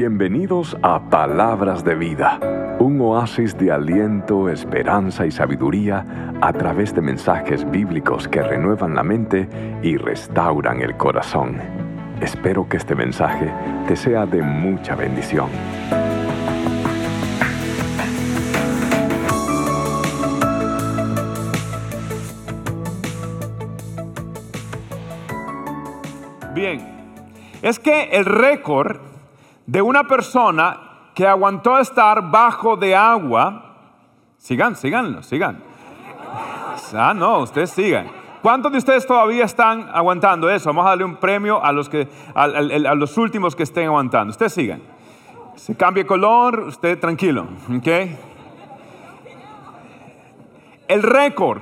Bienvenidos 0.00 0.78
a 0.80 1.10
Palabras 1.10 1.84
de 1.84 1.94
Vida, 1.94 2.40
un 2.78 2.98
oasis 3.02 3.58
de 3.58 3.70
aliento, 3.70 4.48
esperanza 4.48 5.26
y 5.26 5.30
sabiduría 5.30 6.06
a 6.40 6.54
través 6.54 6.94
de 6.94 7.02
mensajes 7.02 7.70
bíblicos 7.70 8.26
que 8.26 8.40
renuevan 8.42 8.94
la 8.94 9.02
mente 9.02 9.46
y 9.82 9.98
restauran 9.98 10.80
el 10.80 10.96
corazón. 10.96 11.58
Espero 12.22 12.66
que 12.66 12.78
este 12.78 12.94
mensaje 12.94 13.52
te 13.86 13.94
sea 13.94 14.24
de 14.24 14.40
mucha 14.40 14.94
bendición. 14.94 15.50
Bien, 26.54 26.80
es 27.60 27.78
que 27.78 28.04
el 28.12 28.24
récord 28.24 29.09
de 29.70 29.80
una 29.80 30.02
persona 30.02 30.80
que 31.14 31.24
aguantó 31.24 31.78
estar 31.78 32.28
bajo 32.28 32.76
de 32.76 32.96
agua, 32.96 33.76
sigan, 34.36 34.74
síganlo, 34.74 35.22
sigan. 35.22 35.62
Ah, 36.92 37.14
no, 37.14 37.38
ustedes 37.38 37.70
sigan. 37.70 38.08
¿Cuántos 38.42 38.72
de 38.72 38.78
ustedes 38.78 39.06
todavía 39.06 39.44
están 39.44 39.88
aguantando 39.92 40.50
eso? 40.50 40.70
Vamos 40.70 40.86
a 40.86 40.88
darle 40.88 41.04
un 41.04 41.16
premio 41.18 41.62
a 41.62 41.70
los, 41.70 41.88
que, 41.88 42.08
a, 42.34 42.48
los 42.48 43.16
últimos 43.16 43.54
que 43.54 43.62
estén 43.62 43.86
aguantando. 43.86 44.32
Ustedes 44.32 44.54
sigan. 44.54 44.82
Se 45.54 45.76
cambia 45.76 46.04
color, 46.04 46.58
usted 46.60 46.98
tranquilo, 46.98 47.46
¿ok? 47.72 47.88
El 50.88 51.02
récord 51.04 51.60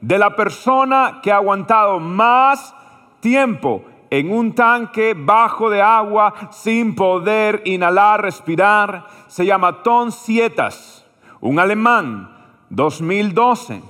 de 0.00 0.18
la 0.18 0.34
persona 0.34 1.20
que 1.22 1.30
ha 1.30 1.36
aguantado 1.36 2.00
más 2.00 2.74
tiempo 3.20 3.84
en 4.12 4.30
un 4.30 4.54
tanque 4.54 5.14
bajo 5.16 5.70
de 5.70 5.80
agua 5.80 6.34
sin 6.50 6.94
poder 6.94 7.62
inhalar, 7.64 8.20
respirar. 8.20 9.06
Se 9.26 9.46
llama 9.46 9.82
Ton 9.82 10.12
Sietas, 10.12 11.06
un 11.40 11.58
alemán, 11.58 12.30
2012. 12.68 13.82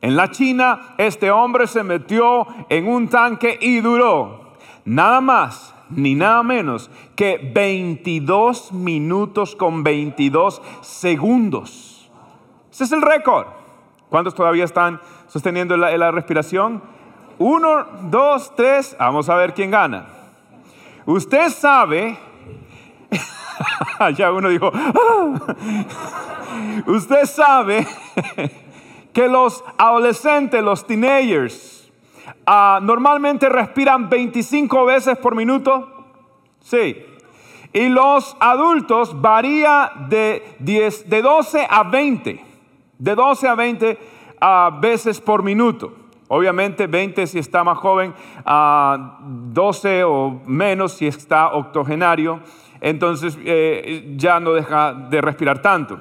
En 0.00 0.14
la 0.14 0.30
China, 0.30 0.94
este 0.96 1.32
hombre 1.32 1.66
se 1.66 1.82
metió 1.82 2.46
en 2.68 2.86
un 2.86 3.08
tanque 3.08 3.58
y 3.60 3.80
duró 3.80 4.52
nada 4.84 5.20
más 5.20 5.74
ni 5.90 6.14
nada 6.14 6.44
menos 6.44 6.88
que 7.16 7.50
22 7.52 8.70
minutos 8.72 9.56
con 9.56 9.82
22 9.82 10.62
segundos. 10.82 12.12
Ese 12.70 12.84
es 12.84 12.92
el 12.92 13.02
récord. 13.02 13.48
¿Cuántos 14.08 14.36
todavía 14.36 14.64
están 14.64 15.00
sosteniendo 15.26 15.76
la, 15.76 15.96
la 15.96 16.12
respiración? 16.12 16.93
Uno, 17.38 17.84
dos, 18.02 18.54
tres, 18.54 18.96
vamos 18.98 19.28
a 19.28 19.34
ver 19.34 19.54
quién 19.54 19.70
gana. 19.70 20.06
Usted 21.04 21.50
sabe, 21.50 22.16
ya 24.16 24.32
uno 24.32 24.48
dijo, 24.48 24.70
usted 26.86 27.26
sabe 27.26 27.86
que 29.12 29.28
los 29.28 29.64
adolescentes, 29.76 30.62
los 30.62 30.86
teenagers, 30.86 31.90
ah, 32.46 32.78
normalmente 32.80 33.48
respiran 33.48 34.08
25 34.08 34.84
veces 34.84 35.18
por 35.18 35.34
minuto. 35.34 35.90
Sí. 36.60 37.04
Y 37.72 37.88
los 37.88 38.36
adultos 38.38 39.20
varía 39.20 39.90
de, 40.08 40.54
10, 40.60 41.10
de 41.10 41.22
12 41.22 41.66
a 41.68 41.82
20, 41.82 42.44
de 42.98 43.14
12 43.14 43.48
a 43.48 43.54
20 43.56 43.98
ah, 44.40 44.78
veces 44.80 45.20
por 45.20 45.42
minuto. 45.42 46.03
Obviamente 46.34 46.88
20 46.88 47.28
si 47.28 47.38
está 47.38 47.62
más 47.62 47.78
joven, 47.78 48.12
a 48.44 49.18
12 49.20 50.02
o 50.02 50.42
menos 50.46 50.94
si 50.94 51.06
está 51.06 51.52
octogenario, 51.52 52.40
entonces 52.80 53.38
eh, 53.44 54.14
ya 54.16 54.40
no 54.40 54.52
deja 54.52 54.92
de 54.92 55.20
respirar 55.20 55.62
tanto. 55.62 55.96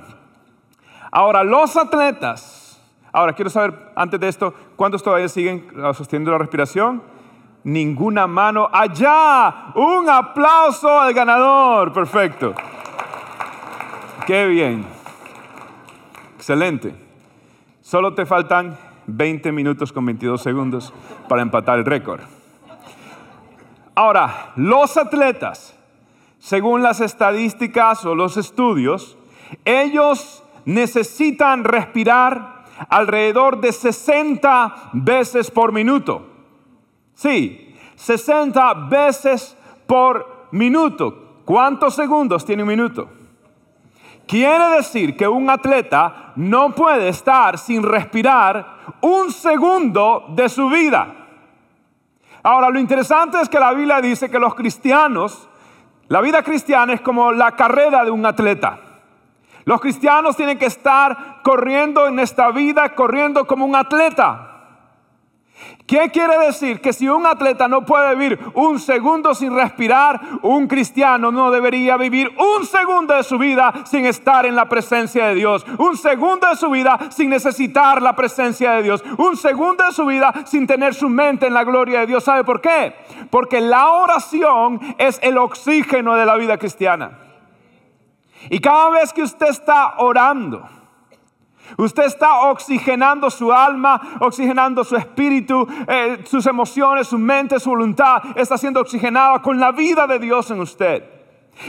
Ahora, 1.11 1.43
los 1.43 1.77
atletas, 1.77 2.81
ahora 3.11 3.33
quiero 3.33 3.51
saber 3.51 3.91
antes 3.95 4.19
de 4.19 4.27
esto, 4.27 4.55
¿cuántos 4.75 5.03
todavía 5.03 5.27
siguen 5.27 5.67
sosteniendo 5.93 6.31
la 6.31 6.39
respiración? 6.39 7.03
Ninguna 7.63 8.25
mano. 8.25 8.67
Allá, 8.73 9.67
un 9.75 10.09
aplauso 10.09 10.99
al 10.99 11.13
ganador, 11.13 11.93
perfecto. 11.93 12.55
Qué 14.25 14.47
bien. 14.47 14.83
Excelente. 16.37 16.95
Solo 17.81 18.15
te 18.15 18.25
faltan 18.25 18.75
20 19.07 19.51
minutos 19.51 19.91
con 19.91 20.05
22 20.05 20.41
segundos 20.41 20.93
para 21.27 21.41
empatar 21.41 21.79
el 21.79 21.85
récord. 21.85 22.21
Ahora, 23.95 24.53
los 24.55 24.97
atletas, 24.97 25.77
según 26.39 26.81
las 26.81 26.99
estadísticas 26.99 28.05
o 28.05 28.15
los 28.15 28.37
estudios, 28.37 29.17
ellos 29.65 30.43
necesitan 30.65 31.63
respirar 31.63 32.65
alrededor 32.89 33.61
de 33.61 33.71
60 33.71 34.91
veces 34.93 35.51
por 35.51 35.71
minuto. 35.71 36.27
Sí, 37.13 37.75
60 37.95 38.73
veces 38.89 39.55
por 39.85 40.47
minuto. 40.51 41.41
¿Cuántos 41.45 41.95
segundos 41.95 42.45
tiene 42.45 42.63
un 42.63 42.69
minuto? 42.69 43.09
Quiere 44.27 44.69
decir 44.77 45.17
que 45.17 45.27
un 45.27 45.49
atleta 45.49 46.31
no 46.35 46.73
puede 46.73 47.09
estar 47.09 47.57
sin 47.57 47.83
respirar 47.83 48.77
un 49.01 49.31
segundo 49.31 50.25
de 50.29 50.47
su 50.49 50.69
vida. 50.69 51.07
Ahora, 52.41 52.69
lo 52.69 52.79
interesante 52.79 53.39
es 53.41 53.49
que 53.49 53.59
la 53.59 53.73
Biblia 53.73 54.01
dice 54.01 54.29
que 54.29 54.39
los 54.39 54.55
cristianos, 54.55 55.47
la 56.07 56.21
vida 56.21 56.43
cristiana 56.43 56.93
es 56.93 57.01
como 57.01 57.31
la 57.31 57.51
carrera 57.51 58.03
de 58.03 58.11
un 58.11 58.25
atleta. 58.25 58.79
Los 59.65 59.79
cristianos 59.79 60.35
tienen 60.35 60.57
que 60.57 60.65
estar 60.65 61.41
corriendo 61.41 62.07
en 62.07 62.19
esta 62.19 62.51
vida, 62.51 62.93
corriendo 62.95 63.47
como 63.47 63.65
un 63.65 63.75
atleta. 63.75 64.52
¿Qué 65.85 66.09
quiere 66.11 66.37
decir? 66.39 66.81
Que 66.81 66.93
si 66.93 67.07
un 67.07 67.25
atleta 67.25 67.67
no 67.67 67.85
puede 67.85 68.15
vivir 68.15 68.39
un 68.53 68.79
segundo 68.79 69.35
sin 69.35 69.53
respirar, 69.53 70.19
un 70.41 70.67
cristiano 70.67 71.31
no 71.31 71.51
debería 71.51 71.97
vivir 71.97 72.33
un 72.37 72.65
segundo 72.65 73.13
de 73.13 73.23
su 73.23 73.37
vida 73.37 73.73
sin 73.85 74.05
estar 74.05 74.45
en 74.45 74.55
la 74.55 74.69
presencia 74.69 75.27
de 75.27 75.35
Dios. 75.35 75.65
Un 75.77 75.97
segundo 75.97 76.47
de 76.49 76.55
su 76.55 76.69
vida 76.69 76.97
sin 77.11 77.29
necesitar 77.29 78.01
la 78.01 78.15
presencia 78.15 78.71
de 78.71 78.83
Dios. 78.83 79.03
Un 79.17 79.35
segundo 79.35 79.85
de 79.85 79.91
su 79.91 80.05
vida 80.05 80.33
sin 80.45 80.65
tener 80.65 80.93
su 80.93 81.09
mente 81.09 81.47
en 81.47 81.53
la 81.53 81.63
gloria 81.63 82.01
de 82.01 82.07
Dios. 82.07 82.23
¿Sabe 82.23 82.43
por 82.43 82.61
qué? 82.61 82.95
Porque 83.29 83.59
la 83.59 83.91
oración 83.91 84.79
es 84.97 85.19
el 85.21 85.37
oxígeno 85.37 86.15
de 86.15 86.25
la 86.25 86.35
vida 86.35 86.57
cristiana. 86.57 87.19
Y 88.49 88.59
cada 88.59 88.89
vez 88.89 89.13
que 89.13 89.23
usted 89.23 89.47
está 89.47 89.95
orando, 89.97 90.67
Usted 91.77 92.03
está 92.03 92.41
oxigenando 92.41 93.29
su 93.29 93.51
alma, 93.51 94.17
oxigenando 94.19 94.83
su 94.83 94.95
espíritu, 94.95 95.67
eh, 95.87 96.23
sus 96.25 96.45
emociones, 96.45 97.07
su 97.07 97.17
mente, 97.17 97.59
su 97.59 97.69
voluntad. 97.69 98.21
Está 98.35 98.57
siendo 98.57 98.79
oxigenada 98.79 99.41
con 99.41 99.59
la 99.59 99.71
vida 99.71 100.07
de 100.07 100.19
Dios 100.19 100.49
en 100.51 100.61
usted. 100.61 101.03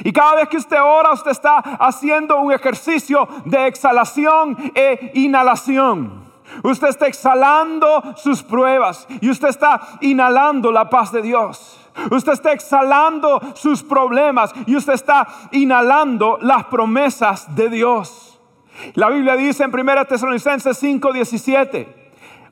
Y 0.03 0.13
cada 0.13 0.37
vez 0.37 0.49
que 0.49 0.57
usted 0.57 0.81
ora, 0.81 1.13
usted 1.13 1.31
está 1.31 1.57
haciendo 1.59 2.41
un 2.41 2.53
ejercicio 2.53 3.29
de 3.45 3.67
exhalación 3.67 4.57
e 4.75 5.13
inhalación. 5.15 6.25
Usted 6.63 6.89
está 6.89 7.07
exhalando 7.07 8.03
sus 8.17 8.43
pruebas 8.43 9.07
y 9.21 9.31
usted 9.31 9.49
está 9.49 9.81
inhalando 10.01 10.71
la 10.71 10.89
paz 10.89 11.11
de 11.13 11.23
Dios. 11.23 11.81
Usted 12.11 12.33
está 12.33 12.53
exhalando 12.53 13.41
sus 13.55 13.83
problemas 13.83 14.53
y 14.67 14.77
usted 14.77 14.95
está 14.95 15.27
inhalando 15.53 16.39
las 16.41 16.65
promesas 16.65 17.55
de 17.55 17.69
Dios. 17.69 18.34
La 18.95 19.09
Biblia 19.11 19.37
dice 19.37 19.65
en 19.65 19.71
1 19.71 20.05
Tesalonicenses 20.07 20.83
5:17, 20.83 21.87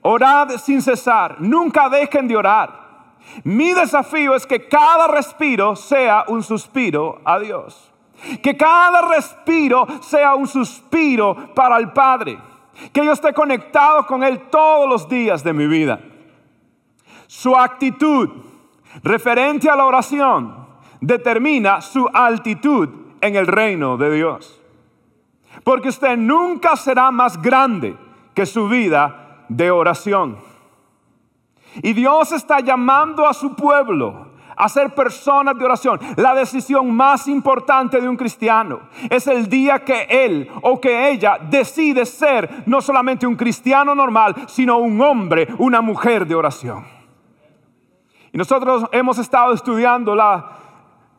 orad 0.03 0.51
sin 0.59 0.81
cesar, 0.83 1.37
nunca 1.41 1.89
dejen 1.89 2.29
de 2.29 2.37
orar. 2.37 2.83
Mi 3.45 3.73
desafío 3.73 4.35
es 4.35 4.47
que 4.47 4.69
cada 4.69 5.09
respiro 5.09 5.77
sea 5.77 6.25
un 6.29 6.43
suspiro 6.43 7.21
a 7.25 7.39
Dios. 7.39 7.93
Que 8.43 8.57
cada 8.57 9.03
respiro 9.09 9.87
sea 10.01 10.35
un 10.35 10.47
suspiro 10.47 11.55
para 11.55 11.77
el 11.79 11.93
Padre. 11.93 12.39
Que 12.93 13.05
yo 13.05 13.13
esté 13.13 13.33
conectado 13.33 14.07
con 14.07 14.23
Él 14.23 14.49
todos 14.51 14.89
los 14.89 15.09
días 15.09 15.43
de 15.43 15.53
mi 15.53 15.67
vida. 15.67 16.01
Su 17.27 17.57
actitud 17.57 18.29
referente 19.03 19.69
a 19.71 19.77
la 19.77 19.87
oración 19.87 20.67
determina 21.01 21.81
su 21.81 22.09
altitud 22.13 22.89
en 23.21 23.37
el 23.37 23.47
reino 23.47 23.97
de 23.97 24.15
Dios. 24.15 24.62
Porque 25.65 25.89
usted 25.89 26.17
nunca 26.17 26.77
será 26.77 27.11
más 27.11 27.41
grande 27.41 27.97
que 28.35 28.47
su 28.47 28.69
vida 28.69 29.45
de 29.49 29.71
oración. 29.71 30.39
Y 31.83 31.93
Dios 31.93 32.33
está 32.33 32.61
llamando 32.61 33.27
a 33.27 33.33
su 33.33 33.55
pueblo 33.55 34.33
a 34.57 34.69
ser 34.69 34.95
personas 34.95 35.57
de 35.59 35.65
oración. 35.65 35.99
La 36.17 36.35
decisión 36.35 36.95
más 36.95 37.27
importante 37.29 38.01
de 38.01 38.09
un 38.09 38.17
cristiano 38.17 38.81
es 39.09 39.27
el 39.27 39.49
día 39.49 39.85
que 39.85 40.07
él 40.09 40.51
o 40.63 40.81
que 40.81 41.11
ella 41.11 41.39
decide 41.51 42.05
ser 42.05 42.63
no 42.67 42.81
solamente 42.81 43.27
un 43.27 43.37
cristiano 43.37 43.95
normal, 43.95 44.35
sino 44.47 44.79
un 44.79 45.01
hombre, 45.01 45.49
una 45.59 45.81
mujer 45.81 46.27
de 46.27 46.35
oración. 46.35 46.85
Y 48.33 48.39
nosotros 48.39 48.87
hemos 48.93 49.19
estado 49.19 49.53
estudiando 49.53 50.15
la 50.15 50.62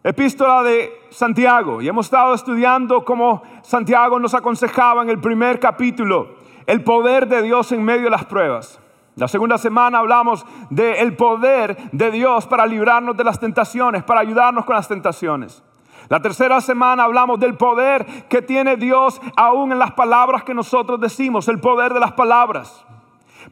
epístola 0.04 0.64
de 0.64 1.02
Santiago 1.10 1.82
y 1.82 1.88
hemos 1.88 2.08
estado 2.08 2.34
estudiando 2.34 3.06
cómo 3.06 3.42
Santiago 3.62 4.20
nos 4.20 4.34
aconsejaba 4.34 5.02
en 5.02 5.10
el 5.10 5.20
primer 5.20 5.60
capítulo 5.60 6.36
el 6.68 6.84
poder 6.84 7.28
de 7.28 7.42
Dios 7.42 7.72
en 7.72 7.84
medio 7.84 8.06
de 8.06 8.10
las 8.10 8.26
pruebas. 8.26 8.80
La 9.16 9.28
segunda 9.28 9.58
semana 9.58 10.00
hablamos 10.00 10.46
del 10.70 11.16
poder 11.16 11.78
de 11.92 12.12
Dios 12.12 12.48
para 12.48 12.66
librarnos 12.66 13.16
de 13.16 13.24
las 13.24 13.40
tentaciones, 13.40 14.04
para 14.04 14.22
ayudarnos 14.22 14.66
con 14.66 14.76
las 14.76 14.88
tentaciones. 14.88 15.64
La 16.10 16.20
tercera 16.20 16.60
semana 16.62 17.04
hablamos 17.04 17.40
del 17.40 17.56
poder 17.56 18.06
que 18.28 18.42
tiene 18.42 18.76
Dios 18.76 19.22
aún 19.38 19.72
en 19.72 19.80
las 19.80 19.92
palabras 19.92 20.44
que 20.44 20.54
nosotros 20.54 21.00
decimos, 21.00 21.48
el 21.48 21.60
poder 21.60 21.94
de 21.94 22.00
las 22.00 22.12
palabras. 22.14 22.86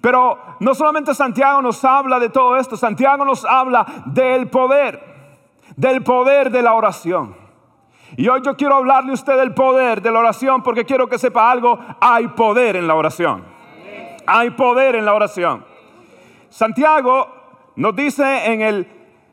Pero 0.01 0.37
no 0.59 0.73
solamente 0.73 1.13
Santiago 1.13 1.61
nos 1.61 1.83
habla 1.85 2.19
de 2.19 2.29
todo 2.29 2.57
esto, 2.57 2.75
Santiago 2.75 3.23
nos 3.23 3.45
habla 3.45 3.85
del 4.07 4.49
poder, 4.49 5.10
del 5.81 6.03
poder 6.03 6.51
de 6.51 6.61
la 6.61 6.75
oración. 6.75 7.35
Y 8.15 8.27
hoy 8.27 8.41
yo 8.43 8.55
quiero 8.55 8.75
hablarle 8.75 9.09
a 9.09 9.13
usted 9.15 9.35
del 9.35 9.55
poder 9.55 9.99
de 9.99 10.11
la 10.11 10.19
oración 10.19 10.61
porque 10.61 10.85
quiero 10.85 11.07
que 11.07 11.17
sepa 11.17 11.49
algo, 11.49 11.79
hay 11.99 12.27
poder 12.27 12.75
en 12.75 12.85
la 12.87 12.93
oración. 12.93 13.43
Hay 14.27 14.51
poder 14.51 14.95
en 14.95 15.05
la 15.05 15.15
oración. 15.15 15.65
Santiago 16.49 17.27
nos 17.75 17.95
dice 17.95 18.53
en 18.53 18.61
el 18.61 18.87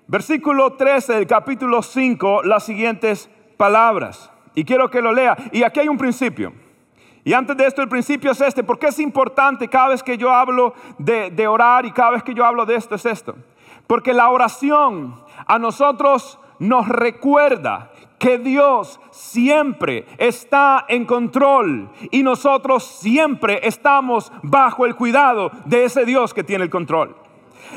versículo 0.07 0.73
13 0.73 1.17
del 1.17 1.27
capítulo 1.27 1.83
5 1.83 2.45
las 2.45 2.65
siguientes 2.65 3.29
palabras. 3.59 4.31
Y 4.55 4.65
quiero 4.65 4.91
que 4.91 5.03
lo 5.03 5.13
lea. 5.13 5.37
Y 5.53 5.65
aquí 5.65 5.81
hay 5.81 5.89
un 5.89 5.99
principio. 5.99 6.55
Y 7.25 7.35
antes 7.35 7.59
de 7.59 7.67
esto 7.67 7.83
el 7.83 7.91
principio 7.91 8.31
es 8.31 8.41
este. 8.41 8.65
Porque 8.65 8.87
es 8.87 8.99
importante 9.01 9.69
cada 9.69 9.89
vez 9.89 10.03
que 10.03 10.17
yo 10.17 10.33
hablo 10.33 10.73
de, 10.97 11.31
de 11.31 11.47
orar 11.47 11.85
y 11.85 11.93
cada 11.93 12.13
vez 12.13 12.23
que 12.23 12.33
yo 12.33 12.47
hablo 12.47 12.65
de 12.65 12.77
esto 12.77 12.95
es 12.95 13.05
esto. 13.05 13.37
Porque 13.87 14.15
la 14.15 14.31
oración 14.31 15.28
a 15.47 15.59
nosotros 15.59 16.39
nos 16.59 16.89
recuerda 16.89 17.91
que 18.19 18.39
Dios 18.39 19.01
siempre 19.11 20.07
está 20.19 20.85
en 20.89 21.05
control 21.05 21.89
y 22.11 22.23
nosotros 22.23 22.85
siempre 22.85 23.61
estamos 23.63 24.33
bajo 24.43 24.87
el 24.87 24.97
cuidado 24.97 25.51
de 25.67 25.85
ese 25.85 26.05
Dios 26.05 26.35
que 26.35 26.45
tiene 26.45 26.65
el 26.65 26.71
control. 26.71 27.15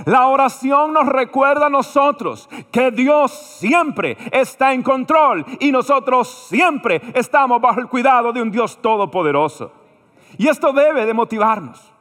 La 0.06 0.28
oración 0.28 0.94
nos 0.94 1.08
recuerda 1.08 1.68
a 1.68 1.70
nosotros 1.70 2.50
que 2.72 2.92
Dios 2.92 3.32
siempre 3.32 4.18
está 4.32 4.74
en 4.74 4.84
control 4.84 5.46
y 5.60 5.72
nosotros 5.72 6.28
siempre 6.28 7.02
estamos 7.14 7.62
bajo 7.62 7.80
el 7.80 7.88
cuidado 7.88 8.32
de 8.32 8.42
un 8.42 8.52
Dios 8.52 8.82
todopoderoso. 8.82 9.72
Y 10.38 10.48
esto 10.48 10.72
debe 10.72 11.06
de 11.06 11.14
motivarnos. 11.14 11.92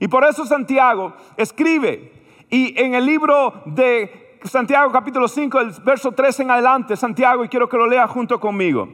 Y 0.00 0.08
por 0.08 0.24
eso 0.24 0.46
Santiago 0.46 1.12
escribe 1.36 2.12
y 2.48 2.78
en 2.80 2.94
el 2.94 3.04
libro 3.04 3.62
de 3.66 4.21
Santiago 4.44 4.90
capítulo 4.90 5.28
5, 5.28 5.60
el 5.60 5.70
verso 5.84 6.12
3 6.12 6.40
en 6.40 6.50
adelante, 6.50 6.96
Santiago, 6.96 7.44
y 7.44 7.48
quiero 7.48 7.68
que 7.68 7.76
lo 7.76 7.86
lea 7.86 8.06
junto 8.08 8.40
conmigo. 8.40 8.88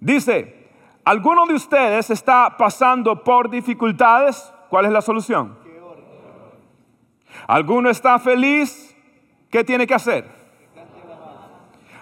Dice, 0.00 0.68
¿alguno 1.04 1.46
de 1.46 1.54
ustedes 1.54 2.10
está 2.10 2.56
pasando 2.56 3.22
por 3.22 3.50
dificultades? 3.50 4.52
¿Cuál 4.70 4.86
es 4.86 4.92
la 4.92 5.02
solución? 5.02 5.58
¿Alguno 7.46 7.90
está 7.90 8.18
feliz? 8.18 8.96
¿Qué 9.50 9.64
tiene 9.64 9.86
que 9.86 9.94
hacer? 9.94 10.26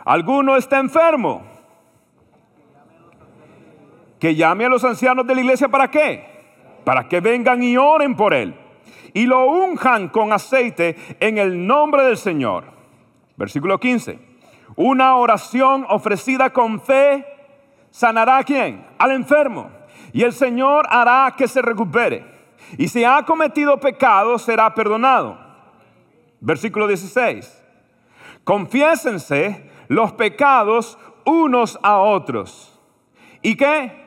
¿Alguno 0.05 0.57
está 0.57 0.79
enfermo? 0.79 1.43
Que 4.21 4.35
llame 4.35 4.65
a 4.65 4.69
los 4.69 4.85
ancianos 4.85 5.27
de 5.27 5.35
la 5.35 5.41
iglesia 5.41 5.69
para 5.69 5.91
qué? 5.91 6.25
Para 6.85 7.09
que 7.09 7.21
vengan 7.21 7.63
y 7.63 7.77
oren 7.77 8.15
por 8.15 8.33
él 8.33 8.55
y 9.17 9.25
lo 9.25 9.47
unjan 9.47 10.11
con 10.11 10.31
aceite 10.31 10.95
en 11.21 11.39
el 11.39 11.67
nombre 11.67 12.03
del 12.03 12.19
Señor. 12.19 12.76
Versículo 13.37 13.79
15. 13.79 14.19
Una 14.77 15.17
oración 15.17 15.87
ofrecida 15.89 16.53
con 16.53 16.81
fe 16.81 17.25
sanará 17.91 18.39
a 18.39 18.45
quién? 18.45 18.87
Al 18.99 19.13
enfermo. 19.13 19.71
Y 20.13 20.23
el 20.23 20.33
Señor 20.33 20.87
hará 20.91 21.35
que 21.37 21.49
se 21.49 21.63
recupere. 21.63 22.25
Y 22.79 22.89
si 22.89 23.05
ha 23.05 23.23
cometido 23.25 23.79
pecado, 23.79 24.39
será 24.39 24.75
perdonado. 24.75 25.39
Versículo 26.41 26.87
16. 26.87 27.63
Confiésense 28.45 29.71
los 29.89 30.13
pecados 30.13 30.99
unos 31.25 31.79
a 31.83 31.99
otros. 31.99 32.81
¿Y 33.43 33.57
qué? 33.57 34.07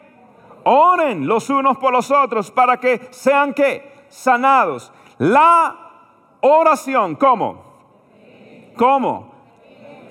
Oren 0.64 1.28
los 1.28 1.50
unos 1.50 1.78
por 1.78 1.94
los 1.94 2.12
otros 2.12 2.52
para 2.52 2.80
que 2.80 3.08
sean 3.12 3.54
que 3.54 4.06
sanados. 4.10 4.92
La 5.18 5.76
oración, 6.42 7.16
¿cómo? 7.16 7.69
¿Cómo? 8.80 9.34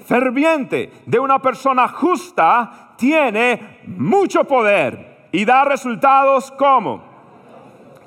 Ferviente 0.05 0.93
de 1.07 1.19
una 1.19 1.39
persona 1.39 1.89
justa 1.89 2.93
tiene 2.99 3.81
mucho 3.87 4.45
poder 4.45 5.31
y 5.33 5.47
da 5.47 5.65
resultados 5.65 6.51
como. 6.51 7.03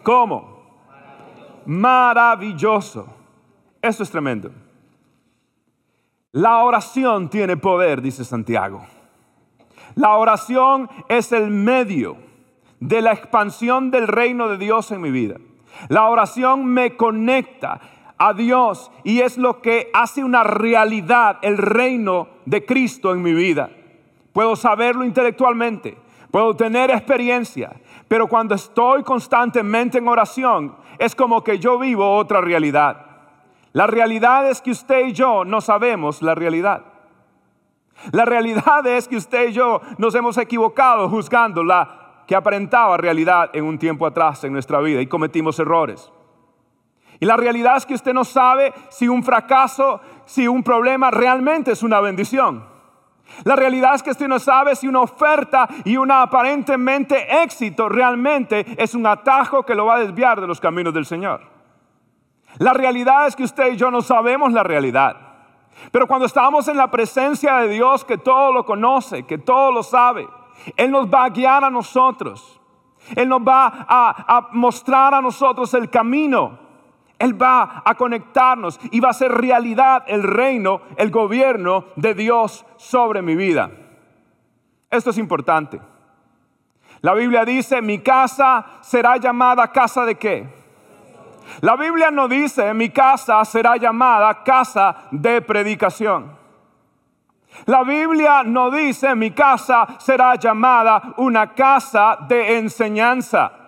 ¿Cómo? 0.04 0.62
Maravilloso. 1.66 3.08
Eso 3.82 4.04
es 4.04 4.12
tremendo. 4.12 4.52
La 6.32 6.60
oración 6.60 7.28
tiene 7.28 7.58
poder, 7.58 8.00
dice 8.00 8.24
Santiago. 8.24 8.86
La 9.96 10.16
oración 10.16 10.92
es 11.10 11.32
el 11.32 11.50
medio 11.50 12.18
de 12.80 13.02
la 13.02 13.14
expansión 13.14 13.90
del 13.90 14.08
reino 14.08 14.48
de 14.48 14.60
Dios 14.60 14.92
en 14.92 15.02
mi 15.02 15.10
vida. 15.10 15.38
La 15.88 16.06
oración 16.08 16.66
me 16.66 16.96
conecta 16.96 17.82
a 18.22 18.34
Dios 18.34 18.92
y 19.04 19.22
es 19.22 19.40
lo 19.40 19.64
que 19.64 19.90
hace 19.96 20.24
una 20.24 20.44
realidad 20.44 21.40
el 21.42 21.58
reino 21.58 22.28
de 22.46 22.64
Cristo 22.64 23.12
en 23.14 23.24
mi 23.24 23.34
vida. 23.34 23.72
Puedo 24.32 24.56
saberlo 24.56 25.04
intelectualmente, 25.04 25.98
puedo 26.30 26.56
tener 26.56 26.92
experiencia, 26.92 27.72
pero 28.08 28.28
cuando 28.28 28.54
estoy 28.54 29.02
constantemente 29.02 29.98
en 29.98 30.08
oración 30.08 30.76
es 31.00 31.16
como 31.16 31.44
que 31.44 31.58
yo 31.58 31.80
vivo 31.80 32.16
otra 32.16 32.42
realidad. 32.42 33.08
La 33.74 33.88
realidad 33.88 34.48
es 34.52 34.62
que 34.62 34.70
usted 34.70 35.08
y 35.08 35.14
yo 35.14 35.44
no 35.44 35.60
sabemos 35.60 36.22
la 36.22 36.36
realidad. 36.36 36.84
La 38.12 38.26
realidad 38.26 38.86
es 38.86 39.08
que 39.08 39.18
usted 39.18 39.50
y 39.50 39.54
yo 39.54 39.82
nos 39.98 40.14
hemos 40.14 40.38
equivocado 40.38 41.10
juzgando 41.10 41.64
la 41.64 42.24
que 42.28 42.36
aparentaba 42.36 42.98
realidad 42.98 43.50
en 43.54 43.66
un 43.66 43.80
tiempo 43.80 44.06
atrás 44.06 44.44
en 44.44 44.54
nuestra 44.54 44.80
vida 44.80 45.02
y 45.02 45.08
cometimos 45.08 45.58
errores. 45.58 46.12
Y 47.22 47.26
la 47.28 47.38
realidad 47.38 47.78
es 47.78 47.86
que 47.86 47.94
usted 47.94 48.16
no 48.16 48.26
sabe 48.26 48.74
si 48.90 49.08
un 49.08 49.24
fracaso, 49.24 50.02
si 50.26 50.48
un 50.48 50.64
problema 50.64 51.12
realmente 51.12 51.72
es 51.72 51.84
una 51.84 52.02
bendición. 52.02 52.66
La 53.44 53.56
realidad 53.56 53.94
es 53.94 54.02
que 54.02 54.10
usted 54.10 54.28
no 54.28 54.40
sabe 54.40 54.76
si 54.76 54.88
una 54.88 55.02
oferta 55.02 55.70
y 55.86 55.98
un 55.98 56.12
aparentemente 56.12 57.44
éxito 57.44 57.88
realmente 57.88 58.66
es 58.76 58.96
un 58.96 59.06
atajo 59.06 59.62
que 59.64 59.76
lo 59.76 59.86
va 59.86 59.98
a 59.98 60.00
desviar 60.00 60.42
de 60.42 60.48
los 60.48 60.60
caminos 60.60 60.96
del 60.96 61.06
Señor. 61.06 61.42
La 62.58 62.74
realidad 62.74 63.28
es 63.28 63.36
que 63.36 63.44
usted 63.44 63.74
y 63.74 63.78
yo 63.78 63.92
no 63.92 64.02
sabemos 64.02 64.52
la 64.52 64.64
realidad. 64.64 65.16
Pero 65.92 66.08
cuando 66.08 66.26
estamos 66.26 66.68
en 66.70 66.78
la 66.78 66.90
presencia 66.90 67.58
de 67.58 67.68
Dios 67.68 68.04
que 68.04 68.18
todo 68.18 68.52
lo 68.52 68.66
conoce, 68.66 69.28
que 69.28 69.38
todo 69.38 69.72
lo 69.72 69.84
sabe, 69.84 70.28
Él 70.76 70.90
nos 70.90 71.06
va 71.06 71.26
a 71.26 71.30
guiar 71.30 71.64
a 71.64 71.70
nosotros. 71.70 72.60
Él 73.16 73.30
nos 73.30 73.42
va 73.42 73.86
a, 73.88 74.38
a 74.38 74.48
mostrar 74.54 75.14
a 75.14 75.22
nosotros 75.22 75.72
el 75.76 75.88
camino 75.88 76.71
él 77.22 77.40
va 77.40 77.84
a 77.86 77.96
conectarnos 77.96 78.80
y 78.92 79.00
va 79.00 79.10
a 79.10 79.14
ser 79.14 79.32
realidad 79.32 80.04
el 80.08 80.24
reino, 80.24 80.82
el 80.98 81.12
gobierno 81.12 81.86
de 81.96 82.16
Dios 82.16 82.66
sobre 82.78 83.22
mi 83.22 83.36
vida. 83.36 83.70
Esto 84.90 85.12
es 85.12 85.18
importante. 85.18 85.80
La 87.02 87.14
Biblia 87.14 87.46
dice, 87.46 87.82
mi 87.82 88.00
casa 88.00 88.66
será 88.82 89.18
llamada 89.18 89.72
casa 89.72 90.06
de 90.06 90.16
qué? 90.16 90.48
La 91.62 91.76
Biblia 91.76 92.12
no 92.12 92.28
dice, 92.28 92.74
mi 92.74 92.90
casa 92.90 93.44
será 93.46 93.78
llamada 93.78 94.44
casa 94.44 94.96
de 95.12 95.42
predicación. 95.42 96.40
La 97.66 97.84
Biblia 97.84 98.44
no 98.44 98.72
dice, 98.72 99.14
mi 99.16 99.32
casa 99.32 99.88
será 100.00 100.36
llamada 100.36 101.14
una 101.18 101.54
casa 101.54 102.18
de 102.28 102.58
enseñanza. 102.58 103.61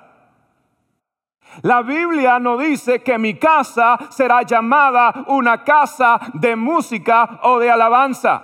La 1.61 1.81
Biblia 1.81 2.39
no 2.39 2.57
dice 2.57 3.01
que 3.03 3.17
mi 3.17 3.35
casa 3.35 3.97
será 4.09 4.41
llamada 4.41 5.25
una 5.27 5.63
casa 5.63 6.19
de 6.33 6.55
música 6.55 7.39
o 7.43 7.59
de 7.59 7.69
alabanza. 7.69 8.43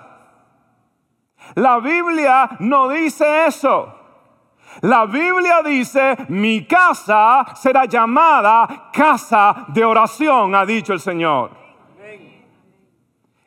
La 1.55 1.79
Biblia 1.79 2.49
no 2.59 2.89
dice 2.89 3.45
eso. 3.47 3.95
La 4.81 5.05
Biblia 5.05 5.61
dice, 5.63 6.15
mi 6.29 6.65
casa 6.65 7.45
será 7.55 7.85
llamada 7.85 8.89
casa 8.93 9.65
de 9.67 9.83
oración, 9.83 10.53
ha 10.55 10.65
dicho 10.65 10.93
el 10.93 10.99
Señor. 10.99 11.51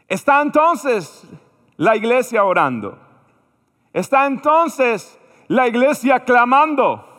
Está 0.08 0.42
entonces 0.42 1.26
la 1.76 1.96
iglesia 1.96 2.44
orando. 2.44 2.98
Está 3.92 4.26
entonces 4.26 5.18
la 5.48 5.68
iglesia 5.68 6.20
clamando. 6.20 7.11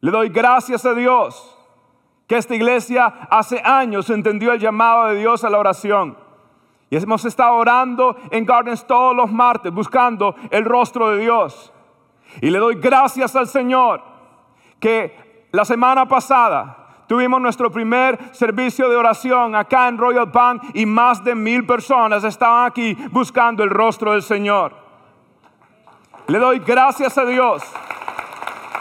Le 0.00 0.10
doy 0.10 0.30
gracias 0.30 0.86
a 0.86 0.94
Dios 0.94 1.56
que 2.26 2.36
esta 2.36 2.54
iglesia 2.54 3.06
hace 3.28 3.60
años 3.64 4.08
entendió 4.08 4.52
el 4.52 4.60
llamado 4.60 5.06
de 5.06 5.16
Dios 5.16 5.44
a 5.44 5.50
la 5.50 5.58
oración. 5.58 6.16
Y 6.88 6.96
hemos 6.96 7.24
estado 7.24 7.54
orando 7.54 8.16
en 8.30 8.46
Gardens 8.46 8.86
todos 8.86 9.14
los 9.14 9.30
martes, 9.30 9.72
buscando 9.72 10.34
el 10.50 10.64
rostro 10.64 11.10
de 11.10 11.18
Dios. 11.18 11.72
Y 12.40 12.50
le 12.50 12.58
doy 12.58 12.76
gracias 12.76 13.36
al 13.36 13.46
Señor 13.46 14.02
que 14.78 15.48
la 15.52 15.64
semana 15.64 16.06
pasada 16.06 17.04
tuvimos 17.06 17.40
nuestro 17.40 17.70
primer 17.70 18.18
servicio 18.32 18.88
de 18.88 18.96
oración 18.96 19.54
acá 19.54 19.88
en 19.88 19.98
Royal 19.98 20.30
Palm 20.30 20.60
y 20.74 20.86
más 20.86 21.22
de 21.22 21.34
mil 21.34 21.66
personas 21.66 22.24
estaban 22.24 22.66
aquí 22.66 22.96
buscando 23.10 23.62
el 23.62 23.70
rostro 23.70 24.12
del 24.12 24.22
Señor. 24.22 24.72
Le 26.28 26.38
doy 26.38 26.60
gracias 26.60 27.18
a 27.18 27.24
Dios 27.24 27.62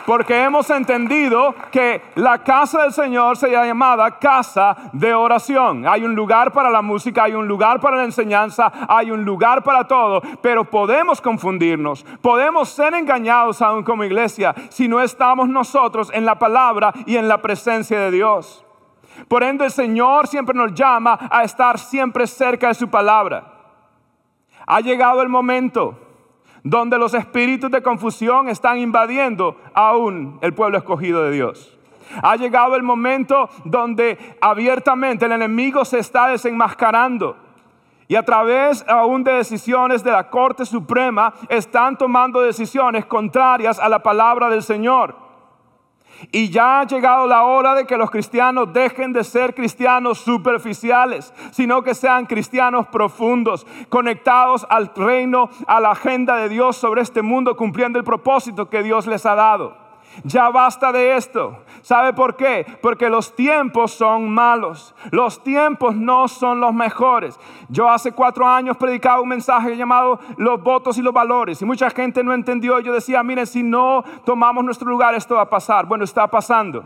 porque 0.09 0.43
hemos 0.43 0.67
entendido 0.71 1.53
que 1.71 2.01
la 2.15 2.39
casa 2.39 2.81
del 2.81 2.93
Señor 2.93 3.37
se 3.37 3.51
llama 3.51 3.67
llamada 3.67 4.17
casa 4.17 4.75
de 4.91 5.13
oración. 5.13 5.87
Hay 5.87 6.03
un 6.03 6.15
lugar 6.15 6.51
para 6.51 6.71
la 6.71 6.81
música, 6.81 7.25
hay 7.25 7.35
un 7.35 7.47
lugar 7.47 7.79
para 7.79 7.97
la 7.97 8.05
enseñanza, 8.05 8.71
hay 8.87 9.11
un 9.11 9.23
lugar 9.23 9.61
para 9.61 9.83
todo, 9.83 10.19
pero 10.41 10.63
podemos 10.63 11.21
confundirnos, 11.21 12.03
podemos 12.23 12.69
ser 12.69 12.95
engañados 12.95 13.61
aún 13.61 13.83
como 13.83 14.03
iglesia 14.03 14.55
si 14.69 14.87
no 14.87 14.99
estamos 14.99 15.47
nosotros 15.47 16.09
en 16.11 16.25
la 16.25 16.39
palabra 16.39 16.91
y 17.05 17.15
en 17.15 17.27
la 17.27 17.39
presencia 17.39 17.99
de 17.99 18.09
Dios. 18.09 18.65
Por 19.27 19.43
ende, 19.43 19.65
el 19.65 19.71
Señor 19.71 20.27
siempre 20.27 20.55
nos 20.55 20.73
llama 20.73 21.19
a 21.29 21.43
estar 21.43 21.77
siempre 21.77 22.25
cerca 22.25 22.69
de 22.69 22.73
su 22.73 22.89
palabra. 22.89 23.43
Ha 24.65 24.79
llegado 24.79 25.21
el 25.21 25.29
momento 25.29 26.08
donde 26.63 26.97
los 26.97 27.13
espíritus 27.13 27.71
de 27.71 27.81
confusión 27.81 28.49
están 28.49 28.77
invadiendo 28.77 29.57
aún 29.73 30.37
el 30.41 30.53
pueblo 30.53 30.77
escogido 30.77 31.23
de 31.23 31.31
Dios. 31.31 31.77
Ha 32.23 32.35
llegado 32.35 32.75
el 32.75 32.83
momento 32.83 33.49
donde 33.65 34.17
abiertamente 34.41 35.25
el 35.25 35.31
enemigo 35.31 35.85
se 35.85 35.99
está 35.99 36.27
desenmascarando. 36.27 37.35
Y 38.07 38.15
a 38.15 38.23
través 38.23 38.83
aún 38.87 39.23
de 39.23 39.33
decisiones 39.33 40.03
de 40.03 40.11
la 40.11 40.29
Corte 40.29 40.65
Suprema 40.65 41.33
están 41.47 41.95
tomando 41.95 42.41
decisiones 42.41 43.05
contrarias 43.05 43.77
a 43.79 43.87
la 43.87 43.99
palabra 43.99 44.49
del 44.49 44.63
Señor. 44.63 45.28
Y 46.31 46.49
ya 46.49 46.81
ha 46.81 46.87
llegado 46.87 47.27
la 47.27 47.43
hora 47.43 47.75
de 47.75 47.85
que 47.85 47.97
los 47.97 48.11
cristianos 48.11 48.73
dejen 48.73 49.13
de 49.13 49.23
ser 49.23 49.55
cristianos 49.55 50.19
superficiales, 50.19 51.33
sino 51.51 51.81
que 51.81 51.95
sean 51.95 52.25
cristianos 52.25 52.87
profundos, 52.87 53.65
conectados 53.89 54.65
al 54.69 54.91
reino, 54.95 55.49
a 55.67 55.79
la 55.79 55.91
agenda 55.91 56.35
de 56.37 56.49
Dios 56.49 56.77
sobre 56.77 57.01
este 57.01 57.21
mundo, 57.21 57.55
cumpliendo 57.55 57.97
el 57.97 58.05
propósito 58.05 58.69
que 58.69 58.83
Dios 58.83 59.07
les 59.07 59.25
ha 59.25 59.35
dado. 59.35 59.75
Ya 60.23 60.49
basta 60.49 60.91
de 60.91 61.15
esto. 61.15 61.63
¿Sabe 61.89 62.13
por 62.13 62.35
qué? 62.35 62.67
Porque 62.83 63.09
los 63.09 63.35
tiempos 63.35 63.89
son 63.93 64.29
malos. 64.29 64.93
Los 65.09 65.43
tiempos 65.43 65.95
no 65.95 66.27
son 66.27 66.59
los 66.59 66.71
mejores. 66.71 67.39
Yo 67.67 67.89
hace 67.89 68.11
cuatro 68.11 68.47
años 68.47 68.77
predicaba 68.77 69.21
un 69.21 69.29
mensaje 69.29 69.75
llamado 69.75 70.19
los 70.37 70.61
votos 70.61 70.99
y 70.99 71.01
los 71.01 71.11
valores. 71.11 71.59
Y 71.63 71.65
mucha 71.65 71.89
gente 71.89 72.23
no 72.23 72.31
entendió. 72.31 72.79
Yo 72.79 72.93
decía, 72.93 73.23
miren, 73.23 73.47
si 73.47 73.63
no 73.63 74.03
tomamos 74.23 74.63
nuestro 74.63 74.87
lugar, 74.87 75.15
esto 75.15 75.33
va 75.33 75.41
a 75.41 75.49
pasar. 75.49 75.87
Bueno, 75.87 76.03
está 76.03 76.27
pasando. 76.27 76.83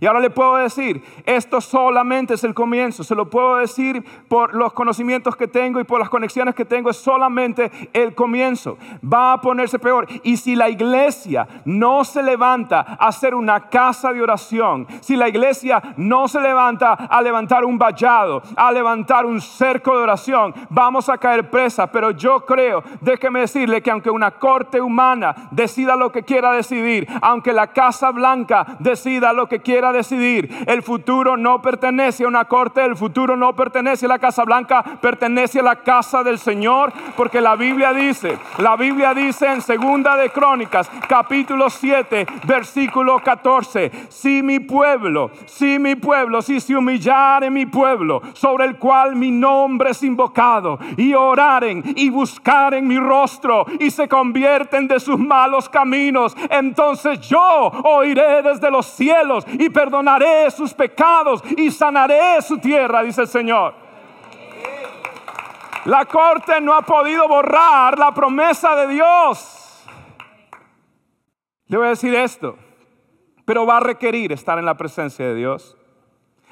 Y 0.00 0.06
ahora 0.06 0.20
le 0.20 0.30
puedo 0.30 0.56
decir, 0.56 1.02
esto 1.26 1.60
solamente 1.60 2.34
es 2.34 2.44
el 2.44 2.54
comienzo, 2.54 3.02
se 3.02 3.14
lo 3.14 3.28
puedo 3.28 3.56
decir 3.56 4.04
por 4.28 4.54
los 4.54 4.72
conocimientos 4.72 5.36
que 5.36 5.48
tengo 5.48 5.80
y 5.80 5.84
por 5.84 5.98
las 5.98 6.08
conexiones 6.08 6.54
que 6.54 6.64
tengo, 6.64 6.90
es 6.90 6.96
solamente 6.96 7.70
el 7.92 8.14
comienzo. 8.14 8.78
Va 9.02 9.32
a 9.32 9.40
ponerse 9.40 9.78
peor. 9.78 10.06
Y 10.22 10.36
si 10.36 10.54
la 10.54 10.68
iglesia 10.68 11.48
no 11.64 12.04
se 12.04 12.22
levanta 12.22 12.80
a 12.80 13.08
hacer 13.08 13.34
una 13.34 13.68
casa 13.68 14.12
de 14.12 14.22
oración, 14.22 14.86
si 15.00 15.16
la 15.16 15.28
iglesia 15.28 15.82
no 15.96 16.28
se 16.28 16.40
levanta 16.40 16.92
a 16.92 17.22
levantar 17.22 17.64
un 17.64 17.78
vallado, 17.78 18.42
a 18.56 18.70
levantar 18.70 19.26
un 19.26 19.40
cerco 19.40 19.96
de 19.96 20.02
oración, 20.02 20.54
vamos 20.68 21.08
a 21.08 21.18
caer 21.18 21.50
presa. 21.50 21.90
Pero 21.90 22.10
yo 22.10 22.44
creo, 22.44 22.82
déjeme 23.00 23.40
decirle 23.40 23.82
que 23.82 23.90
aunque 23.90 24.10
una 24.10 24.32
corte 24.32 24.80
humana 24.80 25.48
decida 25.50 25.96
lo 25.96 26.12
que 26.12 26.22
quiera 26.22 26.52
decidir, 26.52 27.08
aunque 27.22 27.52
la 27.52 27.68
Casa 27.68 28.10
Blanca 28.10 28.76
decida 28.78 29.32
lo 29.32 29.48
que 29.48 29.60
quiera 29.60 29.79
decidir. 29.92 30.48
El 30.66 30.82
futuro 30.82 31.36
no 31.36 31.60
pertenece 31.62 32.24
a 32.24 32.28
una 32.28 32.44
corte, 32.44 32.84
el 32.84 32.96
futuro 32.96 33.36
no 33.36 33.54
pertenece 33.56 34.06
a 34.06 34.10
la 34.10 34.18
Casa 34.18 34.44
Blanca, 34.44 34.84
pertenece 35.00 35.60
a 35.60 35.62
la 35.62 35.76
casa 35.76 36.22
del 36.22 36.38
Señor, 36.38 36.92
porque 37.16 37.40
la 37.40 37.56
Biblia 37.56 37.92
dice, 37.92 38.38
la 38.58 38.76
Biblia 38.76 39.14
dice 39.14 39.46
en 39.46 39.62
Segunda 39.62 40.16
de 40.16 40.30
Crónicas, 40.30 40.90
capítulo 41.08 41.70
7, 41.70 42.26
versículo 42.44 43.18
14, 43.18 43.90
si 44.08 44.42
mi 44.42 44.60
pueblo, 44.60 45.30
si 45.46 45.78
mi 45.78 45.94
pueblo, 45.96 46.42
si 46.42 46.60
se 46.60 46.76
humillare 46.76 47.50
mi 47.50 47.66
pueblo, 47.66 48.22
sobre 48.34 48.66
el 48.66 48.76
cual 48.76 49.16
mi 49.16 49.30
nombre 49.30 49.90
es 49.90 50.02
invocado, 50.02 50.78
y 50.96 51.14
oraren 51.14 51.82
y 51.96 52.10
buscaren 52.10 52.86
mi 52.86 52.98
rostro 52.98 53.66
y 53.78 53.90
se 53.90 54.08
convierten 54.08 54.86
de 54.86 55.00
sus 55.00 55.18
malos 55.18 55.68
caminos, 55.68 56.36
entonces 56.50 57.20
yo 57.20 57.70
oiré 57.84 58.42
desde 58.42 58.70
los 58.70 58.86
cielos 58.86 59.44
y 59.58 59.69
perdonaré 59.70 60.50
sus 60.50 60.74
pecados 60.74 61.42
y 61.56 61.70
sanaré 61.70 62.40
su 62.42 62.58
tierra, 62.58 63.02
dice 63.02 63.22
el 63.22 63.28
Señor. 63.28 63.74
La 65.86 66.04
corte 66.04 66.60
no 66.60 66.74
ha 66.74 66.82
podido 66.82 67.26
borrar 67.26 67.98
la 67.98 68.12
promesa 68.12 68.76
de 68.76 68.88
Dios. 68.88 69.86
Le 71.66 71.76
voy 71.76 71.86
a 71.86 71.90
decir 71.90 72.14
esto, 72.14 72.56
pero 73.44 73.64
va 73.64 73.78
a 73.78 73.80
requerir 73.80 74.32
estar 74.32 74.58
en 74.58 74.66
la 74.66 74.76
presencia 74.76 75.24
de 75.24 75.34
Dios. 75.34 75.76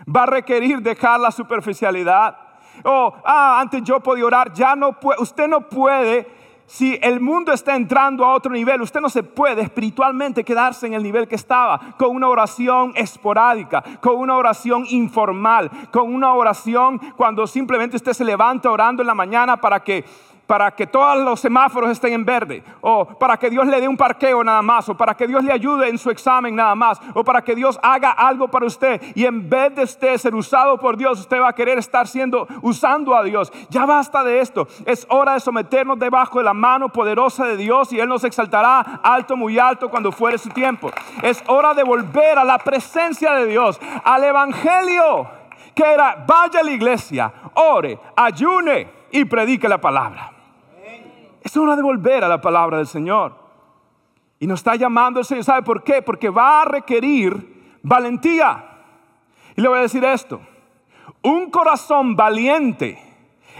Va 0.04 0.22
a 0.22 0.26
requerir 0.26 0.80
dejar 0.80 1.20
la 1.20 1.30
superficialidad. 1.30 2.38
Oh, 2.84 3.12
ah, 3.24 3.58
antes 3.60 3.82
yo 3.82 4.00
podía 4.00 4.24
orar, 4.24 4.52
ya 4.52 4.76
no 4.76 4.98
puede, 4.98 5.20
usted 5.20 5.48
no 5.48 5.68
puede 5.68 6.37
si 6.68 6.98
el 7.00 7.18
mundo 7.18 7.50
está 7.50 7.74
entrando 7.74 8.26
a 8.26 8.34
otro 8.34 8.52
nivel, 8.52 8.82
usted 8.82 9.00
no 9.00 9.08
se 9.08 9.22
puede 9.22 9.62
espiritualmente 9.62 10.44
quedarse 10.44 10.86
en 10.86 10.92
el 10.92 11.02
nivel 11.02 11.26
que 11.26 11.34
estaba 11.34 11.94
con 11.96 12.14
una 12.14 12.28
oración 12.28 12.92
esporádica, 12.94 13.82
con 14.02 14.16
una 14.16 14.36
oración 14.36 14.84
informal, 14.90 15.70
con 15.90 16.14
una 16.14 16.34
oración 16.34 16.98
cuando 17.16 17.46
simplemente 17.46 17.96
usted 17.96 18.12
se 18.12 18.22
levanta 18.22 18.70
orando 18.70 19.02
en 19.02 19.06
la 19.06 19.14
mañana 19.14 19.58
para 19.58 19.82
que 19.82 20.04
para 20.48 20.70
que 20.70 20.86
todos 20.86 21.22
los 21.22 21.40
semáforos 21.40 21.90
estén 21.90 22.14
en 22.14 22.24
verde, 22.24 22.64
o 22.80 23.04
para 23.04 23.36
que 23.36 23.50
Dios 23.50 23.66
le 23.66 23.82
dé 23.82 23.86
un 23.86 23.98
parqueo 23.98 24.42
nada 24.42 24.62
más, 24.62 24.88
o 24.88 24.96
para 24.96 25.12
que 25.14 25.26
Dios 25.26 25.44
le 25.44 25.52
ayude 25.52 25.90
en 25.90 25.98
su 25.98 26.08
examen 26.08 26.56
nada 26.56 26.74
más, 26.74 26.98
o 27.12 27.22
para 27.22 27.42
que 27.42 27.54
Dios 27.54 27.78
haga 27.82 28.12
algo 28.12 28.48
para 28.48 28.64
usted. 28.64 28.98
Y 29.14 29.26
en 29.26 29.46
vez 29.46 29.74
de 29.74 29.82
usted 29.82 30.16
ser 30.16 30.34
usado 30.34 30.78
por 30.78 30.96
Dios, 30.96 31.20
usted 31.20 31.38
va 31.38 31.50
a 31.50 31.52
querer 31.52 31.76
estar 31.76 32.08
siendo 32.08 32.48
usando 32.62 33.14
a 33.14 33.22
Dios. 33.22 33.52
Ya 33.68 33.84
basta 33.84 34.24
de 34.24 34.40
esto. 34.40 34.66
Es 34.86 35.06
hora 35.10 35.34
de 35.34 35.40
someternos 35.40 35.98
debajo 35.98 36.38
de 36.38 36.46
la 36.46 36.54
mano 36.54 36.88
poderosa 36.88 37.44
de 37.44 37.58
Dios 37.58 37.92
y 37.92 38.00
Él 38.00 38.08
nos 38.08 38.24
exaltará 38.24 39.00
alto, 39.02 39.36
muy 39.36 39.58
alto 39.58 39.90
cuando 39.90 40.12
fuere 40.12 40.38
su 40.38 40.48
tiempo. 40.48 40.90
Es 41.22 41.44
hora 41.48 41.74
de 41.74 41.82
volver 41.82 42.38
a 42.38 42.44
la 42.44 42.56
presencia 42.56 43.34
de 43.34 43.44
Dios, 43.44 43.78
al 44.02 44.24
Evangelio, 44.24 45.28
que 45.74 45.84
era, 45.84 46.24
vaya 46.26 46.60
a 46.60 46.62
la 46.62 46.70
iglesia, 46.70 47.30
ore, 47.52 47.98
ayune 48.16 48.88
y 49.10 49.26
predique 49.26 49.68
la 49.68 49.78
palabra. 49.78 50.37
Es 51.48 51.56
hora 51.56 51.76
de 51.76 51.82
volver 51.82 52.22
a 52.22 52.28
la 52.28 52.42
palabra 52.42 52.76
del 52.76 52.86
Señor. 52.86 53.34
Y 54.38 54.46
nos 54.46 54.60
está 54.60 54.76
llamando 54.76 55.18
el 55.18 55.24
Señor. 55.24 55.44
¿Sabe 55.44 55.62
por 55.62 55.82
qué? 55.82 56.02
Porque 56.02 56.28
va 56.28 56.60
a 56.60 56.66
requerir 56.66 57.78
valentía. 57.82 58.66
Y 59.56 59.62
le 59.62 59.68
voy 59.68 59.78
a 59.78 59.82
decir 59.82 60.04
esto. 60.04 60.42
Un 61.22 61.50
corazón 61.50 62.14
valiente 62.14 63.02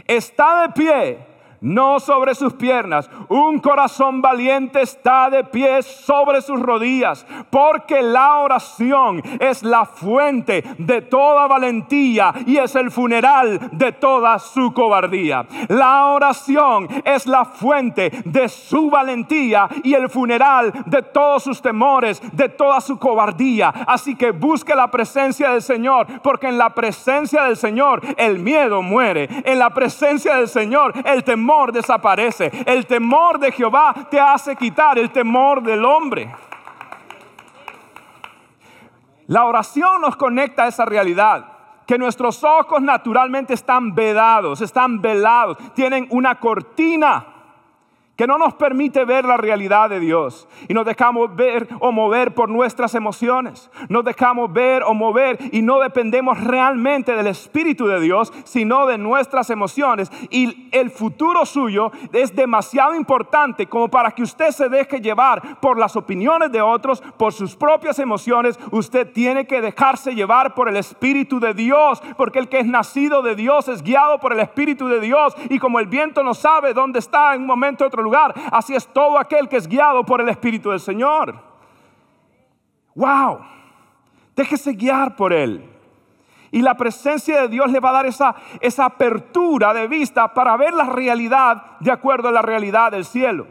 está 0.06 0.60
de 0.60 0.68
pie 0.74 1.26
no 1.60 2.00
sobre 2.00 2.34
sus 2.34 2.52
piernas. 2.54 3.10
Un 3.28 3.58
corazón 3.58 4.20
valiente 4.20 4.80
está 4.80 5.30
de 5.30 5.44
pie 5.44 5.82
sobre 5.82 6.40
sus 6.42 6.60
rodillas, 6.60 7.26
porque 7.50 8.02
la 8.02 8.38
oración 8.38 9.22
es 9.40 9.62
la 9.62 9.84
fuente 9.84 10.64
de 10.78 11.02
toda 11.02 11.46
valentía 11.46 12.32
y 12.46 12.58
es 12.58 12.74
el 12.76 12.90
funeral 12.90 13.70
de 13.72 13.92
toda 13.92 14.38
su 14.38 14.72
cobardía. 14.72 15.46
La 15.68 16.06
oración 16.06 16.88
es 17.04 17.26
la 17.26 17.44
fuente 17.44 18.10
de 18.24 18.48
su 18.48 18.90
valentía 18.90 19.68
y 19.82 19.94
el 19.94 20.08
funeral 20.08 20.72
de 20.86 21.02
todos 21.02 21.42
sus 21.42 21.60
temores, 21.60 22.20
de 22.32 22.48
toda 22.48 22.80
su 22.80 22.98
cobardía. 22.98 23.68
Así 23.86 24.14
que 24.14 24.30
busque 24.30 24.74
la 24.74 24.90
presencia 24.90 25.50
del 25.50 25.62
Señor, 25.62 26.06
porque 26.22 26.48
en 26.48 26.58
la 26.58 26.70
presencia 26.70 27.44
del 27.44 27.56
Señor 27.56 28.00
el 28.16 28.38
miedo 28.38 28.82
muere. 28.82 29.28
En 29.44 29.58
la 29.58 29.70
presencia 29.70 30.36
del 30.36 30.48
Señor 30.48 30.92
el 31.04 31.24
temor 31.24 31.47
desaparece. 31.72 32.50
El 32.66 32.86
temor 32.86 33.38
de 33.38 33.52
Jehová 33.52 33.94
te 34.10 34.20
hace 34.20 34.56
quitar 34.56 34.98
el 34.98 35.10
temor 35.10 35.62
del 35.62 35.84
hombre. 35.84 36.30
La 39.26 39.44
oración 39.44 40.00
nos 40.00 40.16
conecta 40.16 40.64
a 40.64 40.68
esa 40.68 40.84
realidad 40.84 41.52
que 41.86 41.98
nuestros 41.98 42.44
ojos 42.44 42.82
naturalmente 42.82 43.54
están 43.54 43.94
vedados, 43.94 44.60
están 44.60 45.00
velados, 45.00 45.56
tienen 45.74 46.06
una 46.10 46.38
cortina 46.38 47.37
que 48.18 48.26
no 48.26 48.36
nos 48.36 48.54
permite 48.54 49.04
ver 49.04 49.24
la 49.24 49.36
realidad 49.36 49.88
de 49.88 50.00
Dios 50.00 50.48
y 50.66 50.74
nos 50.74 50.84
dejamos 50.84 51.36
ver 51.36 51.68
o 51.78 51.92
mover 51.92 52.34
por 52.34 52.48
nuestras 52.48 52.96
emociones. 52.96 53.70
Nos 53.88 54.04
dejamos 54.04 54.52
ver 54.52 54.82
o 54.82 54.92
mover 54.92 55.38
y 55.52 55.62
no 55.62 55.78
dependemos 55.78 56.42
realmente 56.42 57.14
del 57.14 57.28
Espíritu 57.28 57.86
de 57.86 58.00
Dios, 58.00 58.32
sino 58.42 58.86
de 58.86 58.98
nuestras 58.98 59.50
emociones. 59.50 60.10
Y 60.30 60.68
el 60.72 60.90
futuro 60.90 61.46
suyo 61.46 61.92
es 62.12 62.34
demasiado 62.34 62.96
importante 62.96 63.66
como 63.66 63.86
para 63.86 64.10
que 64.10 64.24
usted 64.24 64.50
se 64.50 64.68
deje 64.68 65.00
llevar 65.00 65.60
por 65.60 65.78
las 65.78 65.94
opiniones 65.94 66.50
de 66.50 66.60
otros, 66.60 67.00
por 67.16 67.32
sus 67.32 67.54
propias 67.54 68.00
emociones. 68.00 68.58
Usted 68.72 69.12
tiene 69.12 69.46
que 69.46 69.60
dejarse 69.60 70.16
llevar 70.16 70.56
por 70.56 70.68
el 70.68 70.76
Espíritu 70.76 71.38
de 71.38 71.54
Dios, 71.54 72.02
porque 72.16 72.40
el 72.40 72.48
que 72.48 72.58
es 72.58 72.66
nacido 72.66 73.22
de 73.22 73.36
Dios 73.36 73.68
es 73.68 73.84
guiado 73.84 74.18
por 74.18 74.32
el 74.32 74.40
Espíritu 74.40 74.88
de 74.88 74.98
Dios. 74.98 75.36
Y 75.50 75.60
como 75.60 75.78
el 75.78 75.86
viento 75.86 76.24
no 76.24 76.34
sabe 76.34 76.74
dónde 76.74 76.98
está 76.98 77.36
en 77.36 77.42
un 77.42 77.46
momento 77.46 77.86
otro 77.86 78.02
lugar. 78.02 78.07
Así 78.50 78.74
es 78.74 78.86
todo 78.86 79.18
aquel 79.18 79.48
que 79.48 79.56
es 79.56 79.68
guiado 79.68 80.04
por 80.04 80.20
el 80.20 80.28
Espíritu 80.28 80.70
del 80.70 80.80
Señor. 80.80 81.34
¡Wow! 82.94 83.40
Déjese 84.34 84.72
guiar 84.72 85.16
por 85.16 85.32
Él. 85.32 85.68
Y 86.50 86.62
la 86.62 86.76
presencia 86.76 87.42
de 87.42 87.48
Dios 87.48 87.70
le 87.70 87.80
va 87.80 87.90
a 87.90 87.92
dar 87.92 88.06
esa, 88.06 88.34
esa 88.60 88.86
apertura 88.86 89.74
de 89.74 89.86
vista 89.86 90.32
para 90.32 90.56
ver 90.56 90.72
la 90.72 90.84
realidad 90.84 91.78
de 91.80 91.90
acuerdo 91.90 92.28
a 92.28 92.32
la 92.32 92.42
realidad 92.42 92.92
del 92.92 93.04
cielo. 93.04 93.46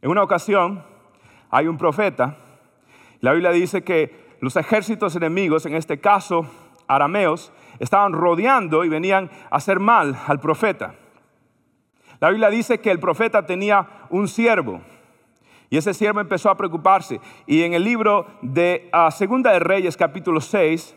En 0.00 0.10
una 0.10 0.22
ocasión 0.22 0.84
hay 1.50 1.66
un 1.66 1.76
profeta. 1.76 2.36
La 3.20 3.32
Biblia 3.32 3.50
dice 3.50 3.82
que 3.82 4.36
los 4.40 4.54
ejércitos 4.56 5.16
enemigos, 5.16 5.66
en 5.66 5.74
este 5.74 5.98
caso 5.98 6.46
arameos, 6.86 7.52
estaban 7.80 8.12
rodeando 8.12 8.84
y 8.84 8.88
venían 8.88 9.30
a 9.50 9.56
hacer 9.56 9.80
mal 9.80 10.16
al 10.26 10.38
profeta. 10.40 10.94
La 12.20 12.30
Biblia 12.30 12.50
dice 12.50 12.80
que 12.80 12.90
el 12.90 12.98
profeta 12.98 13.46
tenía 13.46 14.06
un 14.10 14.28
siervo 14.28 14.80
y 15.70 15.76
ese 15.76 15.94
siervo 15.94 16.20
empezó 16.20 16.50
a 16.50 16.56
preocuparse. 16.56 17.20
Y 17.46 17.62
en 17.62 17.74
el 17.74 17.84
libro 17.84 18.26
de 18.40 18.90
uh, 18.92 19.10
Segunda 19.10 19.52
de 19.52 19.58
Reyes, 19.58 19.96
capítulo 19.96 20.40
6, 20.40 20.96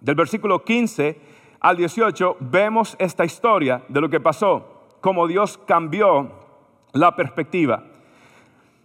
del 0.00 0.14
versículo 0.14 0.64
15 0.64 1.18
al 1.60 1.76
18, 1.76 2.36
vemos 2.40 2.96
esta 2.98 3.24
historia 3.24 3.82
de 3.88 4.00
lo 4.00 4.10
que 4.10 4.20
pasó, 4.20 4.96
cómo 5.00 5.26
Dios 5.26 5.58
cambió 5.66 6.30
la 6.92 7.14
perspectiva. 7.14 7.84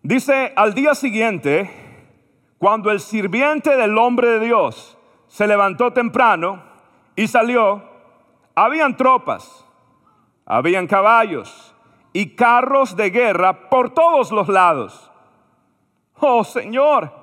Dice, 0.02 0.54
al 0.56 0.74
día 0.74 0.96
siguiente, 0.96 1.70
cuando 2.58 2.92
el 2.92 3.00
sirviente 3.00 3.76
del 3.76 3.98
hombre 3.98 4.30
de 4.30 4.46
Dios 4.46 4.98
se 5.28 5.48
levantó 5.48 5.92
temprano 5.92 6.64
y 7.16 7.28
salió, 7.28 7.84
habían 8.56 8.96
tropas 8.96 9.66
habían 10.50 10.88
caballos 10.88 11.74
y 12.12 12.36
carros 12.36 12.96
de 12.96 13.12
guerra 13.12 13.70
por 13.70 13.92
todos 13.92 14.32
los 14.32 14.50
lados. 14.50 15.10
Oh 16.20 16.44
Señor, 16.44 17.14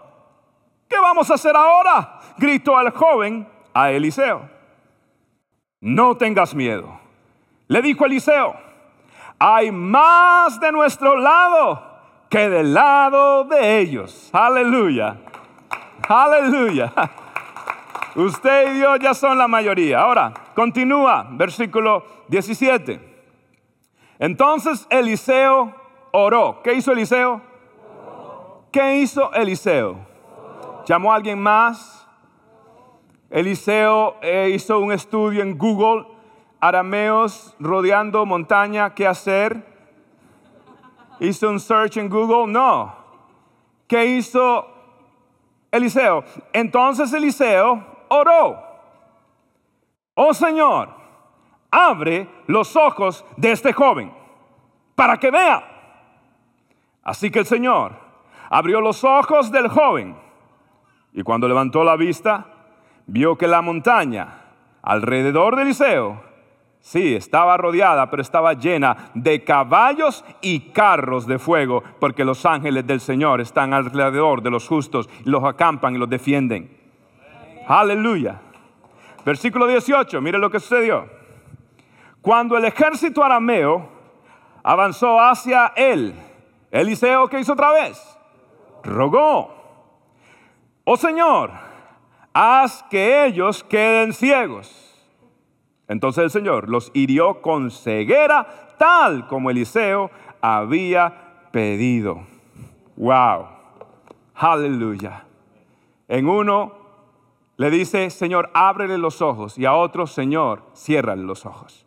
¿qué 0.89 0.97
vamos 0.99 1.31
a 1.31 1.35
hacer 1.35 1.55
ahora? 1.55 2.21
gritó 2.39 2.81
el 2.81 2.91
joven 2.91 3.47
a 3.75 3.91
Eliseo. 3.91 4.49
No 5.81 6.17
tengas 6.17 6.55
miedo, 6.55 6.99
le 7.67 7.83
dijo 7.83 8.07
Eliseo. 8.07 8.55
Hay 9.39 9.71
más 9.71 10.59
de 10.61 10.73
nuestro 10.73 11.17
lado 11.17 11.83
que 12.31 12.49
del 12.49 12.73
lado 12.73 13.45
de 13.45 13.81
ellos. 13.81 14.31
Aleluya. 14.33 15.17
Aleluya. 16.09 16.93
Usted 18.15 18.73
y 18.73 18.79
Dios 18.79 18.99
ya 19.01 19.13
son 19.13 19.37
la 19.37 19.47
mayoría. 19.47 20.01
Ahora, 20.01 20.33
continúa, 20.55 21.27
versículo 21.33 22.05
17. 22.29 23.06
Entonces 24.19 24.87
Eliseo 24.91 25.75
oró. 26.13 26.63
¿Qué 26.63 26.75
hizo 26.75 26.93
Eliseo? 26.93 27.43
¿Qué 28.73 28.99
hizo 28.99 29.33
Eliseo? 29.33 29.97
¿Llamó 30.87 31.13
a 31.13 31.17
alguien 31.17 31.39
más? 31.41 32.07
Eliseo 33.31 34.17
eh, 34.23 34.51
hizo 34.55 34.79
un 34.79 34.93
estudio 34.93 35.43
en 35.43 35.59
Google, 35.59 36.07
arameos 36.61 37.55
rodeando 37.59 38.25
montaña, 38.25 38.95
¿qué 38.95 39.07
hacer? 39.07 39.67
¿Hizo 41.19 41.49
un 41.49 41.59
search 41.59 41.97
en 41.97 42.09
Google? 42.09 42.53
No. 42.53 42.95
¿Qué 43.89 44.07
hizo 44.07 44.67
Eliseo? 45.71 46.25
Entonces 46.53 47.13
Eliseo 47.13 47.85
oró. 48.09 48.63
Oh 50.15 50.33
Señor, 50.33 50.91
abre 51.77 52.27
los 52.47 52.75
ojos 52.75 53.25
de 53.37 53.53
este 53.53 53.73
joven 53.73 54.11
para 54.95 55.19
que 55.19 55.31
vea. 55.31 55.63
Así 57.05 57.31
que 57.31 57.41
el 57.41 57.47
Señor 57.47 57.93
abrió 58.49 58.81
los 58.81 59.05
ojos 59.05 59.53
del 59.53 59.69
joven 59.69 60.17
y 61.13 61.23
cuando 61.23 61.47
levantó 61.47 61.85
la 61.85 61.97
vista, 61.97 62.47
vio 63.07 63.37
que 63.37 63.47
la 63.47 63.63
montaña 63.63 64.29
alrededor 64.83 65.57
de 65.57 65.63
Eliseo, 65.63 66.23
sí, 66.81 67.15
estaba 67.15 67.57
rodeada, 67.57 68.09
pero 68.11 68.23
estaba 68.23 68.55
llena 68.55 69.11
de 69.15 69.45
caballos 69.45 70.25
y 70.41 70.73
carros 70.73 71.27
de 71.27 71.39
fuego, 71.39 71.83
porque 72.01 72.25
los 72.25 72.45
ángeles 72.47 72.87
del 72.87 73.01
Señor 73.01 73.41
están 73.41 73.73
alrededor 73.73 74.43
de 74.43 74.51
los 74.51 74.67
justos 74.67 75.09
y 75.25 75.31
los 75.31 75.45
acampan 75.45 75.95
y 75.95 75.99
los 75.99 76.09
defienden. 76.09 76.75
Aleluya. 77.67 78.41
Versículo 79.25 79.67
18, 79.67 80.21
mire 80.21 80.39
lo 80.39 80.51
que 80.51 80.61
sucedió. 80.61 81.26
Cuando 82.27 82.57
el 82.57 82.65
ejército 82.65 83.23
arameo 83.23 83.89
avanzó 84.65 85.21
hacia 85.21 85.73
él, 85.77 86.13
Eliseo, 86.73 87.29
¿qué 87.29 87.39
hizo 87.39 87.53
otra 87.53 87.71
vez? 87.71 88.19
Rogó, 88.83 89.55
oh 90.83 90.97
Señor, 90.97 91.53
haz 92.35 92.83
que 92.91 93.27
ellos 93.27 93.63
queden 93.63 94.13
ciegos. 94.13 95.07
Entonces 95.87 96.25
el 96.25 96.31
Señor 96.31 96.69
los 96.69 96.91
hirió 96.95 97.41
con 97.41 97.71
ceguera, 97.71 98.75
tal 98.77 99.29
como 99.29 99.51
Eliseo 99.51 100.11
había 100.41 101.47
pedido. 101.53 102.27
Wow, 102.97 103.47
aleluya. 104.35 105.27
En 106.09 106.29
uno 106.29 106.73
le 107.57 107.71
dice, 107.71 108.11
Señor, 108.11 108.51
ábrele 108.53 108.99
los 108.99 109.23
ojos, 109.23 109.57
y 109.57 109.65
a 109.65 109.75
otro, 109.75 110.09
Señor, 110.09 110.65
ciérrale 110.75 111.23
los 111.23 111.47
ojos. 111.47 111.86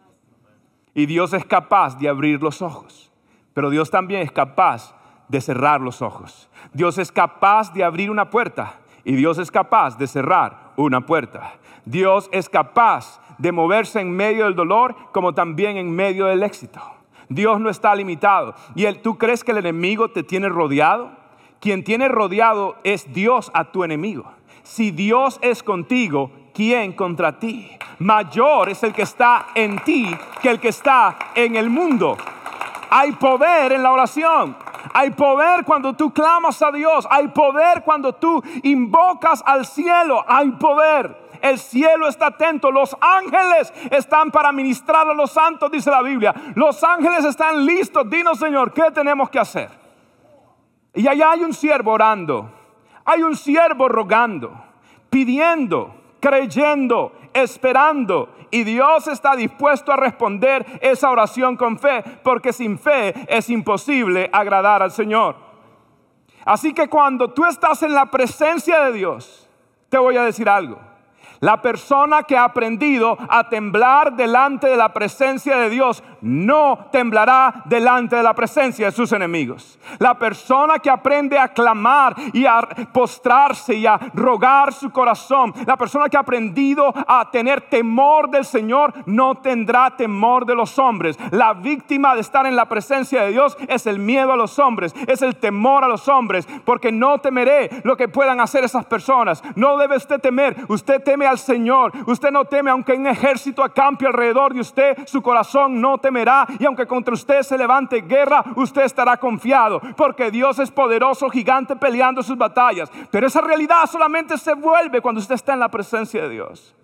Y 0.93 1.05
Dios 1.05 1.33
es 1.33 1.45
capaz 1.45 1.97
de 1.97 2.09
abrir 2.09 2.41
los 2.41 2.61
ojos, 2.61 3.11
pero 3.53 3.69
Dios 3.69 3.89
también 3.91 4.21
es 4.21 4.31
capaz 4.31 4.95
de 5.27 5.41
cerrar 5.41 5.81
los 5.81 6.01
ojos. 6.01 6.49
Dios 6.73 6.97
es 6.97 7.11
capaz 7.11 7.73
de 7.73 7.83
abrir 7.83 8.11
una 8.11 8.29
puerta 8.29 8.79
y 9.03 9.15
Dios 9.15 9.37
es 9.37 9.51
capaz 9.51 9.97
de 9.97 10.07
cerrar 10.07 10.73
una 10.75 11.05
puerta. 11.05 11.53
Dios 11.85 12.29
es 12.31 12.49
capaz 12.49 13.21
de 13.37 13.51
moverse 13.51 14.01
en 14.01 14.11
medio 14.11 14.45
del 14.45 14.55
dolor 14.55 14.95
como 15.11 15.33
también 15.33 15.77
en 15.77 15.95
medio 15.95 16.25
del 16.25 16.43
éxito. 16.43 16.81
Dios 17.29 17.59
no 17.61 17.69
está 17.69 17.95
limitado. 17.95 18.55
¿Y 18.75 18.91
tú 18.95 19.17
crees 19.17 19.43
que 19.43 19.51
el 19.51 19.59
enemigo 19.59 20.09
te 20.09 20.23
tiene 20.23 20.49
rodeado? 20.49 21.11
Quien 21.59 21.83
tiene 21.83 22.07
rodeado 22.07 22.75
es 22.83 23.13
Dios 23.13 23.51
a 23.53 23.71
tu 23.71 23.83
enemigo. 23.83 24.31
Si 24.63 24.91
Dios 24.91 25.39
es 25.41 25.63
contigo, 25.63 26.31
¿quién 26.53 26.93
contra 26.93 27.39
ti? 27.39 27.69
Mayor 27.99 28.69
es 28.69 28.83
el 28.83 28.93
que 28.93 29.01
está 29.01 29.47
en 29.55 29.79
ti 29.79 30.09
que 30.41 30.49
el 30.49 30.59
que 30.59 30.69
está 30.69 31.17
en 31.35 31.55
el 31.55 31.69
mundo. 31.69 32.17
Hay 32.89 33.11
poder 33.13 33.73
en 33.73 33.83
la 33.83 33.91
oración. 33.91 34.55
Hay 34.93 35.11
poder 35.11 35.65
cuando 35.65 35.93
tú 35.93 36.11
clamas 36.11 36.61
a 36.61 36.71
Dios. 36.71 37.07
Hay 37.09 37.27
poder 37.27 37.83
cuando 37.83 38.13
tú 38.13 38.41
invocas 38.63 39.43
al 39.45 39.65
cielo. 39.65 40.23
Hay 40.27 40.51
poder. 40.51 41.29
El 41.41 41.59
cielo 41.59 42.07
está 42.07 42.27
atento. 42.27 42.71
Los 42.71 42.95
ángeles 42.99 43.73
están 43.91 44.31
para 44.31 44.51
ministrar 44.51 45.07
a 45.07 45.13
los 45.13 45.31
santos, 45.31 45.71
dice 45.71 45.91
la 45.91 46.01
Biblia. 46.01 46.33
Los 46.55 46.83
ángeles 46.83 47.25
están 47.25 47.65
listos. 47.65 48.09
Dinos, 48.09 48.39
Señor, 48.39 48.73
¿qué 48.73 48.91
tenemos 48.91 49.29
que 49.29 49.39
hacer? 49.39 49.69
Y 50.93 51.07
allá 51.07 51.31
hay 51.31 51.43
un 51.43 51.53
siervo 51.53 51.91
orando. 51.91 52.49
Hay 53.05 53.23
un 53.23 53.35
siervo 53.35 53.87
rogando, 53.87 54.53
pidiendo 55.09 55.98
creyendo, 56.19 57.13
esperando. 57.33 58.29
Y 58.51 58.63
Dios 58.63 59.07
está 59.07 59.35
dispuesto 59.35 59.91
a 59.91 59.97
responder 59.97 60.65
esa 60.81 61.09
oración 61.11 61.55
con 61.55 61.77
fe, 61.77 62.03
porque 62.23 62.51
sin 62.51 62.79
fe 62.79 63.13
es 63.27 63.49
imposible 63.49 64.29
agradar 64.31 64.81
al 64.81 64.91
Señor. 64.91 65.35
Así 66.45 66.73
que 66.73 66.87
cuando 66.87 67.31
tú 67.31 67.45
estás 67.45 67.83
en 67.83 67.93
la 67.93 68.07
presencia 68.07 68.85
de 68.85 68.93
Dios, 68.93 69.47
te 69.89 69.97
voy 69.97 70.17
a 70.17 70.23
decir 70.23 70.49
algo. 70.49 70.79
La 71.41 71.61
persona 71.61 72.23
que 72.23 72.35
ha 72.35 72.43
aprendido 72.43 73.17
a 73.29 73.47
temblar 73.49 74.15
delante 74.15 74.67
de 74.67 74.75
la 74.75 74.93
presencia 74.93 75.57
de 75.57 75.69
Dios 75.69 76.03
no 76.21 76.89
temblará 76.91 77.63
delante 77.65 78.17
de 78.17 78.23
la 78.23 78.33
presencia 78.33 78.87
de 78.87 78.91
sus 78.91 79.11
enemigos. 79.13 79.79
La 79.99 80.19
persona 80.19 80.79
que 80.79 80.89
aprende 80.89 81.39
a 81.39 81.47
clamar 81.47 82.15
y 82.33 82.45
a 82.45 82.59
postrarse 82.91 83.75
y 83.75 83.85
a 83.85 83.97
rogar 84.13 84.73
su 84.73 84.89
corazón, 84.89 85.53
la 85.65 85.77
persona 85.77 86.09
que 86.09 86.17
ha 86.17 86.21
aprendido 86.21 86.93
a 87.07 87.29
tener 87.31 87.61
temor 87.61 88.29
del 88.29 88.43
Señor, 88.43 88.93
no 89.05 89.35
tendrá 89.35 89.95
temor 89.95 90.45
de 90.45 90.55
los 90.55 90.77
hombres. 90.77 91.17
La 91.31 91.53
víctima 91.53 92.15
de 92.15 92.21
estar 92.21 92.45
en 92.45 92.55
la 92.55 92.65
presencia 92.67 93.23
de 93.23 93.31
Dios 93.31 93.57
es 93.67 93.87
el 93.87 93.99
miedo 93.99 94.33
a 94.33 94.37
los 94.37 94.59
hombres, 94.59 94.93
es 95.07 95.21
el 95.21 95.37
temor 95.37 95.83
a 95.83 95.87
los 95.87 96.07
hombres, 96.09 96.47
porque 96.65 96.91
no 96.91 97.19
temeré 97.19 97.69
lo 97.83 97.95
que 97.95 98.09
puedan 98.09 98.41
hacer 98.41 98.63
esas 98.63 98.85
personas. 98.85 99.41
No 99.55 99.77
debe 99.77 99.95
usted 99.95 100.19
temer, 100.19 100.57
usted 100.67 101.01
teme 101.01 101.28
al 101.29 101.39
Señor. 101.39 101.91
Usted 102.05 102.31
no 102.31 102.45
teme 102.45 102.71
aunque 102.71 102.93
un 102.93 103.07
ejército 103.07 103.63
acampe 103.63 104.05
alrededor 104.05 104.53
de 104.53 104.61
usted, 104.61 104.97
su 105.05 105.21
corazón 105.21 105.79
no 105.79 105.97
temerá. 105.97 106.45
Y 106.59 106.65
aunque 106.65 106.87
contra 106.87 107.13
usted 107.13 107.41
se 107.41 107.57
levante 107.57 108.01
guerra, 108.01 108.43
usted 108.55 108.83
estará 108.83 109.17
confiado. 109.17 109.81
Porque 109.95 110.31
Dios 110.31 110.59
es 110.59 110.71
poderoso, 110.71 111.29
gigante, 111.29 111.75
peleando 111.75 112.23
sus 112.23 112.37
batallas. 112.37 112.91
Pero 113.11 113.27
esa 113.27 113.41
realidad 113.41 113.85
solamente 113.87 114.37
se 114.37 114.53
vuelve 114.53 115.01
cuando 115.01 115.21
usted 115.21 115.35
está 115.35 115.53
en 115.53 115.59
la 115.59 115.69
presencia 115.69 116.23
de 116.23 116.29
Dios. 116.29 116.75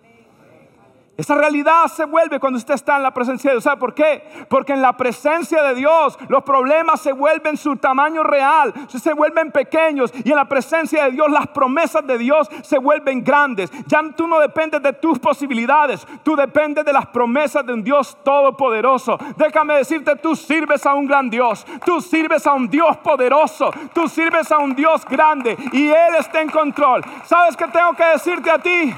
Esa 1.16 1.34
realidad 1.34 1.86
se 1.86 2.04
vuelve 2.04 2.38
cuando 2.38 2.58
usted 2.58 2.74
está 2.74 2.96
en 2.96 3.02
la 3.02 3.10
presencia 3.10 3.50
de 3.50 3.54
Dios. 3.54 3.64
¿Sabe 3.64 3.78
por 3.78 3.94
qué? 3.94 4.22
Porque 4.48 4.74
en 4.74 4.82
la 4.82 4.98
presencia 4.98 5.62
de 5.62 5.74
Dios 5.74 6.18
los 6.28 6.42
problemas 6.42 7.00
se 7.00 7.12
vuelven 7.12 7.56
su 7.56 7.76
tamaño 7.76 8.22
real, 8.22 8.74
se 8.88 9.14
vuelven 9.14 9.50
pequeños 9.50 10.12
y 10.24 10.30
en 10.30 10.36
la 10.36 10.44
presencia 10.44 11.04
de 11.04 11.12
Dios 11.12 11.30
las 11.30 11.46
promesas 11.48 12.06
de 12.06 12.18
Dios 12.18 12.48
se 12.62 12.78
vuelven 12.78 13.24
grandes. 13.24 13.70
Ya 13.86 14.02
tú 14.14 14.28
no 14.28 14.38
dependes 14.40 14.82
de 14.82 14.92
tus 14.92 15.18
posibilidades, 15.18 16.06
tú 16.22 16.36
dependes 16.36 16.84
de 16.84 16.92
las 16.92 17.06
promesas 17.06 17.64
de 17.64 17.72
un 17.72 17.82
Dios 17.82 18.18
todopoderoso. 18.22 19.18
Déjame 19.36 19.74
decirte, 19.74 20.16
tú 20.16 20.36
sirves 20.36 20.84
a 20.84 20.94
un 20.94 21.06
gran 21.06 21.30
Dios, 21.30 21.66
tú 21.84 22.02
sirves 22.02 22.46
a 22.46 22.52
un 22.52 22.68
Dios 22.68 22.94
poderoso, 22.98 23.70
tú 23.94 24.06
sirves 24.06 24.52
a 24.52 24.58
un 24.58 24.74
Dios 24.74 25.02
grande 25.06 25.56
y 25.72 25.88
Él 25.88 26.16
está 26.18 26.42
en 26.42 26.50
control. 26.50 27.02
¿Sabes 27.24 27.56
qué 27.56 27.66
tengo 27.68 27.94
que 27.94 28.04
decirte 28.04 28.50
a 28.50 28.58
ti? 28.58 28.94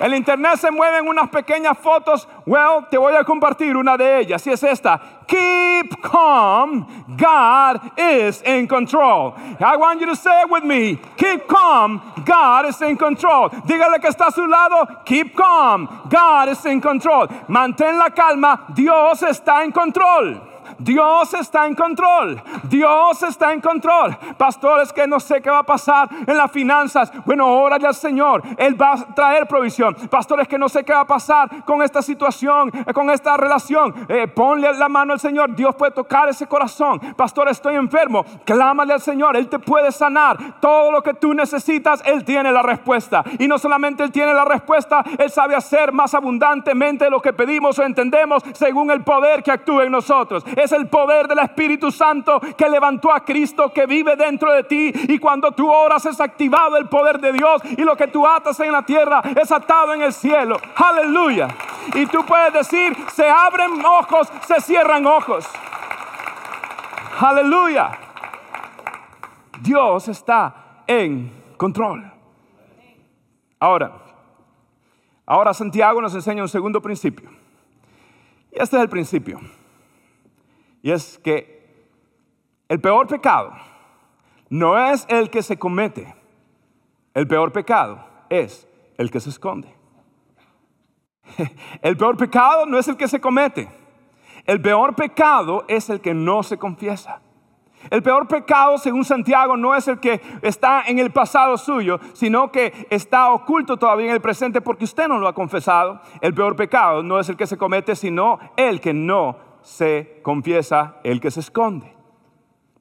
En 0.00 0.14
internet 0.14 0.58
se 0.58 0.70
mueven 0.70 1.08
unas 1.08 1.28
pequeñas 1.28 1.76
fotos. 1.78 2.28
Well, 2.46 2.86
te 2.90 2.98
voy 2.98 3.14
a 3.14 3.24
compartir 3.24 3.76
una 3.76 3.96
de 3.96 4.20
ellas. 4.20 4.46
Y 4.46 4.50
es 4.50 4.62
esta. 4.62 5.00
Keep 5.26 6.00
calm. 6.02 6.86
God 7.16 7.80
is 7.98 8.42
in 8.42 8.66
control. 8.66 9.34
I 9.60 9.76
want 9.76 10.00
you 10.00 10.06
to 10.06 10.16
say 10.16 10.42
it 10.42 10.50
with 10.50 10.64
me. 10.64 10.98
Keep 11.16 11.48
calm. 11.48 12.00
God 12.24 12.66
is 12.66 12.80
in 12.80 12.96
control. 12.96 13.50
Dígale 13.66 14.00
que 14.00 14.08
está 14.08 14.28
a 14.28 14.32
su 14.32 14.46
lado. 14.46 14.86
Keep 15.04 15.36
calm. 15.36 15.88
God 16.08 16.48
is 16.48 16.64
in 16.64 16.80
control. 16.80 17.26
Mantén 17.48 17.98
la 17.98 18.10
calma. 18.10 18.66
Dios 18.74 19.22
está 19.22 19.64
en 19.64 19.72
control. 19.72 20.47
Dios 20.78 21.34
está 21.34 21.66
en 21.66 21.74
control. 21.74 22.40
Dios 22.64 23.22
está 23.22 23.52
en 23.52 23.60
control. 23.60 24.16
Pastores 24.36 24.92
que 24.92 25.06
no 25.06 25.18
sé 25.18 25.42
qué 25.42 25.50
va 25.50 25.58
a 25.58 25.64
pasar 25.64 26.08
en 26.26 26.36
las 26.36 26.50
finanzas. 26.52 27.10
Bueno, 27.24 27.46
órale 27.46 27.86
al 27.86 27.94
Señor. 27.94 28.42
Él 28.56 28.80
va 28.80 28.92
a 28.92 29.14
traer 29.14 29.46
provisión. 29.48 29.94
Pastores 30.08 30.46
que 30.46 30.58
no 30.58 30.68
sé 30.68 30.84
qué 30.84 30.92
va 30.92 31.00
a 31.00 31.06
pasar 31.06 31.64
con 31.64 31.82
esta 31.82 32.00
situación, 32.00 32.70
eh, 32.86 32.92
con 32.92 33.10
esta 33.10 33.36
relación. 33.36 33.92
Eh, 34.08 34.28
ponle 34.28 34.72
la 34.74 34.88
mano 34.88 35.14
al 35.14 35.20
Señor. 35.20 35.54
Dios 35.54 35.74
puede 35.74 35.92
tocar 35.92 36.28
ese 36.28 36.46
corazón. 36.46 37.00
Pastor, 37.16 37.48
estoy 37.48 37.74
enfermo. 37.74 38.24
Clámale 38.44 38.92
al 38.92 39.00
Señor. 39.00 39.36
Él 39.36 39.48
te 39.48 39.58
puede 39.58 39.90
sanar. 39.90 40.60
Todo 40.60 40.92
lo 40.92 41.02
que 41.02 41.14
tú 41.14 41.34
necesitas, 41.34 42.02
Él 42.04 42.24
tiene 42.24 42.52
la 42.52 42.62
respuesta. 42.62 43.24
Y 43.38 43.48
no 43.48 43.58
solamente 43.58 44.04
Él 44.04 44.12
tiene 44.12 44.32
la 44.32 44.44
respuesta, 44.44 45.02
Él 45.18 45.30
sabe 45.30 45.56
hacer 45.56 45.92
más 45.92 46.14
abundantemente 46.14 47.10
lo 47.10 47.20
que 47.20 47.32
pedimos 47.32 47.78
o 47.78 47.82
entendemos 47.82 48.44
según 48.54 48.90
el 48.90 49.02
poder 49.02 49.42
que 49.42 49.50
actúa 49.50 49.84
en 49.84 49.92
nosotros 49.92 50.44
el 50.72 50.88
poder 50.88 51.28
del 51.28 51.38
Espíritu 51.38 51.90
Santo 51.90 52.40
que 52.56 52.68
levantó 52.68 53.12
a 53.12 53.24
Cristo 53.24 53.72
que 53.72 53.86
vive 53.86 54.16
dentro 54.16 54.52
de 54.52 54.64
ti. 54.64 54.92
Y 55.08 55.18
cuando 55.18 55.52
tú 55.52 55.70
oras 55.70 56.04
es 56.06 56.20
activado 56.20 56.76
el 56.76 56.88
poder 56.88 57.18
de 57.20 57.32
Dios 57.32 57.62
y 57.76 57.82
lo 57.82 57.96
que 57.96 58.08
tú 58.08 58.26
atas 58.26 58.58
en 58.60 58.72
la 58.72 58.82
tierra 58.82 59.22
es 59.40 59.50
atado 59.52 59.94
en 59.94 60.02
el 60.02 60.12
cielo. 60.12 60.58
Aleluya. 60.76 61.48
Y 61.94 62.06
tú 62.06 62.24
puedes 62.24 62.52
decir, 62.52 62.96
se 63.12 63.28
abren 63.28 63.84
ojos, 63.84 64.28
se 64.46 64.60
cierran 64.60 65.06
ojos. 65.06 65.46
Aleluya. 67.20 67.90
Dios 69.60 70.08
está 70.08 70.82
en 70.86 71.32
control. 71.56 72.10
Ahora, 73.58 73.92
ahora 75.26 75.52
Santiago 75.52 76.00
nos 76.00 76.14
enseña 76.14 76.42
un 76.42 76.48
segundo 76.48 76.80
principio. 76.80 77.28
Y 78.52 78.62
este 78.62 78.76
es 78.76 78.82
el 78.82 78.88
principio. 78.88 79.40
Y 80.82 80.90
es 80.90 81.18
que 81.18 81.58
el 82.68 82.80
peor 82.80 83.06
pecado 83.06 83.52
no 84.50 84.78
es 84.78 85.06
el 85.08 85.30
que 85.30 85.42
se 85.42 85.58
comete, 85.58 86.14
el 87.14 87.26
peor 87.26 87.52
pecado 87.52 88.04
es 88.28 88.68
el 88.96 89.10
que 89.10 89.20
se 89.20 89.30
esconde. 89.30 89.74
El 91.82 91.96
peor 91.96 92.16
pecado 92.16 92.64
no 92.64 92.78
es 92.78 92.88
el 92.88 92.96
que 92.96 93.06
se 93.06 93.20
comete, 93.20 93.68
el 94.46 94.62
peor 94.62 94.94
pecado 94.94 95.66
es 95.68 95.90
el 95.90 96.00
que 96.00 96.14
no 96.14 96.42
se 96.42 96.56
confiesa. 96.56 97.20
El 97.90 98.02
peor 98.02 98.26
pecado, 98.26 98.78
según 98.78 99.04
Santiago, 99.04 99.56
no 99.56 99.74
es 99.74 99.86
el 99.88 100.00
que 100.00 100.20
está 100.42 100.84
en 100.86 100.98
el 100.98 101.10
pasado 101.10 101.56
suyo, 101.58 102.00
sino 102.12 102.50
que 102.50 102.86
está 102.90 103.30
oculto 103.30 103.76
todavía 103.76 104.06
en 104.06 104.12
el 104.12 104.20
presente 104.20 104.60
porque 104.60 104.84
usted 104.84 105.06
no 105.06 105.18
lo 105.18 105.28
ha 105.28 105.34
confesado. 105.34 106.00
El 106.20 106.34
peor 106.34 106.56
pecado 106.56 107.02
no 107.02 107.20
es 107.20 107.28
el 107.28 107.36
que 107.36 107.46
se 107.46 107.56
comete, 107.56 107.94
sino 107.94 108.38
el 108.56 108.80
que 108.80 108.92
no 108.92 109.47
se 109.62 110.20
confiesa 110.22 110.96
el 111.04 111.20
que 111.20 111.30
se 111.30 111.40
esconde. 111.40 111.92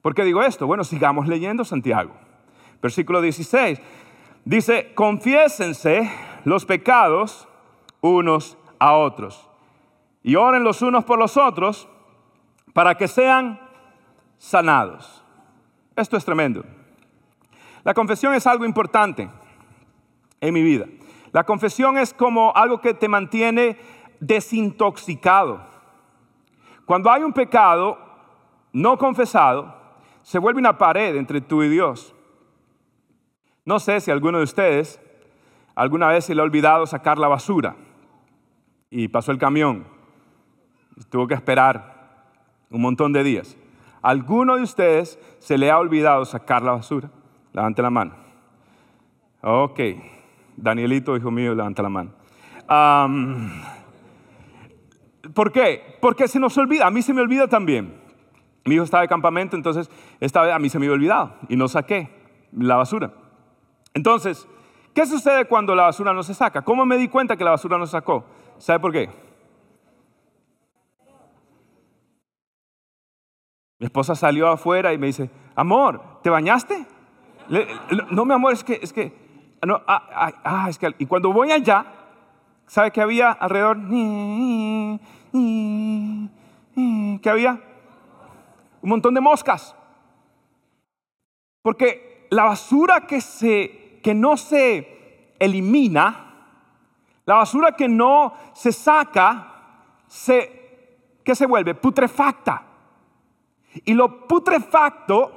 ¿Por 0.02 0.16
qué 0.16 0.24
digo 0.24 0.42
esto? 0.42 0.68
Bueno, 0.68 0.84
sigamos 0.84 1.28
leyendo 1.28 1.66
Santiago. 1.66 2.14
Versículo 2.82 3.22
16. 3.22 3.82
Dice, 4.46 4.94
confiésense 4.94 6.10
los 6.46 6.66
pecados 6.66 7.48
unos 8.02 8.58
a 8.80 8.94
otros 8.94 9.50
y 10.24 10.36
oren 10.36 10.64
los 10.64 10.82
unos 10.82 11.04
por 11.04 11.20
los 11.20 11.36
otros 11.36 11.88
para 12.74 12.96
que 12.96 13.08
sean 13.08 13.60
sanados. 14.38 15.24
Esto 15.96 16.16
es 16.16 16.24
tremendo. 16.24 16.64
La 17.84 17.94
confesión 17.94 18.34
es 18.34 18.46
algo 18.48 18.66
importante 18.66 19.30
en 20.40 20.54
mi 20.54 20.62
vida. 20.62 20.86
La 21.32 21.44
confesión 21.44 21.98
es 21.98 22.14
como 22.14 22.56
algo 22.56 22.80
que 22.82 22.94
te 22.94 23.08
mantiene 23.08 23.78
desintoxicado 24.20 25.77
cuando 26.88 27.12
hay 27.12 27.22
un 27.22 27.34
pecado 27.34 28.00
no 28.72 28.98
confesado, 28.98 29.76
se 30.22 30.40
vuelve 30.40 30.60
una 30.60 30.78
pared 30.78 31.18
entre 31.18 31.42
tú 31.42 31.62
y 31.62 31.68
Dios. 31.68 32.16
No 33.66 33.78
sé 33.80 34.00
si 34.00 34.10
alguno 34.10 34.38
de 34.38 34.46
ustedes 34.46 35.02
alguna 35.76 36.08
vez 36.08 36.24
se 36.24 36.34
le 36.34 36.40
ha 36.40 36.46
olvidado 36.46 36.88
sacar 36.88 37.20
la 37.20 37.28
basura 37.28 37.76
y 38.90 39.10
pasó 39.10 39.34
el 39.34 39.38
camión. 39.38 39.86
Tuvo 41.10 41.28
que 41.28 41.34
esperar 41.34 42.24
un 42.70 42.82
montón 42.82 43.12
de 43.12 43.22
días. 43.22 43.58
¿Alguno 44.02 44.56
de 44.56 44.64
ustedes 44.64 45.20
se 45.40 45.58
le 45.58 45.70
ha 45.70 45.80
olvidado 45.80 46.24
sacar 46.24 46.64
la 46.64 46.72
basura? 46.72 47.12
Levante 47.52 47.82
la 47.82 47.90
mano. 47.90 48.14
Ok. 49.42 49.80
Danielito, 50.56 51.18
hijo 51.18 51.32
mío, 51.32 51.54
levanta 51.54 51.84
la 51.84 51.90
mano. 51.90 52.12
¿Por 55.34 55.52
qué? 55.52 55.98
Porque 56.02 56.28
se 56.28 56.40
nos 56.40 56.58
olvida, 56.58 56.88
a 56.88 56.92
mí 56.92 57.02
se 57.02 57.14
me 57.14 57.22
olvida 57.22 57.48
también. 57.48 58.00
Mi 58.66 58.76
hijo 58.76 58.84
estaba 58.84 59.02
de 59.02 59.08
campamento, 59.08 59.56
entonces 59.56 59.90
a 60.20 60.60
mí 60.60 60.70
se 60.70 60.80
me 60.80 60.86
había 60.86 60.96
olvidado 60.96 61.36
y 61.48 61.56
no 61.56 61.68
saqué 61.68 62.10
la 62.52 62.76
basura. 62.76 63.14
Entonces, 63.94 64.48
¿qué 64.94 65.06
sucede 65.06 65.46
cuando 65.46 65.74
la 65.74 65.84
basura 65.84 66.14
no 66.14 66.24
se 66.24 66.34
saca? 66.34 66.62
¿Cómo 66.64 66.86
me 66.86 66.98
di 66.98 67.08
cuenta 67.08 67.38
que 67.38 67.44
la 67.44 67.52
basura 67.52 67.78
no 67.78 67.86
se 67.86 67.94
sacó? 67.94 68.26
¿Sabe 68.58 68.80
por 68.80 68.92
qué? 68.92 69.10
Mi 73.80 73.86
esposa 73.86 74.16
salió 74.16 74.48
afuera 74.50 74.92
y 74.92 74.98
me 74.98 75.08
dice, 75.08 75.30
amor, 75.56 76.02
¿te 76.24 76.30
bañaste? 76.30 76.86
no, 78.12 78.26
mi 78.26 78.34
amor, 78.34 78.54
es 78.54 78.64
que, 78.64 78.80
es 78.82 78.92
que, 78.92 79.14
no, 79.66 79.82
ah, 79.88 80.10
ah, 80.14 80.32
ah, 80.44 80.70
es 80.70 80.78
que, 80.78 80.94
y 80.98 81.06
cuando 81.06 81.32
voy 81.32 81.52
allá, 81.52 81.86
¿sabe 82.68 82.92
qué 82.92 83.02
había 83.02 83.32
alrededor? 83.32 83.78
¿Qué 87.22 87.30
había? 87.30 87.62
Un 88.82 88.90
montón 88.90 89.14
de 89.14 89.22
moscas. 89.22 89.76
Porque 91.62 92.28
la 92.30 92.44
basura 92.46 93.08
que, 93.08 93.20
se, 93.22 94.00
que 94.04 94.14
no 94.14 94.38
se 94.38 95.34
elimina, 95.40 96.24
la 97.26 97.36
basura 97.36 97.74
que 97.74 97.90
no 97.90 98.34
se 98.54 98.72
saca, 98.72 99.54
se, 100.08 101.20
¿qué 101.24 101.36
se 101.36 101.46
vuelve? 101.46 101.76
Putrefacta. 101.76 102.64
Y 103.84 103.94
lo 103.94 104.28
putrefacto 104.28 105.32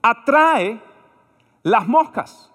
atrae 0.00 0.80
las 1.62 1.86
moscas. 1.86 2.52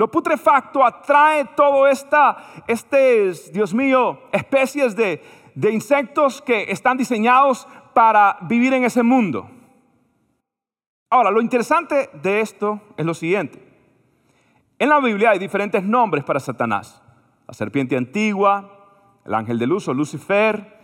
Lo 0.00 0.10
putrefacto 0.10 0.82
atrae 0.82 1.44
todo 1.54 1.86
esta, 1.86 2.62
este, 2.66 3.30
Dios 3.52 3.74
mío, 3.74 4.18
especies 4.32 4.96
de, 4.96 5.22
de 5.54 5.70
insectos 5.72 6.40
que 6.40 6.72
están 6.72 6.96
diseñados 6.96 7.68
para 7.92 8.38
vivir 8.40 8.72
en 8.72 8.84
ese 8.84 9.02
mundo. 9.02 9.50
Ahora, 11.10 11.30
lo 11.30 11.42
interesante 11.42 12.08
de 12.14 12.40
esto 12.40 12.80
es 12.96 13.04
lo 13.04 13.12
siguiente. 13.12 13.62
En 14.78 14.88
la 14.88 15.00
Biblia 15.00 15.32
hay 15.32 15.38
diferentes 15.38 15.84
nombres 15.84 16.24
para 16.24 16.40
Satanás. 16.40 17.02
La 17.46 17.52
serpiente 17.52 17.94
antigua, 17.94 18.70
el 19.26 19.34
ángel 19.34 19.58
de 19.58 19.66
luz 19.66 19.86
o 19.86 19.92
Lucifer. 19.92 20.80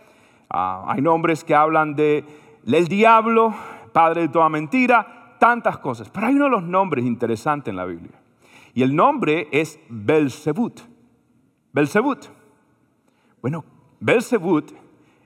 Ah, 0.47 0.85
hay 0.89 1.01
nombres 1.01 1.43
que 1.43 1.55
hablan 1.55 1.95
de 1.95 2.23
el 2.67 2.87
diablo, 2.87 3.55
padre 3.91 4.21
de 4.21 4.29
toda 4.29 4.47
mentira, 4.47 5.33
tantas 5.39 5.79
cosas. 5.79 6.07
Pero 6.07 6.27
hay 6.27 6.35
uno 6.35 6.45
de 6.45 6.51
los 6.51 6.63
nombres 6.63 7.03
interesantes 7.03 7.71
en 7.71 7.77
la 7.77 7.85
Biblia. 7.85 8.26
Y 8.77 8.83
el 8.83 8.95
nombre 8.95 9.47
es 9.51 9.79
Belzebut. 9.89 10.81
Belzebut. 11.73 12.27
Bueno, 13.41 13.65
Belzebut 13.99 14.71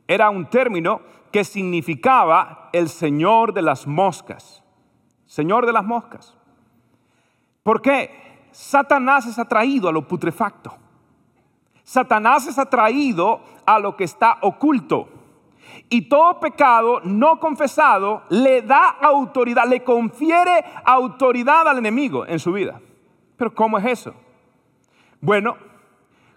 era 0.07 0.29
un 0.29 0.49
término 0.49 1.01
que 1.33 1.43
significaba 1.43 2.69
el 2.71 2.87
señor 2.87 3.53
de 3.53 3.61
las 3.61 3.85
moscas. 3.85 4.63
Señor 5.25 5.65
de 5.65 5.73
las 5.73 5.83
moscas. 5.83 6.37
¿Por 7.61 7.81
qué? 7.81 8.47
Satanás 8.53 9.25
es 9.25 9.37
atraído 9.37 9.89
a 9.89 9.91
lo 9.91 10.07
putrefacto. 10.07 10.73
Satanás 11.83 12.47
es 12.47 12.57
atraído 12.57 13.41
a 13.65 13.79
lo 13.79 13.97
que 13.97 14.05
está 14.05 14.37
oculto. 14.43 15.09
Y 15.89 16.03
todo 16.03 16.39
pecado 16.39 17.01
no 17.03 17.37
confesado 17.41 18.23
le 18.29 18.61
da 18.61 18.91
autoridad, 19.01 19.67
le 19.67 19.83
confiere 19.83 20.63
autoridad 20.85 21.67
al 21.67 21.79
enemigo 21.79 22.25
en 22.25 22.39
su 22.39 22.53
vida. 22.53 22.79
Pero 23.41 23.55
¿cómo 23.55 23.79
es 23.79 23.85
eso? 23.85 24.13
Bueno, 25.19 25.57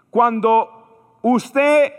cuando 0.09 1.19
usted, 1.21 1.93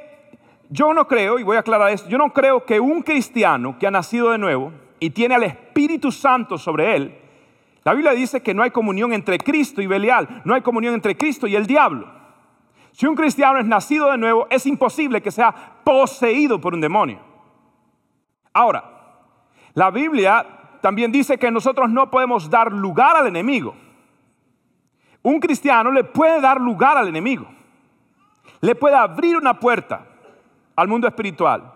yo 0.68 0.92
no 0.92 1.06
creo, 1.06 1.38
y 1.38 1.44
voy 1.44 1.56
a 1.56 1.60
aclarar 1.60 1.92
esto, 1.92 2.08
yo 2.08 2.18
no 2.18 2.32
creo 2.32 2.64
que 2.64 2.80
un 2.80 3.02
cristiano 3.02 3.78
que 3.78 3.86
ha 3.86 3.90
nacido 3.92 4.32
de 4.32 4.38
nuevo 4.38 4.72
y 4.98 5.10
tiene 5.10 5.36
al 5.36 5.44
Espíritu 5.44 6.10
Santo 6.10 6.58
sobre 6.58 6.96
él, 6.96 7.16
la 7.84 7.94
Biblia 7.94 8.14
dice 8.14 8.42
que 8.42 8.52
no 8.52 8.64
hay 8.64 8.72
comunión 8.72 9.12
entre 9.12 9.38
Cristo 9.38 9.80
y 9.80 9.86
Belial, 9.86 10.42
no 10.44 10.54
hay 10.54 10.62
comunión 10.62 10.94
entre 10.94 11.16
Cristo 11.16 11.46
y 11.46 11.54
el 11.54 11.68
diablo. 11.68 12.08
Si 12.90 13.06
un 13.06 13.14
cristiano 13.14 13.60
es 13.60 13.66
nacido 13.66 14.10
de 14.10 14.18
nuevo, 14.18 14.48
es 14.50 14.66
imposible 14.66 15.22
que 15.22 15.30
sea 15.30 15.54
poseído 15.84 16.60
por 16.60 16.74
un 16.74 16.80
demonio. 16.80 17.20
Ahora, 18.52 18.82
la 19.72 19.88
Biblia 19.92 20.44
también 20.80 21.12
dice 21.12 21.38
que 21.38 21.52
nosotros 21.52 21.90
no 21.90 22.10
podemos 22.10 22.50
dar 22.50 22.72
lugar 22.72 23.16
al 23.16 23.28
enemigo. 23.28 23.85
Un 25.26 25.40
cristiano 25.40 25.90
le 25.90 26.04
puede 26.04 26.40
dar 26.40 26.60
lugar 26.60 26.96
al 26.96 27.08
enemigo. 27.08 27.48
Le 28.60 28.76
puede 28.76 28.94
abrir 28.94 29.36
una 29.36 29.58
puerta 29.58 30.06
al 30.76 30.86
mundo 30.86 31.08
espiritual. 31.08 31.72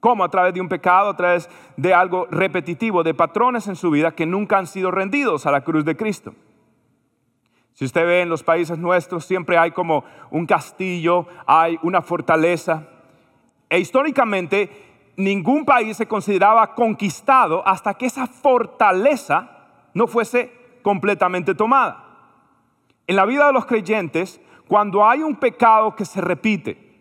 ¿Cómo? 0.00 0.24
A 0.24 0.30
través 0.30 0.54
de 0.54 0.62
un 0.62 0.68
pecado, 0.70 1.10
a 1.10 1.16
través 1.18 1.50
de 1.76 1.92
algo 1.92 2.26
repetitivo, 2.30 3.02
de 3.02 3.12
patrones 3.12 3.66
en 3.66 3.76
su 3.76 3.90
vida 3.90 4.12
que 4.12 4.24
nunca 4.24 4.56
han 4.56 4.66
sido 4.66 4.90
rendidos 4.90 5.44
a 5.44 5.50
la 5.50 5.64
cruz 5.64 5.84
de 5.84 5.98
Cristo. 5.98 6.32
Si 7.74 7.84
usted 7.84 8.06
ve 8.06 8.22
en 8.22 8.30
los 8.30 8.42
países 8.42 8.78
nuestros, 8.78 9.26
siempre 9.26 9.58
hay 9.58 9.72
como 9.72 10.04
un 10.30 10.46
castillo, 10.46 11.26
hay 11.44 11.78
una 11.82 12.00
fortaleza. 12.00 12.84
E 13.68 13.78
históricamente, 13.80 15.12
ningún 15.18 15.66
país 15.66 15.98
se 15.98 16.08
consideraba 16.08 16.74
conquistado 16.74 17.62
hasta 17.68 17.92
que 17.92 18.06
esa 18.06 18.26
fortaleza 18.26 19.50
no 19.92 20.06
fuese 20.06 20.50
completamente 20.80 21.54
tomada. 21.54 22.05
En 23.06 23.16
la 23.16 23.24
vida 23.24 23.46
de 23.46 23.52
los 23.52 23.66
creyentes, 23.66 24.40
cuando 24.68 25.06
hay 25.06 25.22
un 25.22 25.36
pecado 25.36 25.94
que 25.94 26.04
se 26.04 26.20
repite 26.20 26.94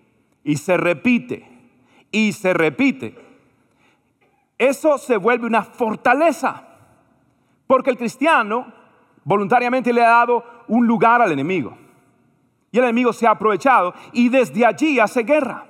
y 0.43 0.57
se 0.57 0.77
repite 0.77 1.47
y 2.11 2.31
se 2.33 2.53
repite, 2.53 3.15
eso 4.57 4.97
se 4.97 5.17
vuelve 5.17 5.47
una 5.47 5.63
fortaleza. 5.63 6.63
Porque 7.67 7.89
el 7.89 7.97
cristiano 7.97 8.71
voluntariamente 9.23 9.91
le 9.91 10.05
ha 10.05 10.09
dado 10.09 10.43
un 10.67 10.85
lugar 10.85 11.21
al 11.21 11.31
enemigo. 11.31 11.75
Y 12.71 12.77
el 12.77 12.83
enemigo 12.83 13.11
se 13.11 13.25
ha 13.25 13.31
aprovechado 13.31 13.93
y 14.13 14.29
desde 14.29 14.65
allí 14.65 14.99
hace 14.99 15.23
guerra. 15.23 15.65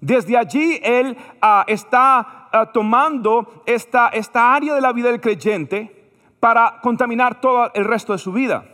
Desde 0.00 0.36
allí 0.36 0.80
él 0.82 1.16
ah, 1.42 1.64
está 1.66 2.48
ah, 2.50 2.70
tomando 2.72 3.62
esta, 3.66 4.08
esta 4.08 4.54
área 4.54 4.74
de 4.74 4.80
la 4.80 4.92
vida 4.92 5.10
del 5.10 5.20
creyente 5.20 6.10
para 6.40 6.80
contaminar 6.80 7.40
todo 7.40 7.70
el 7.74 7.84
resto 7.84 8.14
de 8.14 8.18
su 8.18 8.32
vida. 8.32 8.64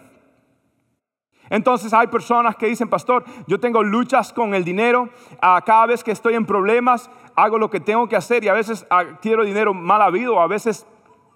Entonces 1.50 1.92
hay 1.94 2.08
personas 2.08 2.56
que 2.56 2.66
dicen, 2.66 2.88
pastor, 2.88 3.24
yo 3.46 3.60
tengo 3.60 3.82
luchas 3.82 4.32
con 4.32 4.54
el 4.54 4.64
dinero, 4.64 5.08
ah, 5.40 5.62
cada 5.64 5.86
vez 5.86 6.02
que 6.02 6.10
estoy 6.10 6.34
en 6.34 6.44
problemas 6.44 7.10
hago 7.36 7.58
lo 7.58 7.70
que 7.70 7.80
tengo 7.80 8.08
que 8.08 8.16
hacer 8.16 8.42
y 8.44 8.48
a 8.48 8.52
veces 8.52 8.86
ah, 8.90 9.04
quiero 9.20 9.44
dinero 9.44 9.74
mal 9.74 10.02
habido, 10.02 10.40
a 10.40 10.46
veces 10.46 10.86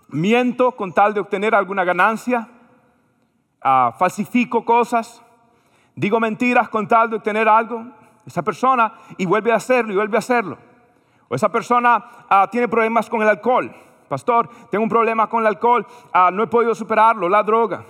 miento 0.08 0.72
con 0.72 0.92
tal 0.92 1.14
de 1.14 1.20
obtener 1.20 1.54
alguna 1.54 1.84
ganancia, 1.84 2.48
ah, 3.62 3.94
falsifico 3.98 4.64
cosas, 4.64 5.22
digo 5.94 6.18
mentiras 6.18 6.68
con 6.68 6.88
tal 6.88 7.10
de 7.10 7.16
obtener 7.16 7.48
algo. 7.48 7.84
Esa 8.26 8.42
persona 8.42 8.92
y 9.16 9.24
vuelve 9.24 9.50
a 9.50 9.56
hacerlo 9.56 9.92
y 9.92 9.96
vuelve 9.96 10.16
a 10.16 10.18
hacerlo. 10.18 10.58
O 11.28 11.34
esa 11.34 11.48
persona 11.48 12.04
tiene 12.50 12.68
problemas 12.68 13.08
con 13.08 13.22
el 13.22 13.28
alcohol. 13.28 13.74
Pastor, 14.08 14.48
tengo 14.70 14.84
un 14.84 14.90
problema 14.90 15.26
con 15.28 15.40
el 15.40 15.46
alcohol, 15.46 15.86
no 16.32 16.42
he 16.42 16.46
podido 16.46 16.74
superarlo, 16.74 17.28
la 17.28 17.42
droga. 17.42 17.82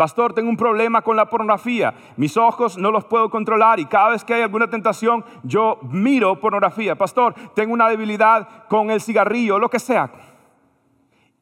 Pastor, 0.00 0.32
tengo 0.32 0.48
un 0.48 0.56
problema 0.56 1.02
con 1.02 1.14
la 1.14 1.28
pornografía. 1.28 1.92
Mis 2.16 2.34
ojos 2.38 2.78
no 2.78 2.90
los 2.90 3.04
puedo 3.04 3.28
controlar 3.28 3.78
y 3.80 3.84
cada 3.84 4.08
vez 4.08 4.24
que 4.24 4.32
hay 4.32 4.40
alguna 4.40 4.66
tentación 4.66 5.22
yo 5.42 5.78
miro 5.82 6.40
pornografía. 6.40 6.96
Pastor, 6.96 7.34
tengo 7.54 7.74
una 7.74 7.86
debilidad 7.86 8.66
con 8.66 8.90
el 8.90 9.02
cigarrillo, 9.02 9.58
lo 9.58 9.68
que 9.68 9.78
sea. 9.78 10.10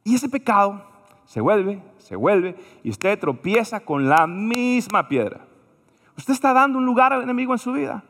Y 0.03 0.16
ese 0.16 0.29
pecado 0.29 0.83
se 1.25 1.40
vuelve, 1.40 1.81
se 1.99 2.16
vuelve 2.16 2.57
y 2.83 2.90
usted 2.90 3.16
tropieza 3.21 3.79
con 3.79 4.09
la 4.09 4.27
misma 4.27 5.07
piedra. 5.07 5.38
Usted 6.16 6.33
está 6.33 6.53
dando 6.53 6.79
un 6.79 6.85
lugar 6.85 7.12
al 7.12 7.23
enemigo 7.23 7.53
en 7.53 7.61
su 7.61 7.71
vida. 7.71 8.03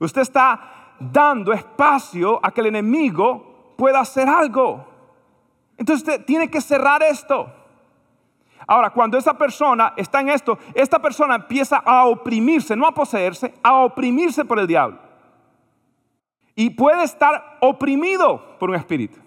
Usted 0.00 0.22
está 0.22 0.96
dando 0.98 1.52
espacio 1.52 2.40
a 2.42 2.50
que 2.50 2.62
el 2.62 2.66
enemigo 2.66 3.74
pueda 3.76 4.00
hacer 4.00 4.28
algo. 4.28 4.84
Entonces 5.76 6.04
usted 6.04 6.24
tiene 6.24 6.50
que 6.50 6.60
cerrar 6.60 7.00
esto. 7.04 7.52
Ahora, 8.66 8.90
cuando 8.90 9.16
esa 9.16 9.36
persona 9.36 9.94
está 9.96 10.20
en 10.20 10.28
esto, 10.28 10.58
esta 10.74 10.98
persona 10.98 11.36
empieza 11.36 11.78
a 11.78 12.06
oprimirse, 12.06 12.76
no 12.76 12.86
a 12.86 12.92
poseerse, 12.92 13.54
a 13.62 13.74
oprimirse 13.76 14.44
por 14.44 14.58
el 14.58 14.66
diablo. 14.66 14.98
Y 16.54 16.70
puede 16.70 17.04
estar 17.04 17.58
oprimido 17.60 18.58
por 18.58 18.70
un 18.70 18.76
espíritu. 18.76 19.18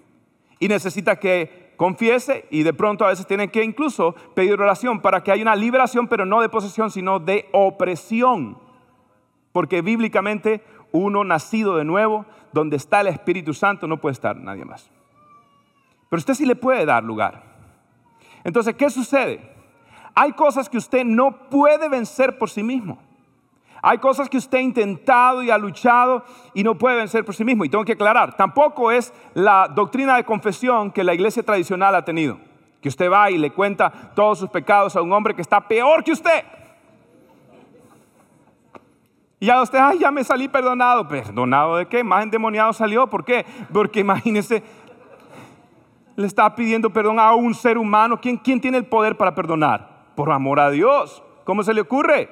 Y 0.60 0.68
necesita 0.68 1.16
que 1.18 1.74
confiese 1.78 2.46
y 2.52 2.62
de 2.62 2.74
pronto 2.74 3.06
a 3.06 3.08
veces 3.08 3.26
tiene 3.26 3.48
que 3.48 3.64
incluso 3.64 4.14
pedir 4.36 4.54
oración 4.54 5.02
para 5.02 5.24
que 5.24 5.32
haya 5.32 5.42
una 5.42 5.56
liberación, 5.56 6.08
pero 6.08 6.26
no 6.26 6.42
de 6.42 6.50
posesión, 6.50 6.92
sino 6.92 7.20
de 7.20 7.50
opresión. 7.54 8.60
Porque 9.52 9.82
bíblicamente 9.82 10.64
uno 10.92 11.24
nacido 11.24 11.78
de 11.78 11.86
nuevo, 11.86 12.26
donde 12.52 12.78
está 12.78 13.02
el 13.02 13.08
Espíritu 13.08 13.54
Santo, 13.54 13.88
no 13.88 13.98
puede 13.98 14.14
estar 14.14 14.38
nadie 14.38 14.66
más. 14.66 14.92
Pero 16.10 16.20
usted 16.20 16.34
sí 16.34 16.46
le 16.46 16.56
puede 16.56 16.86
dar 16.86 17.04
lugar. 17.04 17.51
Entonces, 18.44 18.76
¿qué 18.76 18.90
sucede? 18.90 19.42
Hay 20.14 20.34
cosas 20.34 20.70
que 20.70 20.78
usted 20.78 21.06
no 21.06 21.50
puede 21.50 21.88
vencer 21.90 22.38
por 22.38 22.50
sí 22.50 22.64
mismo. 22.64 23.00
Hay 23.82 23.98
cosas 23.98 24.30
que 24.30 24.38
usted 24.38 24.60
ha 24.60 24.62
intentado 24.62 25.42
y 25.42 25.50
ha 25.50 25.58
luchado 25.58 26.24
y 26.54 26.64
no 26.64 26.78
puede 26.78 26.98
vencer 26.98 27.26
por 27.26 27.34
sí 27.34 27.44
mismo. 27.44 27.66
Y 27.66 27.70
tengo 27.70 27.84
que 27.84 27.94
aclarar, 27.94 28.36
tampoco 28.36 28.92
es 28.92 29.12
la 29.34 29.68
doctrina 29.68 30.16
de 30.16 30.24
confesión 30.24 30.92
que 30.92 31.04
la 31.04 31.14
iglesia 31.14 31.44
tradicional 31.44 31.96
ha 31.96 32.06
tenido. 32.06 32.38
Que 32.80 32.90
usted 32.90 33.12
va 33.12 33.32
y 33.32 33.38
le 33.38 33.52
cuenta 33.52 33.92
todos 34.16 34.40
sus 34.40 34.50
pecados 34.50 34.96
a 34.96 35.02
un 35.02 35.12
hombre 35.14 35.36
que 35.36 35.42
está 35.42 35.68
peor 35.68 36.04
que 36.04 36.12
usted. 36.12 36.44
Y 39.40 39.48
ya 39.48 39.60
usted, 39.60 39.80
ay, 39.82 39.98
ya 39.98 40.12
me 40.12 40.24
salí 40.24 40.48
perdonado. 40.48 41.08
¿Perdonado 41.08 41.78
de 41.78 41.88
qué? 41.88 42.04
Más 42.04 42.22
endemoniado 42.22 42.74
salió. 42.74 43.08
¿Por 43.08 43.26
qué? 43.26 43.44
Porque 43.74 44.00
imagínese, 44.02 44.62
le 46.16 46.28
está 46.28 46.56
pidiendo 46.56 46.90
perdón 46.92 47.20
a 47.20 47.34
un 47.34 47.54
ser 47.54 47.78
humano. 47.78 48.20
¿Quién, 48.20 48.38
¿Quién 48.38 48.62
tiene 48.62 48.78
el 48.78 48.86
poder 48.86 49.18
para 49.18 49.36
perdonar? 49.36 50.12
Por 50.16 50.32
amor 50.32 50.60
a 50.60 50.70
Dios. 50.70 51.24
¿Cómo 51.44 51.64
se 51.64 51.74
le 51.74 51.82
ocurre? 51.82 52.30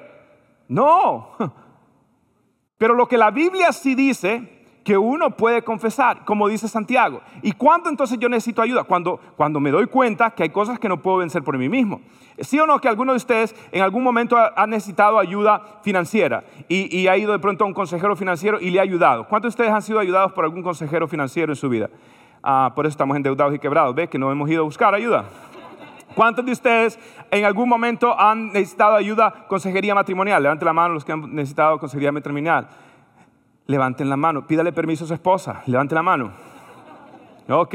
No. 0.68 1.30
Pero 2.78 2.94
lo 2.94 3.06
que 3.06 3.18
la 3.18 3.30
Biblia 3.30 3.72
sí 3.72 3.94
dice 3.94 4.60
que 4.84 4.96
uno 4.96 5.36
puede 5.36 5.62
confesar, 5.62 6.24
como 6.24 6.48
dice 6.48 6.66
Santiago. 6.66 7.20
¿Y 7.42 7.52
cuándo 7.52 7.90
entonces 7.90 8.18
yo 8.18 8.28
necesito 8.28 8.62
ayuda? 8.62 8.84
Cuando, 8.84 9.20
cuando 9.36 9.60
me 9.60 9.70
doy 9.70 9.86
cuenta 9.86 10.30
que 10.30 10.44
hay 10.44 10.50
cosas 10.50 10.78
que 10.78 10.88
no 10.88 11.02
puedo 11.02 11.18
vencer 11.18 11.42
por 11.42 11.58
mí 11.58 11.68
mismo. 11.68 12.00
¿Sí 12.38 12.58
o 12.58 12.66
no 12.66 12.80
que 12.80 12.88
alguno 12.88 13.12
de 13.12 13.18
ustedes 13.18 13.54
en 13.72 13.82
algún 13.82 14.02
momento 14.02 14.36
ha, 14.38 14.66
necesitado 14.66 15.18
ayuda 15.18 15.80
financiera 15.82 16.44
y, 16.68 16.96
y, 16.96 17.08
ha 17.08 17.16
ido 17.18 17.32
de 17.32 17.38
pronto 17.38 17.64
a 17.64 17.66
un 17.66 17.74
consejero 17.74 18.16
financiero 18.16 18.58
y 18.58 18.70
le 18.70 18.78
ha 18.78 18.82
ayudado? 18.82 19.28
¿Cuántos 19.28 19.50
de 19.50 19.62
ustedes 19.62 19.72
han 19.72 19.82
sido 19.82 19.98
ayudados 19.98 20.32
por 20.32 20.44
algún 20.44 20.62
consejero 20.62 21.06
financiero 21.06 21.52
en 21.52 21.56
su 21.56 21.68
vida? 21.68 21.90
Ah, 22.42 22.72
por 22.74 22.86
eso 22.86 22.90
estamos 22.90 23.16
endeudados 23.16 23.54
y 23.54 23.58
quebrados. 23.58 23.94
¿Ves 23.94 24.08
que 24.08 24.18
no 24.18 24.30
hemos 24.32 24.48
ido 24.48 24.62
a 24.62 24.64
buscar 24.64 24.94
ayuda? 24.94 25.24
¿Cuántos 26.14 26.44
de 26.44 26.52
ustedes 26.52 26.98
en 27.30 27.44
algún 27.44 27.68
momento 27.68 28.18
han 28.18 28.48
necesitado 28.48 28.96
ayuda, 28.96 29.46
consejería 29.46 29.94
matrimonial? 29.94 30.42
Levanten 30.42 30.66
la 30.66 30.72
mano 30.72 30.94
los 30.94 31.04
que 31.04 31.12
han 31.12 31.34
necesitado 31.34 31.78
consejería 31.78 32.12
matrimonial. 32.12 32.68
Levanten 33.66 34.08
la 34.08 34.16
mano. 34.16 34.46
Pídale 34.46 34.72
permiso 34.72 35.04
a 35.04 35.08
su 35.08 35.14
esposa. 35.14 35.62
Levante 35.66 35.94
la 35.94 36.02
mano. 36.02 36.32
Ok. 37.48 37.74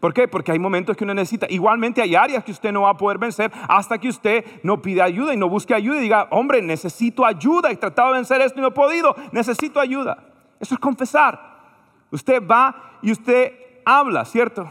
¿Por 0.00 0.12
qué? 0.12 0.28
Porque 0.28 0.52
hay 0.52 0.58
momentos 0.58 0.96
que 0.96 1.04
uno 1.04 1.14
necesita. 1.14 1.46
Igualmente 1.48 2.02
hay 2.02 2.14
áreas 2.14 2.44
que 2.44 2.52
usted 2.52 2.70
no 2.70 2.82
va 2.82 2.90
a 2.90 2.96
poder 2.96 3.18
vencer 3.18 3.50
hasta 3.68 3.98
que 3.98 4.08
usted 4.08 4.44
no 4.62 4.80
pida 4.80 5.04
ayuda 5.04 5.34
y 5.34 5.36
no 5.36 5.48
busque 5.48 5.74
ayuda 5.74 5.98
y 5.98 6.02
diga, 6.02 6.28
hombre, 6.30 6.60
necesito 6.62 7.24
ayuda. 7.24 7.70
He 7.70 7.76
tratado 7.76 8.08
de 8.08 8.18
vencer 8.18 8.40
esto 8.42 8.58
y 8.58 8.62
no 8.62 8.68
he 8.68 8.72
podido. 8.72 9.16
Necesito 9.32 9.80
ayuda. 9.80 10.18
Eso 10.60 10.74
es 10.74 10.80
confesar. 10.80 11.40
Usted 12.10 12.46
va 12.46 12.98
y 13.02 13.10
usted 13.10 13.67
habla, 13.88 14.26
¿cierto? 14.26 14.70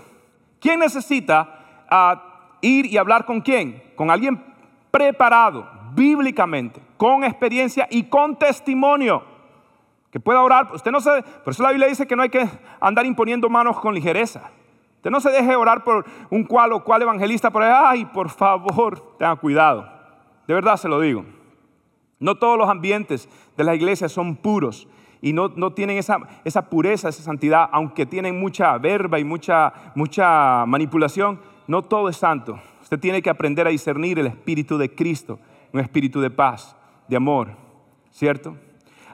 ¿Quién 0.60 0.80
necesita 0.80 1.86
ah, 1.90 2.22
ir 2.62 2.86
y 2.86 2.98
hablar 2.98 3.26
con 3.26 3.42
quién? 3.42 3.84
Con 3.96 4.12
alguien 4.12 4.44
preparado 4.92 5.68
bíblicamente, 5.94 6.82
con 6.98 7.24
experiencia 7.24 7.88
y 7.90 8.04
con 8.04 8.38
testimonio. 8.38 9.24
Que 10.12 10.20
pueda 10.20 10.42
orar. 10.44 10.70
Usted 10.74 10.92
no 10.92 11.02
sabe, 11.02 11.24
por 11.24 11.52
eso 11.52 11.64
la 11.64 11.70
Biblia 11.70 11.88
dice 11.88 12.06
que 12.06 12.16
no 12.16 12.22
hay 12.22 12.30
que 12.30 12.48
andar 12.80 13.06
imponiendo 13.06 13.50
manos 13.50 13.80
con 13.80 13.96
ligereza. 13.96 14.52
Usted 14.98 15.10
no 15.10 15.20
se 15.20 15.32
deje 15.32 15.56
orar 15.56 15.84
por 15.84 16.06
un 16.30 16.44
cual 16.44 16.74
o 16.74 16.84
cual 16.84 17.02
evangelista 17.02 17.50
por 17.50 17.64
ahí. 17.64 17.74
Ay, 17.76 18.06
por 18.06 18.30
favor, 18.30 19.16
tenga 19.18 19.36
cuidado. 19.36 19.90
De 20.48 20.54
verdad 20.54 20.78
se 20.78 20.88
lo 20.88 21.00
digo. 21.00 21.26
No 22.20 22.36
todos 22.36 22.58
los 22.58 22.70
ambientes 22.70 23.28
de 23.58 23.64
la 23.64 23.76
iglesia 23.76 24.10
son 24.10 24.36
puros 24.36 24.88
y 25.22 25.34
no, 25.34 25.50
tienen 25.74 25.98
esa, 25.98 26.20
esa, 26.46 26.70
pureza, 26.70 27.10
esa 27.10 27.24
santidad, 27.24 27.70
aunque 27.72 28.06
tienen 28.06 28.40
mucha 28.40 28.78
verba 28.78 29.20
y 29.20 29.24
mucha, 29.24 29.74
mucha 29.96 30.66
manipulación, 30.66 31.40
no 31.68 31.82
todo 31.82 32.10
es 32.10 32.18
santo. 32.18 32.60
Usted 32.82 33.00
tiene 33.00 33.22
que 33.22 33.30
aprender 33.30 33.68
a 33.68 33.72
discernir 33.72 34.20
el 34.20 34.28
espíritu 34.28 34.78
de 34.78 34.94
Cristo, 34.94 35.40
un 35.74 35.80
espíritu 35.80 36.22
de 36.22 36.30
paz, 36.30 36.76
de 37.08 37.16
amor, 37.16 37.50
¿cierto? 38.12 38.56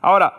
Ahora, 0.02 0.34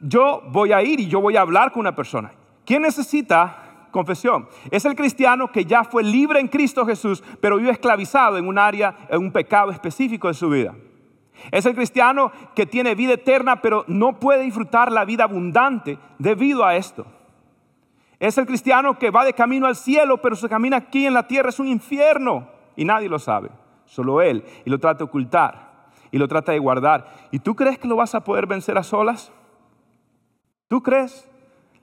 yo 0.00 0.42
voy 0.48 0.72
a 0.72 0.82
ir 0.82 1.00
y 1.00 1.06
yo 1.06 1.20
voy 1.20 1.36
a 1.36 1.42
hablar 1.42 1.72
con 1.72 1.80
una 1.80 1.94
persona. 1.94 2.32
¿Quién 2.64 2.82
necesita 2.82 3.86
confesión? 3.90 4.48
Es 4.70 4.84
el 4.84 4.94
cristiano 4.94 5.50
que 5.50 5.64
ya 5.64 5.84
fue 5.84 6.02
libre 6.02 6.40
en 6.40 6.48
Cristo 6.48 6.84
Jesús, 6.84 7.22
pero 7.40 7.56
vive 7.56 7.70
esclavizado 7.70 8.36
en 8.38 8.46
un 8.46 8.58
área, 8.58 8.94
en 9.08 9.18
un 9.18 9.32
pecado 9.32 9.70
específico 9.70 10.28
de 10.28 10.34
su 10.34 10.48
vida. 10.48 10.74
Es 11.50 11.66
el 11.66 11.74
cristiano 11.74 12.32
que 12.54 12.66
tiene 12.66 12.94
vida 12.94 13.14
eterna, 13.14 13.60
pero 13.60 13.84
no 13.88 14.18
puede 14.18 14.42
disfrutar 14.42 14.92
la 14.92 15.04
vida 15.04 15.24
abundante 15.24 15.98
debido 16.18 16.64
a 16.64 16.76
esto. 16.76 17.06
Es 18.18 18.36
el 18.38 18.46
cristiano 18.46 18.98
que 18.98 19.10
va 19.10 19.24
de 19.24 19.32
camino 19.32 19.66
al 19.66 19.76
cielo, 19.76 20.18
pero 20.18 20.36
su 20.36 20.48
camino 20.48 20.76
aquí 20.76 21.06
en 21.06 21.14
la 21.14 21.26
tierra 21.26 21.48
es 21.48 21.58
un 21.58 21.68
infierno 21.68 22.48
y 22.76 22.84
nadie 22.84 23.08
lo 23.08 23.18
sabe, 23.18 23.50
solo 23.86 24.20
él, 24.20 24.44
y 24.64 24.70
lo 24.70 24.78
trata 24.78 24.98
de 24.98 25.04
ocultar 25.04 25.70
y 26.10 26.18
lo 26.18 26.28
trata 26.28 26.52
de 26.52 26.58
guardar. 26.58 27.28
¿Y 27.30 27.38
tú 27.38 27.54
crees 27.54 27.78
que 27.78 27.88
lo 27.88 27.96
vas 27.96 28.14
a 28.14 28.24
poder 28.24 28.46
vencer 28.46 28.76
a 28.76 28.82
solas? 28.82 29.32
¿Tú 30.68 30.82
crees? 30.82 31.28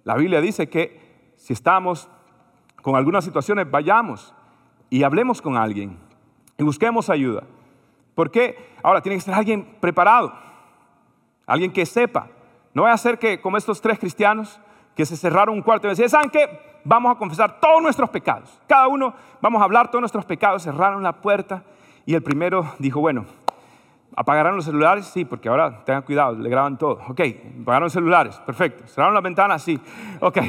La 0.03 0.15
Biblia 0.15 0.41
dice 0.41 0.69
que 0.69 1.33
si 1.35 1.53
estamos 1.53 2.09
con 2.81 2.95
algunas 2.95 3.25
situaciones, 3.25 3.69
vayamos 3.69 4.33
y 4.89 5.03
hablemos 5.03 5.41
con 5.41 5.57
alguien 5.57 5.97
y 6.57 6.63
busquemos 6.63 7.09
ayuda. 7.09 7.43
¿Por 8.17 8.31
qué? 8.31 8.57
Ahora 8.81 8.99
tiene 8.99 9.15
que 9.17 9.21
ser 9.21 9.35
alguien 9.35 9.77
preparado, 9.79 10.33
alguien 11.45 11.71
que 11.71 11.85
sepa. 11.85 12.25
No 12.73 12.81
va 12.81 12.91
a 12.91 12.97
ser 12.97 13.19
que 13.19 13.39
como 13.39 13.57
estos 13.57 13.79
tres 13.79 13.99
cristianos 13.99 14.59
que 14.95 15.05
se 15.05 15.15
cerraron 15.15 15.53
un 15.53 15.61
cuarto 15.61 15.85
y 15.85 15.91
decían, 15.91 16.09
¿saben 16.09 16.31
qué? 16.31 16.79
Vamos 16.83 17.15
a 17.15 17.19
confesar 17.19 17.59
todos 17.59 17.79
nuestros 17.79 18.09
pecados. 18.09 18.59
Cada 18.65 18.87
uno 18.87 19.13
vamos 19.39 19.61
a 19.61 19.65
hablar 19.65 19.91
todos 19.91 20.01
nuestros 20.01 20.25
pecados. 20.25 20.63
Cerraron 20.63 21.03
la 21.03 21.21
puerta 21.21 21.61
y 22.07 22.15
el 22.15 22.23
primero 22.23 22.73
dijo, 22.79 22.99
bueno, 22.99 23.25
¿apagarán 24.15 24.55
los 24.55 24.65
celulares? 24.65 25.05
Sí, 25.05 25.23
porque 25.23 25.47
ahora 25.47 25.83
tengan 25.85 26.01
cuidado, 26.01 26.33
le 26.33 26.49
graban 26.49 26.75
todo. 26.75 26.99
Ok, 27.09 27.21
apagaron 27.61 27.83
los 27.83 27.93
celulares, 27.93 28.35
perfecto. 28.37 28.87
Cerraron 28.87 29.13
las 29.13 29.21
ventanas, 29.21 29.61
sí. 29.61 29.79
Ok, 30.21 30.39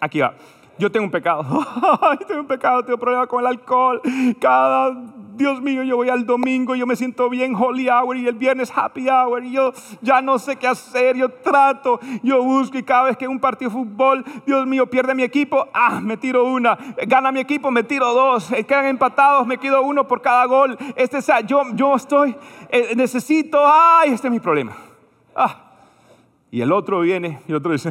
aquí 0.00 0.20
va. 0.20 0.32
Yo 0.78 0.90
tengo 0.90 1.04
un 1.04 1.10
pecado. 1.10 1.44
tengo 2.26 2.40
un 2.40 2.46
pecado, 2.46 2.84
tengo 2.84 2.98
problema 2.98 3.26
con 3.26 3.40
el 3.40 3.46
alcohol. 3.46 4.00
Cada 4.40 4.94
Dios 5.38 5.62
mío, 5.62 5.84
yo 5.84 5.96
voy 5.96 6.08
al 6.08 6.26
domingo, 6.26 6.74
yo 6.74 6.84
me 6.84 6.96
siento 6.96 7.30
bien 7.30 7.54
holy 7.54 7.88
hour 7.88 8.16
y 8.16 8.26
el 8.26 8.34
viernes 8.34 8.72
happy 8.74 9.08
hour 9.08 9.44
y 9.44 9.52
yo 9.52 9.72
ya 10.02 10.20
no 10.20 10.36
sé 10.36 10.56
qué 10.56 10.66
hacer, 10.66 11.16
yo 11.16 11.28
trato, 11.28 12.00
yo 12.24 12.42
busco 12.42 12.76
y 12.76 12.82
cada 12.82 13.04
vez 13.04 13.16
que 13.16 13.28
un 13.28 13.38
partido 13.38 13.70
de 13.70 13.76
fútbol, 13.76 14.24
Dios 14.44 14.66
mío, 14.66 14.90
pierde 14.90 15.14
mi 15.14 15.22
equipo, 15.22 15.68
ah, 15.72 16.00
me 16.00 16.16
tiro 16.16 16.44
una, 16.44 16.76
gana 17.06 17.30
mi 17.30 17.38
equipo, 17.38 17.70
me 17.70 17.84
tiro 17.84 18.12
dos, 18.12 18.50
eh, 18.50 18.64
quedan 18.64 18.86
empatados, 18.86 19.46
me 19.46 19.58
quedo 19.58 19.80
uno 19.82 20.08
por 20.08 20.20
cada 20.20 20.44
gol. 20.46 20.76
Este, 20.96 21.22
sea, 21.22 21.40
yo, 21.40 21.62
yo 21.74 21.94
estoy, 21.94 22.34
eh, 22.68 22.94
necesito, 22.96 23.60
ay, 23.64 24.10
este 24.10 24.26
es 24.26 24.32
mi 24.32 24.40
problema. 24.40 24.76
Ah. 25.36 25.66
Y 26.50 26.62
el 26.62 26.72
otro 26.72 27.00
viene 27.00 27.40
y 27.46 27.52
el 27.52 27.58
otro 27.58 27.70
dice, 27.70 27.90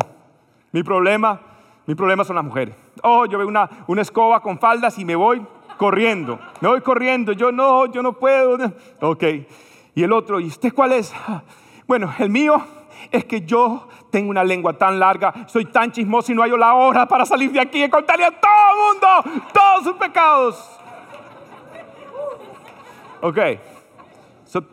mi 0.74 0.84
problema, 0.84 1.40
mi 1.88 1.96
problema 1.96 2.24
son 2.24 2.36
las 2.36 2.46
mujeres. 2.46 2.76
Oh, 3.02 3.26
yo 3.26 3.38
veo 3.38 3.48
una, 3.48 3.70
una 3.88 4.02
escoba 4.02 4.42
con 4.42 4.60
faldas 4.60 5.00
y 5.00 5.06
me 5.06 5.16
voy 5.16 5.42
corriendo. 5.78 6.38
Me 6.60 6.68
voy 6.68 6.82
corriendo. 6.82 7.32
Yo 7.32 7.52
no, 7.52 7.86
yo 7.88 8.04
no 8.04 8.14
puedo. 8.14 8.58
Ok. 9.02 9.24
Y 9.96 10.04
el 10.04 10.12
otro, 10.12 10.40
¿y 10.40 10.48
usted 10.48 10.74
cuál 10.74 10.92
es? 10.92 11.14
Bueno, 11.88 12.14
el 12.20 12.30
mío 12.30 12.62
es 13.10 13.24
que 13.24 13.42
yo 13.42 13.88
tengo 14.12 14.30
una 14.30 14.44
lengua 14.44 14.74
tan 14.74 15.00
larga, 15.00 15.34
soy 15.48 15.66
tan 15.66 15.92
chismoso 15.92 16.32
y 16.32 16.36
no 16.36 16.44
hay 16.44 16.52
la 16.52 16.74
hora 16.74 17.08
para 17.08 17.26
salir 17.26 17.52
de 17.52 17.62
aquí 17.62 17.84
y 17.84 17.90
contarle 17.90 18.26
a 18.26 18.32
todo 18.32 18.52
el 18.74 19.30
mundo 19.32 19.42
todos 19.54 19.84
sus 19.84 19.94
pecados. 19.94 20.80
Ok. 23.22 23.38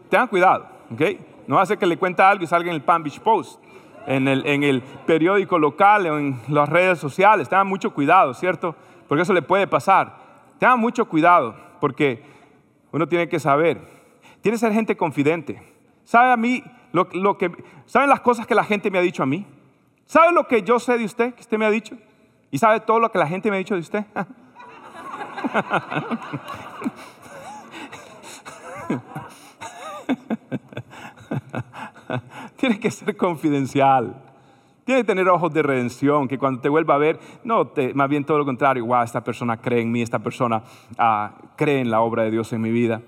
tengan 0.09 0.29
cuidado. 0.29 0.67
Ok. 0.93 1.03
No 1.47 1.59
hace 1.59 1.77
que 1.77 1.87
le 1.87 1.97
cuente 1.97 2.23
algo 2.23 2.43
y 2.43 2.47
salga 2.47 2.71
en 2.71 2.75
el 2.75 2.83
Palm 2.83 3.03
Beach 3.03 3.21
Post, 3.21 3.61
en 4.07 4.29
el, 4.29 4.47
en 4.47 4.63
el 4.63 4.83
periódico 4.83 5.59
local 5.59 6.07
o 6.07 6.19
en 6.19 6.41
las 6.49 6.69
redes 6.69 6.99
sociales. 6.99 7.49
Tengan 7.49 7.67
mucho 7.67 7.93
cuidado, 7.93 8.35
¿cierto? 8.35 8.75
Porque 9.09 9.23
eso 9.23 9.33
le 9.33 9.43
puede 9.43 9.67
pasar. 9.67 10.17
Tengan 10.59 10.81
mucho 10.81 11.07
cuidado 11.07 11.55
porque 11.81 12.23
uno 12.93 13.09
tiene 13.09 13.29
que 13.29 13.41
saber. 13.41 13.81
Tiene 14.41 14.55
que 14.55 14.61
ser 14.61 14.73
gente 14.73 14.97
confidente. 14.97 15.63
¿Sabe 16.05 16.33
a 16.33 16.37
mí 16.37 16.63
lo, 16.93 17.39
que, 17.39 17.51
¿Saben 17.87 18.09
las 18.09 18.21
cosas 18.21 18.47
que 18.47 18.55
la 18.55 18.65
gente 18.65 18.91
me 18.91 18.99
ha 18.99 19.03
dicho 19.03 19.23
a 19.23 19.27
mí? 19.27 19.47
¿Sabe 20.07 20.33
lo 20.33 20.47
que 20.47 20.63
yo 20.63 20.79
sé 20.79 20.99
de 20.99 21.05
usted, 21.05 21.35
que 21.35 21.41
usted 21.41 21.59
me 21.59 21.65
ha 21.65 21.71
dicho? 21.71 21.97
¿Y 22.51 22.59
sabe 22.59 22.81
todo 22.81 23.01
lo 23.01 23.11
que 23.11 23.19
la 23.19 23.27
gente 23.27 23.51
me 23.51 23.57
ha 23.57 23.59
dicho 23.59 23.75
de 23.75 23.81
usted? 23.81 24.05
Tiene 32.57 32.79
que 32.79 32.91
ser 32.91 33.17
confidencial. 33.17 34.23
Tiene 34.85 35.01
que 35.01 35.07
tener 35.07 35.29
ojos 35.29 35.53
de 35.53 35.63
redención, 35.63 36.29
que 36.29 36.39
cuando 36.39 36.61
te 36.61 36.69
vuelva 36.69 36.95
a 36.95 36.99
ver, 36.99 37.19
no, 37.43 37.69
te, 37.69 37.95
más 37.95 38.09
bien 38.09 38.25
todo 38.25 38.39
lo 38.39 38.45
contrario, 38.45 38.85
wow, 38.85 39.03
esta 39.03 39.25
persona 39.25 39.57
cree 39.57 39.81
en 39.81 39.91
mí, 39.91 40.03
esta 40.03 40.19
persona 40.19 40.63
ah, 40.99 41.33
cree 41.57 41.81
en 41.81 41.91
la 41.91 42.01
obra 42.01 42.25
de 42.25 42.31
Dios 42.31 42.53
en 42.53 42.61
mi 42.61 42.71
vida 42.71 43.01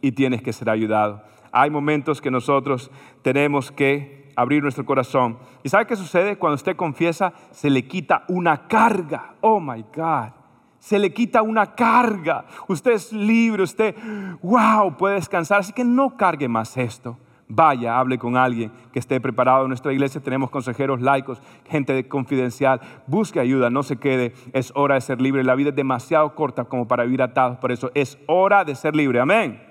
y 0.00 0.12
tienes 0.12 0.42
que 0.42 0.52
ser 0.52 0.70
ayudado. 0.70 1.22
Hay 1.50 1.70
momentos 1.70 2.20
que 2.20 2.30
nosotros 2.30 2.90
tenemos 3.22 3.72
que 3.72 4.32
abrir 4.36 4.62
nuestro 4.62 4.84
corazón. 4.84 5.38
¿Y 5.64 5.68
sabe 5.68 5.86
qué 5.86 5.96
sucede? 5.96 6.36
Cuando 6.36 6.54
usted 6.54 6.76
confiesa, 6.76 7.32
se 7.50 7.68
le 7.68 7.86
quita 7.86 8.24
una 8.28 8.68
carga. 8.68 9.34
Oh 9.40 9.58
my 9.60 9.84
God. 9.94 10.30
Se 10.78 10.98
le 10.98 11.12
quita 11.12 11.42
una 11.42 11.74
carga. 11.74 12.44
Usted 12.68 12.92
es 12.92 13.12
libre, 13.12 13.62
usted, 13.62 13.96
wow, 14.42 14.96
puede 14.96 15.14
descansar. 15.14 15.60
Así 15.60 15.72
que 15.72 15.84
no 15.84 16.16
cargue 16.16 16.48
más 16.48 16.76
esto 16.76 17.16
vaya, 17.48 17.98
hable 17.98 18.18
con 18.18 18.36
alguien 18.36 18.72
que 18.92 18.98
esté 18.98 19.20
preparado. 19.20 19.62
En 19.62 19.68
nuestra 19.68 19.92
iglesia 19.92 20.20
tenemos 20.20 20.50
consejeros 20.50 21.00
laicos, 21.00 21.40
gente 21.68 22.08
confidencial. 22.08 22.80
Busque 23.06 23.40
ayuda, 23.40 23.70
no 23.70 23.82
se 23.82 23.96
quede. 23.96 24.34
Es 24.52 24.72
hora 24.74 24.94
de 24.94 25.00
ser 25.00 25.20
libre. 25.20 25.44
La 25.44 25.54
vida 25.54 25.70
es 25.70 25.76
demasiado 25.76 26.34
corta 26.34 26.64
como 26.64 26.88
para 26.88 27.04
vivir 27.04 27.22
atados. 27.22 27.58
Por 27.58 27.72
eso 27.72 27.90
es 27.94 28.18
hora 28.26 28.64
de 28.64 28.74
ser 28.74 28.96
libre. 28.96 29.20
Amén. 29.20 29.62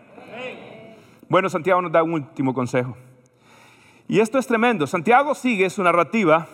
Bueno, 1.29 1.49
Santiago 1.49 1.81
nos 1.81 1.91
da 1.91 2.03
un 2.03 2.13
último 2.13 2.53
consejo. 2.53 2.95
Y 4.07 4.19
esto 4.19 4.38
es 4.38 4.45
tremendo. 4.45 4.86
Santiago 4.86 5.33
sigue 5.33 5.69
su 5.69 5.81
narrativa 5.81 6.47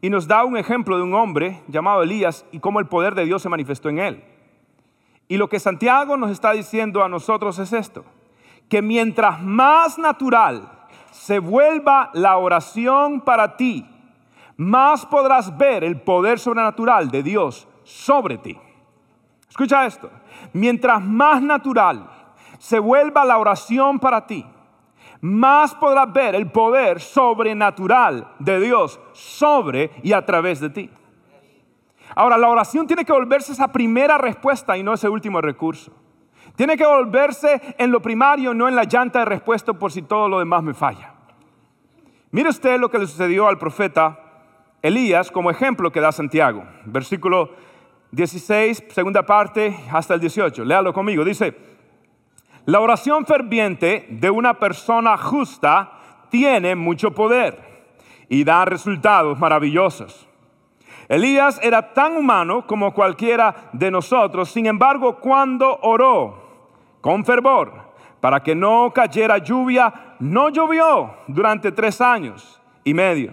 y 0.00 0.10
nos 0.10 0.26
da 0.26 0.44
un 0.44 0.56
ejemplo 0.56 0.96
de 0.96 1.02
un 1.02 1.14
hombre 1.14 1.60
llamado 1.68 2.02
Elías 2.02 2.44
y 2.52 2.58
cómo 2.58 2.80
el 2.80 2.86
poder 2.86 3.14
de 3.14 3.24
Dios 3.24 3.42
se 3.42 3.48
manifestó 3.48 3.88
en 3.88 3.98
él. 3.98 4.24
Y 5.28 5.36
lo 5.36 5.48
que 5.48 5.60
Santiago 5.60 6.16
nos 6.16 6.30
está 6.30 6.52
diciendo 6.52 7.04
a 7.04 7.08
nosotros 7.08 7.58
es 7.58 7.72
esto 7.72 8.04
que 8.68 8.82
mientras 8.82 9.42
más 9.42 9.98
natural 9.98 10.70
se 11.10 11.38
vuelva 11.38 12.10
la 12.12 12.36
oración 12.36 13.20
para 13.20 13.56
ti, 13.56 13.88
más 14.56 15.06
podrás 15.06 15.56
ver 15.56 15.84
el 15.84 16.00
poder 16.00 16.38
sobrenatural 16.38 17.10
de 17.10 17.22
Dios 17.22 17.68
sobre 17.84 18.38
ti. 18.38 18.58
Escucha 19.48 19.86
esto. 19.86 20.10
Mientras 20.52 21.02
más 21.02 21.42
natural 21.42 22.10
se 22.58 22.78
vuelva 22.78 23.24
la 23.24 23.38
oración 23.38 23.98
para 23.98 24.26
ti, 24.26 24.44
más 25.20 25.74
podrás 25.74 26.12
ver 26.12 26.34
el 26.34 26.50
poder 26.50 27.00
sobrenatural 27.00 28.28
de 28.38 28.60
Dios 28.60 29.00
sobre 29.12 29.90
y 30.02 30.12
a 30.12 30.24
través 30.24 30.60
de 30.60 30.70
ti. 30.70 30.90
Ahora, 32.14 32.38
la 32.38 32.48
oración 32.48 32.86
tiene 32.86 33.04
que 33.04 33.12
volverse 33.12 33.52
esa 33.52 33.68
primera 33.68 34.18
respuesta 34.18 34.76
y 34.76 34.82
no 34.82 34.94
ese 34.94 35.08
último 35.08 35.40
recurso. 35.40 35.92
Tiene 36.58 36.76
que 36.76 36.84
volverse 36.84 37.76
en 37.78 37.92
lo 37.92 38.02
primario, 38.02 38.52
no 38.52 38.66
en 38.66 38.74
la 38.74 38.82
llanta 38.82 39.20
de 39.20 39.26
respuesta 39.26 39.74
por 39.74 39.92
si 39.92 40.02
todo 40.02 40.28
lo 40.28 40.40
demás 40.40 40.60
me 40.64 40.74
falla. 40.74 41.14
Mire 42.32 42.48
usted 42.48 42.80
lo 42.80 42.90
que 42.90 42.98
le 42.98 43.06
sucedió 43.06 43.46
al 43.46 43.58
profeta 43.58 44.18
Elías 44.82 45.30
como 45.30 45.52
ejemplo 45.52 45.92
que 45.92 46.00
da 46.00 46.10
Santiago. 46.10 46.64
Versículo 46.84 47.50
16, 48.10 48.86
segunda 48.88 49.24
parte, 49.24 49.78
hasta 49.92 50.14
el 50.14 50.20
18. 50.20 50.64
Léalo 50.64 50.92
conmigo. 50.92 51.24
Dice, 51.24 51.54
la 52.64 52.80
oración 52.80 53.24
ferviente 53.24 54.08
de 54.10 54.28
una 54.28 54.54
persona 54.54 55.16
justa 55.16 55.92
tiene 56.28 56.74
mucho 56.74 57.12
poder 57.12 57.86
y 58.28 58.42
da 58.42 58.64
resultados 58.64 59.38
maravillosos. 59.38 60.26
Elías 61.08 61.60
era 61.62 61.94
tan 61.94 62.16
humano 62.16 62.66
como 62.66 62.92
cualquiera 62.92 63.70
de 63.72 63.92
nosotros, 63.92 64.50
sin 64.50 64.66
embargo, 64.66 65.20
cuando 65.20 65.78
oró 65.82 66.47
con 67.00 67.24
fervor 67.24 67.88
para 68.20 68.42
que 68.42 68.54
no 68.54 68.92
cayera 68.92 69.38
lluvia, 69.38 70.16
no 70.18 70.48
llovió 70.48 71.14
durante 71.28 71.72
tres 71.72 72.00
años 72.00 72.60
y 72.84 72.94
medio. 72.94 73.32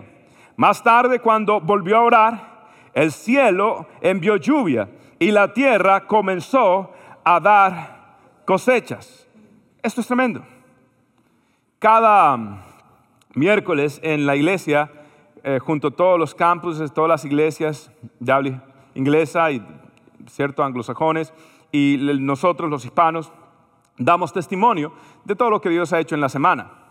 Más 0.55 0.81
tarde, 0.83 1.19
cuando 1.19 1.59
volvió 1.59 1.97
a 1.97 2.01
orar, 2.01 2.55
el 2.93 3.11
cielo 3.11 3.87
envió 4.01 4.37
lluvia 4.37 4.89
y 5.19 5.31
la 5.31 5.53
tierra 5.53 6.05
comenzó 6.05 6.91
a 7.23 7.39
dar 7.39 8.17
cosechas. 8.45 9.27
Esto 9.81 10.01
es 10.01 10.07
tremendo. 10.07 10.43
Cada 11.79 12.63
miércoles 13.33 13.99
en 14.01 14.25
la 14.25 14.35
iglesia, 14.35 14.91
eh, 15.43 15.59
junto 15.59 15.89
a 15.89 15.91
todos 15.91 16.17
los 16.17 16.33
campus, 16.33 16.81
todas 16.93 17.09
las 17.09 17.25
iglesias 17.25 17.91
de 18.19 18.31
habla 18.31 18.63
inglesa 18.93 19.51
y 19.51 19.65
ciertos 20.27 20.65
anglosajones, 20.65 21.33
y 21.71 21.97
nosotros 22.19 22.69
los 22.69 22.85
hispanos, 22.85 23.31
damos 23.97 24.33
testimonio 24.33 24.93
de 25.23 25.35
todo 25.35 25.49
lo 25.49 25.61
que 25.61 25.69
Dios 25.69 25.93
ha 25.93 25.99
hecho 25.99 26.15
en 26.15 26.21
la 26.21 26.29
semana. 26.29 26.85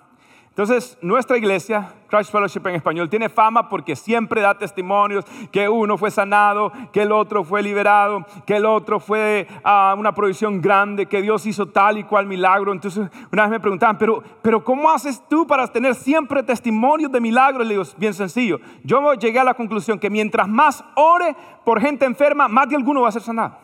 Entonces, 0.55 0.97
nuestra 1.03 1.37
iglesia, 1.37 1.95
Christ 2.07 2.31
Fellowship 2.31 2.65
en 2.69 2.77
español, 2.77 3.11
tiene 3.11 3.29
fama 3.29 3.69
porque 3.69 3.97
siempre 3.97 4.41
da 4.41 4.57
testimonios 4.57 5.25
que 5.51 5.69
uno 5.69 5.99
fue 5.99 6.13
sanado, 6.13 6.71
que 6.93 7.03
el 7.03 7.11
otro 7.11 7.43
fue 7.43 7.61
liberado, 7.61 8.25
que 8.47 8.55
el 8.55 8.65
otro 8.65 9.01
fue 9.01 9.49
ah, 9.65 9.97
una 9.99 10.15
provisión 10.15 10.61
grande, 10.61 11.07
que 11.07 11.23
Dios 11.23 11.45
hizo 11.45 11.67
tal 11.67 11.99
y 11.99 12.05
cual 12.05 12.27
milagro. 12.27 12.71
Entonces, 12.71 13.11
una 13.33 13.43
vez 13.43 13.51
me 13.51 13.59
preguntaban, 13.59 13.99
pero, 13.99 14.23
pero 14.43 14.63
¿cómo 14.63 14.89
haces 14.93 15.21
tú 15.29 15.45
para 15.45 15.67
tener 15.67 15.97
siempre 15.97 16.41
testimonios 16.45 17.11
de 17.11 17.21
milagros? 17.21 17.67
Le 17.67 17.75
digo, 17.75 17.85
bien 17.97 18.15
sencillo. 18.15 18.61
Yo 18.85 19.15
llegué 19.15 19.41
a 19.41 19.45
la 19.45 19.55
conclusión 19.55 19.99
que 19.99 20.09
mientras 20.09 20.47
más 20.47 20.85
ore 20.95 21.35
por 21.65 21.81
gente 21.81 22.05
enferma, 22.05 22.47
más 22.47 22.69
de 22.69 22.77
alguno 22.77 23.01
va 23.01 23.09
a 23.09 23.13
ser 23.13 23.23
sanado. 23.23 23.64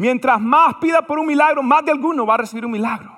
Mientras 0.00 0.40
más 0.40 0.76
pida 0.76 1.02
por 1.02 1.18
un 1.18 1.26
milagro, 1.26 1.62
más 1.62 1.84
de 1.84 1.92
alguno 1.92 2.24
va 2.24 2.32
a 2.32 2.38
recibir 2.38 2.64
un 2.64 2.72
milagro. 2.72 3.10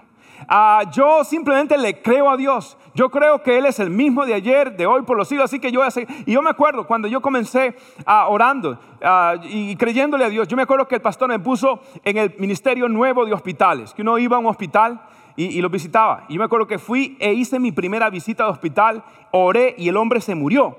Ah, 0.48 0.82
yo 0.92 1.22
simplemente 1.22 1.78
le 1.78 2.02
creo 2.02 2.28
a 2.28 2.36
Dios. 2.36 2.76
Yo 2.92 3.08
creo 3.08 3.40
que 3.40 3.56
Él 3.56 3.66
es 3.66 3.78
el 3.78 3.88
mismo 3.88 4.26
de 4.26 4.34
ayer, 4.34 4.76
de 4.76 4.84
hoy, 4.84 5.02
por 5.02 5.16
los 5.16 5.28
siglos. 5.28 5.44
Así 5.44 5.60
que 5.60 5.70
yo 5.70 5.78
voy 5.78 5.86
a 5.86 5.92
seguir. 5.92 6.24
Y 6.26 6.32
yo 6.32 6.42
me 6.42 6.50
acuerdo 6.50 6.84
cuando 6.84 7.06
yo 7.06 7.20
comencé 7.22 7.76
a 8.04 8.26
orando 8.26 8.80
ah, 9.00 9.36
y 9.44 9.76
creyéndole 9.76 10.24
a 10.24 10.28
Dios, 10.28 10.48
yo 10.48 10.56
me 10.56 10.64
acuerdo 10.64 10.88
que 10.88 10.96
el 10.96 11.00
pastor 11.00 11.28
me 11.28 11.38
puso 11.38 11.78
en 12.02 12.16
el 12.16 12.34
ministerio 12.38 12.88
nuevo 12.88 13.24
de 13.24 13.32
hospitales, 13.32 13.94
que 13.94 14.02
uno 14.02 14.18
iba 14.18 14.36
a 14.36 14.40
un 14.40 14.46
hospital 14.46 15.02
y, 15.36 15.56
y 15.56 15.68
visitaba. 15.68 16.24
Y 16.28 16.34
yo 16.34 16.40
me 16.40 16.46
acuerdo 16.46 16.66
que 16.66 16.80
fui 16.80 17.16
e 17.20 17.32
hice 17.32 17.60
mi 17.60 17.70
primera 17.70 18.10
visita 18.10 18.42
de 18.42 18.50
hospital, 18.50 19.04
oré 19.30 19.76
y 19.78 19.88
el 19.88 19.96
hombre 19.96 20.20
se 20.20 20.34
murió. 20.34 20.76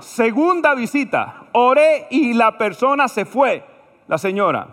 Segunda 0.00 0.74
visita, 0.74 1.46
oré 1.52 2.08
y 2.10 2.34
la 2.34 2.58
persona 2.58 3.08
se 3.08 3.24
fue, 3.24 3.64
la 4.08 4.18
señora. 4.18 4.68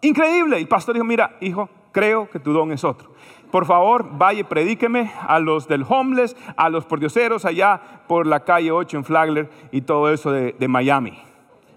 Increíble. 0.00 0.58
El 0.58 0.68
pastor 0.68 0.94
dijo, 0.94 1.04
mira, 1.04 1.36
hijo, 1.40 1.68
creo 1.92 2.28
que 2.30 2.38
tu 2.38 2.52
don 2.52 2.72
es 2.72 2.84
otro. 2.84 3.14
Por 3.50 3.64
favor, 3.64 4.06
vaya 4.12 4.40
y 4.40 4.44
predíqueme 4.44 5.12
a 5.26 5.38
los 5.38 5.68
del 5.68 5.84
homeless, 5.88 6.36
a 6.56 6.68
los 6.68 6.84
pordioseros 6.84 7.44
allá 7.44 7.80
por 8.06 8.26
la 8.26 8.40
calle 8.40 8.70
8 8.70 8.98
en 8.98 9.04
Flagler 9.04 9.50
y 9.72 9.82
todo 9.82 10.12
eso 10.12 10.30
de, 10.32 10.68
Miami. 10.68 11.18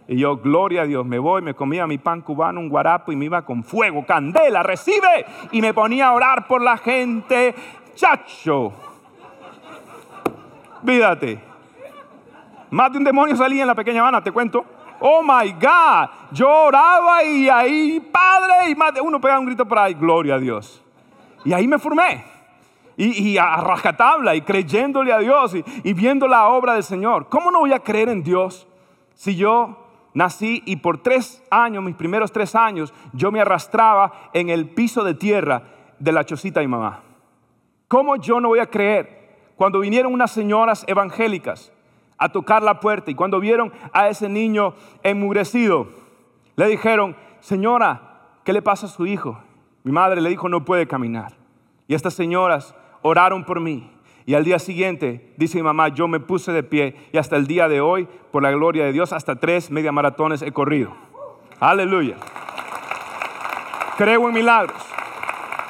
Y 0.07 0.17
yo, 0.17 0.37
gloria 0.37 0.81
a 0.81 0.85
Dios, 0.85 1.05
me 1.05 1.19
voy, 1.19 1.41
me 1.41 1.53
comía 1.53 1.85
mi 1.85 1.99
pan 1.99 2.21
cubano, 2.21 2.59
un 2.59 2.67
guarapo 2.67 3.11
y 3.11 3.15
me 3.15 3.25
iba 3.25 3.43
con 3.43 3.63
fuego, 3.63 4.05
candela, 4.05 4.63
recibe. 4.63 5.25
Y 5.51 5.61
me 5.61 5.73
ponía 5.73 6.07
a 6.07 6.13
orar 6.13 6.47
por 6.47 6.61
la 6.61 6.77
gente, 6.77 7.53
chacho. 7.95 8.73
Vídate. 10.81 11.39
Más 12.71 12.91
de 12.91 12.97
un 12.97 13.03
demonio 13.03 13.35
salía 13.35 13.61
en 13.61 13.67
la 13.67 13.75
pequeña 13.75 14.01
Habana, 14.01 14.23
te 14.23 14.31
cuento. 14.31 14.65
Oh 14.99 15.21
my 15.23 15.51
God. 15.53 16.09
Yo 16.31 16.49
oraba 16.49 17.23
y 17.23 17.49
ahí, 17.49 17.99
Padre, 17.99 18.69
y 18.69 18.75
más 18.75 18.93
uno 19.01 19.19
pegaba 19.19 19.39
un 19.39 19.45
grito 19.45 19.65
para 19.65 19.85
ahí, 19.85 19.93
gloria 19.93 20.35
a 20.35 20.39
Dios. 20.39 20.83
Y 21.45 21.53
ahí 21.53 21.67
me 21.67 21.79
formé. 21.79 22.25
Y, 22.97 23.37
a 23.37 23.55
rajatabla 23.57 24.35
y 24.35 24.41
creyéndole 24.41 25.13
a 25.13 25.19
Dios 25.19 25.55
y, 25.55 25.63
y 25.85 25.93
viendo 25.93 26.27
la 26.27 26.49
obra 26.49 26.73
del 26.73 26.83
Señor. 26.83 27.29
¿Cómo 27.29 27.49
no 27.49 27.59
voy 27.59 27.71
a 27.71 27.79
creer 27.79 28.09
en 28.09 28.23
Dios 28.23 28.67
si 29.13 29.37
yo 29.37 29.87
nací 30.13 30.61
y 30.65 30.75
por 30.75 31.01
tres 31.01 31.41
años, 31.49 31.81
mis 31.81 31.95
primeros 31.95 32.33
tres 32.33 32.55
años, 32.55 32.93
yo 33.13 33.31
me 33.31 33.39
arrastraba 33.39 34.29
en 34.33 34.49
el 34.49 34.67
piso 34.67 35.05
de 35.05 35.13
tierra 35.13 35.63
de 35.97 36.11
la 36.11 36.25
chocita 36.25 36.59
de 36.59 36.67
mi 36.67 36.71
mamá? 36.71 37.03
¿Cómo 37.87 38.17
yo 38.17 38.41
no 38.41 38.49
voy 38.49 38.59
a 38.59 38.69
creer 38.69 39.53
cuando 39.55 39.79
vinieron 39.79 40.13
unas 40.13 40.31
señoras 40.31 40.83
evangélicas 40.87 41.71
a 42.19 42.29
tocar 42.29 42.61
la 42.61 42.79
puerta 42.81 43.09
y 43.09 43.15
cuando 43.15 43.39
vieron 43.39 43.71
a 43.93 44.09
ese 44.09 44.27
niño 44.29 44.75
enmudecido, 45.01 45.87
le 46.57 46.67
dijeron, 46.67 47.15
señora, 47.39 48.19
¿qué 48.43 48.51
le 48.51 48.61
pasa 48.61 48.85
a 48.85 48.89
su 48.89 49.07
hijo? 49.07 49.41
Mi 49.83 49.93
madre 49.93 50.19
le 50.19 50.29
dijo, 50.29 50.49
no 50.49 50.65
puede 50.65 50.85
caminar. 50.85 51.33
Y 51.87 51.95
estas 51.95 52.13
señoras 52.13 52.75
oraron 53.01 53.45
por 53.45 53.61
mí. 53.61 53.89
Y 54.25 54.35
al 54.35 54.43
día 54.43 54.59
siguiente, 54.59 55.33
dice 55.37 55.57
mi 55.57 55.63
mamá, 55.63 55.87
yo 55.87 56.07
me 56.07 56.19
puse 56.19 56.51
de 56.51 56.61
pie 56.61 56.95
y 57.13 57.17
hasta 57.17 57.37
el 57.37 57.47
día 57.47 57.67
de 57.69 57.81
hoy, 57.81 58.07
por 58.31 58.43
la 58.43 58.51
gloria 58.51 58.85
de 58.85 58.91
Dios, 58.91 59.13
hasta 59.13 59.37
tres 59.37 59.71
media 59.71 59.91
maratones 59.91 60.41
he 60.41 60.51
corrido. 60.51 60.91
Aleluya. 61.59 62.17
Creo 63.97 64.27
en 64.27 64.33
milagros. 64.33 64.81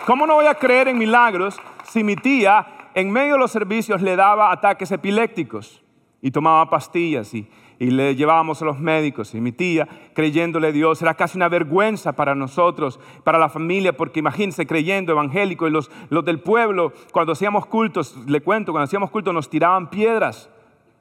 ¿Cómo 0.06 0.26
no 0.26 0.36
voy 0.36 0.48
a 0.48 0.56
creer 0.56 0.88
en 0.88 0.98
milagros 0.98 1.60
si 1.84 2.04
mi 2.04 2.16
tía 2.16 2.90
en 2.96 3.12
medio 3.12 3.34
de 3.34 3.40
los 3.40 3.52
servicios 3.52 4.02
le 4.02 4.16
daba 4.16 4.52
ataques 4.52 4.92
epilépticos 4.92 5.84
y 6.22 6.32
tomaba 6.32 6.70
pastillas 6.70 7.34
y, 7.34 7.48
y 7.80 7.92
le 7.92 8.16
llevábamos 8.16 8.62
a 8.62 8.66
los 8.66 8.80
médicos. 8.80 9.34
Y 9.34 9.42
mi 9.42 9.52
tía, 9.52 9.88
creyéndole 10.14 10.68
a 10.68 10.72
Dios, 10.72 11.02
era 11.02 11.14
casi 11.14 11.38
una 11.38 11.48
vergüenza 11.48 12.14
para 12.14 12.36
nosotros, 12.36 13.00
para 13.24 13.40
la 13.40 13.50
familia, 13.50 13.96
porque 13.96 14.20
imagínense, 14.20 14.68
creyendo 14.68 15.14
evangélico 15.14 15.68
y 15.68 15.72
los, 15.72 15.90
los 16.10 16.26
del 16.26 16.40
pueblo, 16.40 16.92
cuando 17.12 17.32
hacíamos 17.32 17.66
cultos, 17.66 18.18
le 18.28 18.42
cuento, 18.42 18.74
cuando 18.74 18.84
hacíamos 18.86 19.10
cultos 19.12 19.34
nos 19.34 19.50
tiraban 19.50 19.90
piedras 19.90 20.50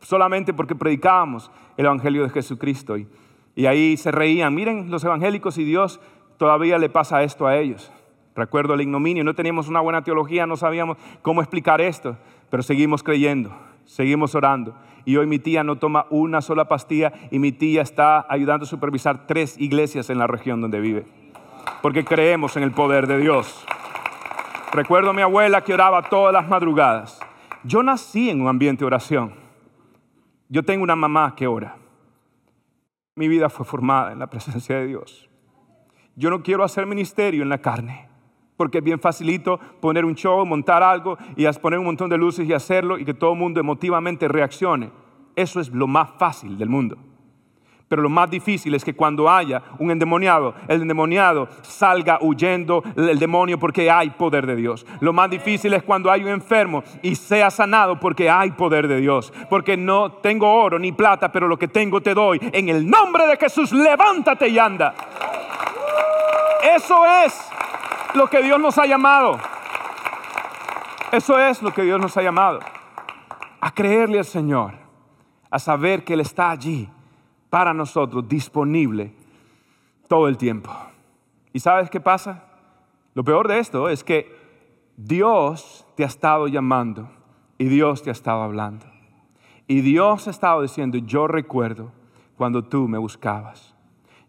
solamente 0.00 0.52
porque 0.54 0.76
predicábamos 0.76 1.50
el 1.76 1.86
evangelio 1.86 2.22
de 2.22 2.30
Jesucristo. 2.30 2.96
Y, 2.96 3.08
y 3.56 3.66
ahí 3.66 3.96
se 3.96 4.12
reían, 4.12 4.54
miren 4.54 4.90
los 4.90 5.02
evangélicos 5.02 5.58
y 5.58 5.64
Dios 5.64 6.00
todavía 6.36 6.78
le 6.78 6.88
pasa 6.88 7.24
esto 7.24 7.46
a 7.46 7.56
ellos. 7.56 7.90
Recuerdo 8.36 8.74
el 8.74 8.82
ignominio, 8.82 9.24
no 9.24 9.34
teníamos 9.34 9.66
una 9.66 9.80
buena 9.80 10.04
teología, 10.04 10.46
no 10.46 10.56
sabíamos 10.56 10.96
cómo 11.22 11.40
explicar 11.40 11.80
esto, 11.80 12.16
pero 12.50 12.62
seguimos 12.62 13.02
creyendo, 13.02 13.50
seguimos 13.88 14.34
orando 14.34 14.74
y 15.06 15.16
hoy 15.16 15.26
mi 15.26 15.38
tía 15.38 15.64
no 15.64 15.76
toma 15.76 16.06
una 16.10 16.42
sola 16.42 16.68
pastilla 16.68 17.12
y 17.30 17.38
mi 17.38 17.52
tía 17.52 17.80
está 17.80 18.26
ayudando 18.28 18.64
a 18.64 18.68
supervisar 18.68 19.26
tres 19.26 19.58
iglesias 19.58 20.10
en 20.10 20.18
la 20.18 20.26
región 20.26 20.60
donde 20.60 20.78
vive. 20.78 21.06
Porque 21.80 22.04
creemos 22.04 22.56
en 22.58 22.62
el 22.62 22.72
poder 22.72 23.06
de 23.06 23.18
Dios. 23.18 23.64
Recuerdo 24.72 25.10
a 25.10 25.12
mi 25.14 25.22
abuela 25.22 25.64
que 25.64 25.72
oraba 25.72 26.02
todas 26.02 26.34
las 26.34 26.46
madrugadas. 26.48 27.18
Yo 27.64 27.82
nací 27.82 28.28
en 28.28 28.42
un 28.42 28.48
ambiente 28.48 28.80
de 28.80 28.86
oración. 28.86 29.32
Yo 30.50 30.62
tengo 30.62 30.82
una 30.84 30.96
mamá 30.96 31.34
que 31.34 31.46
ora. 31.46 31.76
Mi 33.14 33.28
vida 33.28 33.48
fue 33.48 33.64
formada 33.64 34.12
en 34.12 34.18
la 34.18 34.28
presencia 34.28 34.76
de 34.76 34.86
Dios. 34.86 35.30
Yo 36.14 36.28
no 36.28 36.42
quiero 36.42 36.64
hacer 36.64 36.84
ministerio 36.84 37.42
en 37.42 37.48
la 37.48 37.58
carne 37.58 38.07
porque 38.58 38.78
es 38.78 38.84
bien 38.84 38.98
facilito 38.98 39.58
poner 39.80 40.04
un 40.04 40.14
show, 40.14 40.44
montar 40.44 40.82
algo 40.82 41.16
y 41.36 41.46
poner 41.62 41.78
un 41.78 41.86
montón 41.86 42.10
de 42.10 42.18
luces 42.18 42.46
y 42.46 42.52
hacerlo 42.52 42.98
y 42.98 43.04
que 43.06 43.14
todo 43.14 43.32
el 43.32 43.38
mundo 43.38 43.60
emotivamente 43.60 44.28
reaccione. 44.28 44.90
Eso 45.36 45.60
es 45.60 45.70
lo 45.70 45.86
más 45.86 46.10
fácil 46.18 46.58
del 46.58 46.68
mundo. 46.68 46.98
Pero 47.88 48.02
lo 48.02 48.10
más 48.10 48.28
difícil 48.28 48.74
es 48.74 48.84
que 48.84 48.94
cuando 48.94 49.30
haya 49.30 49.62
un 49.78 49.90
endemoniado, 49.90 50.54
el 50.66 50.82
endemoniado 50.82 51.48
salga 51.62 52.18
huyendo 52.20 52.82
el 52.96 53.18
demonio 53.18 53.58
porque 53.58 53.90
hay 53.90 54.10
poder 54.10 54.46
de 54.46 54.56
Dios. 54.56 54.84
Lo 55.00 55.14
más 55.14 55.30
difícil 55.30 55.72
es 55.72 55.82
cuando 55.84 56.10
hay 56.10 56.22
un 56.22 56.28
enfermo 56.28 56.82
y 57.00 57.14
sea 57.14 57.50
sanado 57.50 57.98
porque 57.98 58.28
hay 58.28 58.50
poder 58.50 58.88
de 58.88 59.00
Dios. 59.00 59.32
Porque 59.48 59.76
no 59.76 60.12
tengo 60.12 60.52
oro 60.52 60.78
ni 60.78 60.92
plata, 60.92 61.32
pero 61.32 61.48
lo 61.48 61.56
que 61.56 61.68
tengo 61.68 62.02
te 62.02 62.12
doy. 62.12 62.38
En 62.52 62.68
el 62.68 62.86
nombre 62.86 63.26
de 63.26 63.36
Jesús, 63.38 63.72
levántate 63.72 64.48
y 64.48 64.58
anda. 64.58 64.94
Eso 66.76 67.06
es 67.24 67.47
lo 68.14 68.28
que 68.28 68.42
Dios 68.42 68.60
nos 68.60 68.78
ha 68.78 68.86
llamado. 68.86 69.38
Eso 71.12 71.38
es 71.38 71.62
lo 71.62 71.72
que 71.72 71.82
Dios 71.82 72.00
nos 72.00 72.16
ha 72.16 72.22
llamado. 72.22 72.60
A 73.60 73.70
creerle 73.72 74.18
al 74.18 74.24
Señor, 74.24 74.74
a 75.50 75.58
saber 75.58 76.04
que 76.04 76.14
Él 76.14 76.20
está 76.20 76.50
allí, 76.50 76.88
para 77.50 77.72
nosotros, 77.72 78.28
disponible 78.28 79.12
todo 80.06 80.28
el 80.28 80.36
tiempo. 80.36 80.70
¿Y 81.52 81.60
sabes 81.60 81.90
qué 81.90 82.00
pasa? 82.00 82.44
Lo 83.14 83.24
peor 83.24 83.48
de 83.48 83.58
esto 83.58 83.88
es 83.88 84.04
que 84.04 84.36
Dios 84.96 85.86
te 85.96 86.04
ha 86.04 86.06
estado 86.06 86.46
llamando 86.46 87.08
y 87.56 87.66
Dios 87.66 88.02
te 88.02 88.10
ha 88.10 88.12
estado 88.12 88.42
hablando. 88.42 88.86
Y 89.66 89.80
Dios 89.80 90.26
ha 90.26 90.30
estado 90.30 90.62
diciendo, 90.62 90.98
yo 90.98 91.26
recuerdo 91.26 91.92
cuando 92.36 92.64
tú 92.64 92.86
me 92.88 92.98
buscabas. 92.98 93.74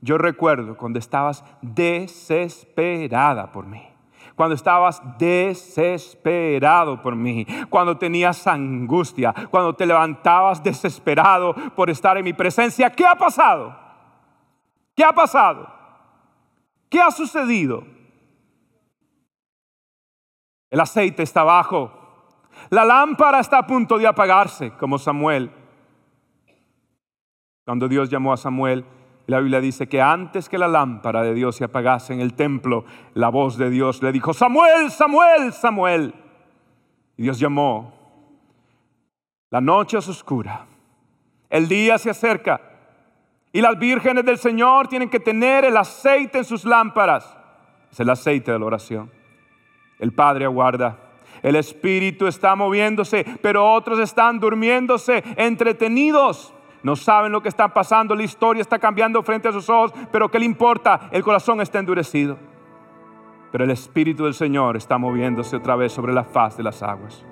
Yo 0.02 0.18
recuerdo 0.18 0.78
cuando 0.78 1.00
estabas 1.00 1.43
desesperada 1.62 3.52
por 3.52 3.66
mí 3.66 3.89
cuando 4.39 4.56
estabas 4.56 5.02
desesperado 5.18 7.02
por 7.02 7.14
mí, 7.14 7.45
cuando 7.70 7.97
tenías 7.97 8.47
angustia, 8.47 9.36
cuando 9.52 9.76
te 9.76 9.86
levantabas 9.86 10.64
desesperado 10.64 11.54
por 11.76 11.89
estar 11.89 12.16
en 12.18 12.24
mi 12.24 12.32
presencia. 12.32 12.89
¿Qué 12.89 13.06
ha 13.06 13.16
pasado? 13.16 13.78
¿Qué 14.95 15.04
ha 15.04 15.12
pasado? 15.12 15.68
¿Qué 16.89 17.02
ha 17.02 17.12
sucedido? 17.12 17.84
El 20.70 20.80
aceite 20.80 21.24
está 21.24 21.43
bajo. 21.43 21.91
La 22.70 22.86
lámpara 22.86 23.41
está 23.41 23.58
a 23.58 23.68
punto 23.68 23.97
de 23.97 24.08
apagarse, 24.08 24.72
como 24.80 24.97
Samuel. 24.97 25.52
Cuando 27.66 27.89
Dios 27.89 28.10
llamó 28.10 28.32
a 28.32 28.38
Samuel, 28.38 28.86
la 29.30 29.39
Biblia 29.39 29.61
dice 29.61 29.88
que 29.88 30.01
antes 30.01 30.49
que 30.49 30.57
la 30.57 30.67
lámpara 30.67 31.21
de 31.21 31.34
Dios 31.34 31.55
se 31.55 31.63
apagase 31.63 32.13
en 32.13 32.21
el 32.21 32.34
templo, 32.34 32.86
la 33.13 33.30
voz 33.30 33.57
de 33.57 33.69
Dios 33.69 34.01
le 34.01 34.11
dijo, 34.11 34.34
Samuel, 34.34 34.89
Samuel, 34.91 35.53
Samuel. 35.53 36.13
Y 37.15 37.23
Dios 37.23 37.39
llamó. 37.39 37.93
La 39.49 39.61
noche 39.61 39.97
es 39.97 40.07
oscura. 40.07 40.65
El 41.49 41.67
día 41.67 41.97
se 41.97 42.09
acerca. 42.09 42.61
Y 43.51 43.61
las 43.61 43.77
vírgenes 43.77 44.25
del 44.25 44.38
Señor 44.38 44.88
tienen 44.88 45.09
que 45.09 45.19
tener 45.19 45.65
el 45.65 45.77
aceite 45.77 46.39
en 46.39 46.45
sus 46.45 46.65
lámparas. 46.65 47.38
Es 47.91 47.99
el 47.99 48.09
aceite 48.09 48.51
de 48.51 48.59
la 48.59 48.65
oración. 48.65 49.11
El 49.99 50.13
Padre 50.13 50.45
aguarda. 50.45 50.97
El 51.41 51.55
Espíritu 51.55 52.27
está 52.27 52.55
moviéndose, 52.55 53.25
pero 53.41 53.71
otros 53.71 53.99
están 53.99 54.39
durmiéndose, 54.39 55.23
entretenidos 55.38 56.53
no 56.84 56.95
saben 56.95 57.32
lo 57.32 57.41
que 57.41 57.49
está 57.49 57.73
pasando, 57.73 58.15
la 58.15 58.23
historia 58.23 58.61
está 58.61 58.80
cambiando 58.80 59.21
frente 59.23 59.47
a 59.47 59.51
sus 59.51 59.69
ojos, 59.69 59.93
pero 60.11 60.30
¿qué 60.30 60.39
le 60.39 60.45
importa? 60.45 61.09
El 61.11 61.23
corazón 61.23 61.61
está 61.61 61.80
endurecido. 61.80 62.38
Pero 63.51 63.63
el 63.63 63.71
Espíritu 63.71 64.25
del 64.25 64.34
Señor 64.34 64.77
está 64.77 64.97
moviéndose 64.97 65.55
otra 65.55 65.75
vez 65.75 65.91
sobre 65.91 66.13
la 66.13 66.23
faz 66.23 66.55
de 66.55 66.63
las 66.63 66.84
aguas. 66.84 67.25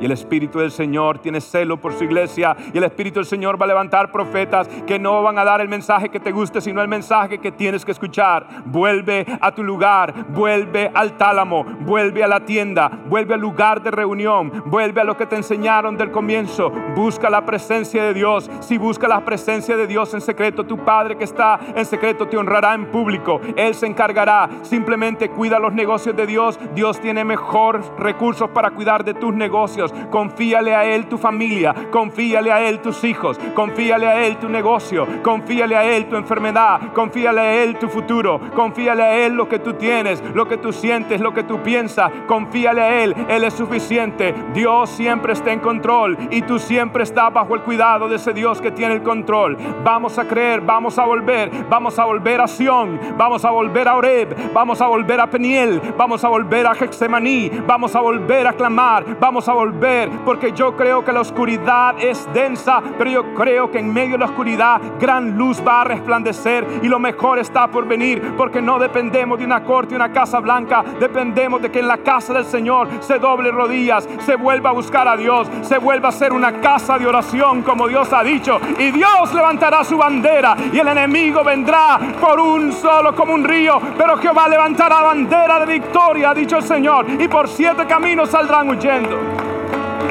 Y 0.00 0.04
el 0.04 0.12
Espíritu 0.12 0.58
del 0.58 0.70
Señor 0.70 1.18
tiene 1.18 1.40
celo 1.40 1.76
por 1.76 1.92
su 1.92 2.04
iglesia. 2.04 2.56
Y 2.72 2.78
el 2.78 2.84
Espíritu 2.84 3.18
del 3.20 3.26
Señor 3.26 3.60
va 3.60 3.64
a 3.64 3.68
levantar 3.68 4.12
profetas 4.12 4.68
que 4.86 4.98
no 4.98 5.22
van 5.22 5.38
a 5.38 5.44
dar 5.44 5.60
el 5.60 5.68
mensaje 5.68 6.08
que 6.08 6.20
te 6.20 6.32
guste, 6.32 6.60
sino 6.60 6.80
el 6.82 6.88
mensaje 6.88 7.38
que 7.38 7.52
tienes 7.52 7.84
que 7.84 7.92
escuchar. 7.92 8.46
Vuelve 8.66 9.26
a 9.40 9.52
tu 9.52 9.62
lugar, 9.62 10.14
vuelve 10.30 10.90
al 10.94 11.16
tálamo, 11.16 11.64
vuelve 11.80 12.24
a 12.24 12.28
la 12.28 12.40
tienda, 12.44 12.90
vuelve 13.08 13.34
al 13.34 13.40
lugar 13.40 13.82
de 13.82 13.90
reunión, 13.90 14.62
vuelve 14.66 15.00
a 15.00 15.04
lo 15.04 15.16
que 15.16 15.26
te 15.26 15.36
enseñaron 15.36 15.96
del 15.96 16.10
comienzo. 16.10 16.70
Busca 16.94 17.30
la 17.30 17.44
presencia 17.44 18.04
de 18.04 18.14
Dios. 18.14 18.50
Si 18.60 18.78
busca 18.78 19.08
la 19.08 19.24
presencia 19.24 19.76
de 19.76 19.86
Dios 19.86 20.14
en 20.14 20.20
secreto, 20.20 20.64
tu 20.64 20.78
Padre 20.78 21.16
que 21.16 21.24
está 21.24 21.58
en 21.74 21.84
secreto 21.84 22.26
te 22.26 22.36
honrará 22.36 22.74
en 22.74 22.86
público. 22.86 23.40
Él 23.56 23.74
se 23.74 23.86
encargará. 23.86 24.48
Simplemente 24.62 25.30
cuida 25.30 25.58
los 25.58 25.72
negocios 25.72 26.16
de 26.16 26.26
Dios. 26.26 26.58
Dios 26.74 27.00
tiene 27.00 27.24
mejor 27.24 27.80
recursos 27.98 28.50
para 28.50 28.70
cuidar 28.70 29.04
de 29.04 29.14
tus 29.14 29.34
negocios. 29.34 29.87
Confíale 30.10 30.74
a 30.74 30.84
Él 30.84 31.06
tu 31.06 31.18
familia, 31.18 31.74
confíale 31.90 32.52
a 32.52 32.60
Él 32.62 32.80
tus 32.80 33.02
hijos, 33.04 33.38
confíale 33.54 34.06
a 34.06 34.24
Él 34.24 34.36
tu 34.38 34.48
negocio, 34.48 35.06
confíale 35.22 35.76
a 35.76 35.84
Él 35.84 36.08
tu 36.08 36.16
enfermedad, 36.16 36.92
confíale 36.92 37.40
a 37.40 37.62
Él 37.62 37.78
tu 37.78 37.88
futuro, 37.88 38.40
confíale 38.54 39.02
a 39.02 39.26
Él 39.26 39.34
lo 39.34 39.48
que 39.48 39.58
tú 39.58 39.74
tienes, 39.74 40.22
lo 40.34 40.46
que 40.46 40.56
tú 40.56 40.72
sientes, 40.72 41.20
lo 41.20 41.32
que 41.32 41.42
tú 41.42 41.62
piensas, 41.62 42.10
confíale 42.26 42.82
a 42.82 43.02
Él, 43.02 43.14
Él 43.28 43.44
es 43.44 43.54
suficiente. 43.54 44.34
Dios 44.52 44.90
siempre 44.90 45.32
está 45.32 45.52
en 45.52 45.60
control 45.60 46.16
y 46.30 46.42
tú 46.42 46.58
siempre 46.58 47.02
estás 47.02 47.32
bajo 47.32 47.54
el 47.54 47.62
cuidado 47.62 48.08
de 48.08 48.16
ese 48.16 48.32
Dios 48.32 48.60
que 48.60 48.70
tiene 48.70 48.94
el 48.94 49.02
control. 49.02 49.56
Vamos 49.84 50.18
a 50.18 50.26
creer, 50.26 50.60
vamos 50.60 50.98
a 50.98 51.04
volver, 51.04 51.50
vamos 51.68 51.98
a 51.98 52.04
volver 52.04 52.40
a 52.40 52.48
Sión, 52.48 52.98
vamos 53.16 53.44
a 53.44 53.50
volver 53.50 53.88
a 53.88 53.96
Oreb, 53.96 54.52
vamos 54.52 54.80
a 54.80 54.86
volver 54.86 55.20
a 55.20 55.26
Peniel, 55.28 55.80
vamos 55.96 56.24
a 56.24 56.28
volver 56.28 56.66
a 56.66 56.72
Hexemaní, 56.72 57.50
vamos 57.66 57.94
a 57.94 58.00
volver 58.00 58.46
a 58.46 58.52
clamar, 58.52 59.04
vamos 59.18 59.48
a 59.48 59.52
volver 59.52 59.77
ver, 59.78 60.10
porque 60.24 60.52
yo 60.52 60.76
creo 60.76 61.04
que 61.04 61.12
la 61.12 61.20
oscuridad 61.20 61.94
es 61.98 62.28
densa, 62.32 62.82
pero 62.96 63.10
yo 63.10 63.34
creo 63.34 63.70
que 63.70 63.78
en 63.78 63.92
medio 63.92 64.12
de 64.12 64.18
la 64.18 64.26
oscuridad 64.26 64.80
gran 64.98 65.36
luz 65.36 65.62
va 65.66 65.82
a 65.82 65.84
resplandecer 65.84 66.66
y 66.82 66.88
lo 66.88 66.98
mejor 66.98 67.38
está 67.38 67.68
por 67.68 67.86
venir, 67.86 68.34
porque 68.36 68.60
no 68.60 68.78
dependemos 68.78 69.38
de 69.38 69.44
una 69.44 69.62
corte, 69.64 69.94
una 69.94 70.12
casa 70.12 70.40
blanca, 70.40 70.84
dependemos 70.98 71.62
de 71.62 71.70
que 71.70 71.80
en 71.80 71.88
la 71.88 71.98
casa 71.98 72.32
del 72.32 72.44
Señor 72.44 72.88
se 73.00 73.18
doble 73.18 73.50
rodillas, 73.50 74.08
se 74.24 74.36
vuelva 74.36 74.70
a 74.70 74.74
buscar 74.74 75.08
a 75.08 75.16
Dios, 75.16 75.48
se 75.62 75.78
vuelva 75.78 76.08
a 76.08 76.12
ser 76.12 76.32
una 76.32 76.60
casa 76.60 76.98
de 76.98 77.06
oración 77.06 77.62
como 77.62 77.88
Dios 77.88 78.12
ha 78.12 78.22
dicho, 78.22 78.60
y 78.78 78.90
Dios 78.90 79.32
levantará 79.34 79.84
su 79.84 79.96
bandera 79.96 80.56
y 80.72 80.78
el 80.78 80.88
enemigo 80.88 81.44
vendrá 81.44 81.98
por 82.20 82.40
un 82.40 82.72
solo 82.72 83.14
como 83.14 83.34
un 83.34 83.44
río, 83.44 83.80
pero 83.96 84.16
Jehová 84.16 84.48
levantará 84.48 85.02
bandera 85.02 85.60
de 85.60 85.66
victoria, 85.74 86.30
ha 86.30 86.34
dicho 86.34 86.56
el 86.56 86.62
Señor, 86.62 87.06
y 87.18 87.28
por 87.28 87.48
siete 87.48 87.86
caminos 87.86 88.30
saldrán 88.30 88.68
huyendo. 88.68 89.18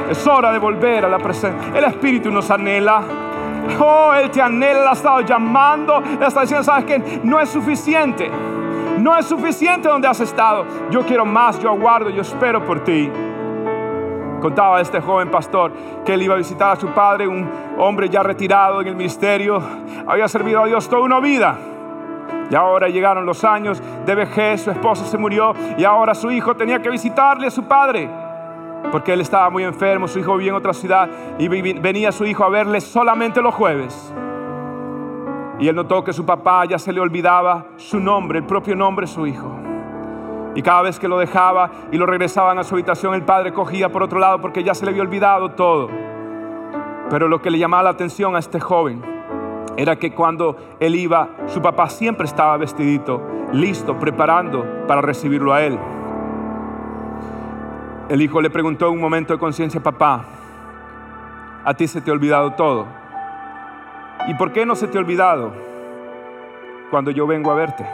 Es 0.10 0.26
hora 0.26 0.52
de 0.52 0.60
volver 0.60 1.06
a 1.06 1.10
la 1.10 1.18
presencia. 1.18 1.78
El 1.78 1.84
Espíritu 1.84 2.32
nos 2.32 2.50
anhela. 2.50 3.04
Oh, 3.80 4.14
Él 4.14 4.32
te 4.32 4.42
anhela, 4.42 4.92
ha 4.92 4.94
estado 4.94 5.22
llamando, 5.22 5.98
Él 5.98 6.24
está 6.26 6.42
diciendo, 6.42 6.64
¿sabes 6.64 6.86
qué? 6.86 7.20
No 7.24 7.40
es 7.40 7.50
suficiente. 7.50 8.32
No 8.98 9.16
es 9.16 9.26
suficiente 9.26 9.88
donde 9.88 10.08
has 10.08 10.20
estado. 10.20 10.66
Yo 10.90 11.06
quiero 11.06 11.26
más, 11.26 11.60
yo 11.60 11.70
aguardo, 11.70 12.10
yo 12.10 12.22
espero 12.22 12.64
por 12.66 12.84
ti. 12.84 13.12
Contaba 14.42 14.82
este 14.82 15.02
joven 15.02 15.30
pastor 15.30 15.72
que 16.06 16.14
él 16.14 16.22
iba 16.22 16.36
a 16.36 16.38
visitar 16.38 16.72
a 16.72 16.76
su 16.76 16.88
padre, 16.90 17.28
un 17.28 17.50
hombre 17.78 18.08
ya 18.08 18.24
retirado 18.24 18.82
en 18.82 18.88
el 18.88 18.96
ministerio. 18.96 19.62
Había 20.08 20.28
servido 20.28 20.64
a 20.64 20.68
Dios 20.68 20.88
toda 20.88 21.02
una 21.02 21.20
vida. 21.20 21.58
Y 22.50 22.56
ahora 22.56 22.88
llegaron 22.88 23.26
los 23.26 23.44
años 23.44 23.82
de 24.06 24.16
vejez, 24.16 24.62
su 24.62 24.72
esposa 24.72 25.06
se 25.06 25.18
murió 25.18 25.54
y 25.78 25.84
ahora 25.84 26.16
su 26.16 26.32
hijo 26.32 26.56
tenía 26.56 26.82
que 26.82 26.90
visitarle 26.90 27.48
a 27.48 27.52
su 27.52 27.64
padre 27.64 28.10
porque 28.92 29.14
él 29.14 29.22
estaba 29.22 29.50
muy 29.50 29.64
enfermo, 29.64 30.08
su 30.08 30.20
hijo 30.20 30.36
vivía 30.36 30.52
en 30.52 30.58
otra 30.58 30.74
ciudad 30.74 31.10
y 31.38 31.48
venía 31.48 32.12
su 32.12 32.26
hijo 32.26 32.44
a 32.44 32.50
verle 32.50 32.82
solamente 32.82 33.42
los 33.42 33.54
jueves. 33.54 34.14
Y 35.60 35.68
él 35.68 35.76
notó 35.76 36.04
que 36.04 36.14
su 36.14 36.26
papá 36.26 36.66
ya 36.66 36.78
se 36.78 36.94
le 36.94 37.00
olvidaba 37.00 37.66
su 37.78 38.00
nombre, 38.00 38.40
el 38.40 38.46
propio 38.46 38.76
nombre 38.76 39.08
de 39.08 39.12
su 39.12 39.26
hijo. 39.26 39.52
Y 40.56 40.62
cada 40.62 40.84
vez 40.84 41.00
que 41.00 41.08
lo 41.08 41.18
dejaba 41.18 41.72
y 41.92 41.98
lo 41.98 42.06
regresaban 42.06 42.58
a 42.60 42.64
su 42.64 42.76
habitación, 42.76 43.14
el 43.14 43.24
padre 43.24 43.54
cogía 43.54 43.90
por 43.90 44.04
otro 44.04 44.20
lado 44.20 44.40
porque 44.42 44.64
ya 44.64 44.74
se 44.74 44.86
le 44.86 44.92
había 44.92 45.04
olvidado 45.04 45.52
todo. 45.52 45.90
Pero 47.10 47.28
lo 47.28 47.42
que 47.42 47.50
le 47.50 47.60
llamaba 47.60 47.84
la 47.84 47.90
atención 47.92 48.36
a 48.36 48.40
este 48.40 48.60
joven 48.60 49.02
era 49.78 49.96
que 49.98 50.14
cuando 50.14 50.56
él 50.80 50.96
iba, 50.96 51.30
su 51.48 51.62
papá 51.62 51.90
siempre 51.90 52.26
estaba 52.26 52.58
vestidito, 52.58 53.22
listo, 53.54 53.98
preparando 53.98 54.66
para 54.88 55.02
recibirlo 55.02 55.54
a 55.54 55.64
él. 55.64 55.78
El 58.10 58.22
hijo 58.22 58.42
le 58.42 58.50
preguntó 58.50 58.90
un 58.90 59.02
momento 59.02 59.34
de 59.34 59.40
conciencia, 59.40 59.84
papá, 59.84 60.24
a 61.66 61.74
ti 61.74 61.88
se 61.88 62.00
te 62.00 62.10
ha 62.10 62.14
olvidado 62.14 62.54
todo. 62.54 62.88
¿Y 64.28 64.34
por 64.36 64.54
qué 64.54 64.66
no 64.66 64.78
se 64.78 64.88
te 64.88 64.98
ha 64.98 65.02
olvidado 65.02 65.52
cuando 66.90 67.12
yo 67.12 67.28
vengo 67.28 67.52
a 67.52 67.56
verte? 67.56 67.86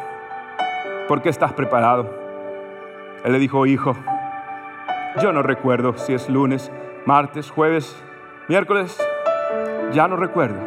¿Por 1.07 1.23
qué 1.23 1.29
estás 1.29 1.53
preparado? 1.53 2.13
Él 3.23 3.31
le 3.31 3.39
dijo, 3.39 3.65
hijo, 3.65 3.95
yo 5.19 5.33
no 5.33 5.41
recuerdo 5.41 5.97
si 5.97 6.13
es 6.13 6.29
lunes, 6.29 6.71
martes, 7.07 7.49
jueves, 7.49 7.99
miércoles, 8.47 8.95
ya 9.93 10.07
no 10.07 10.15
recuerdo. 10.15 10.59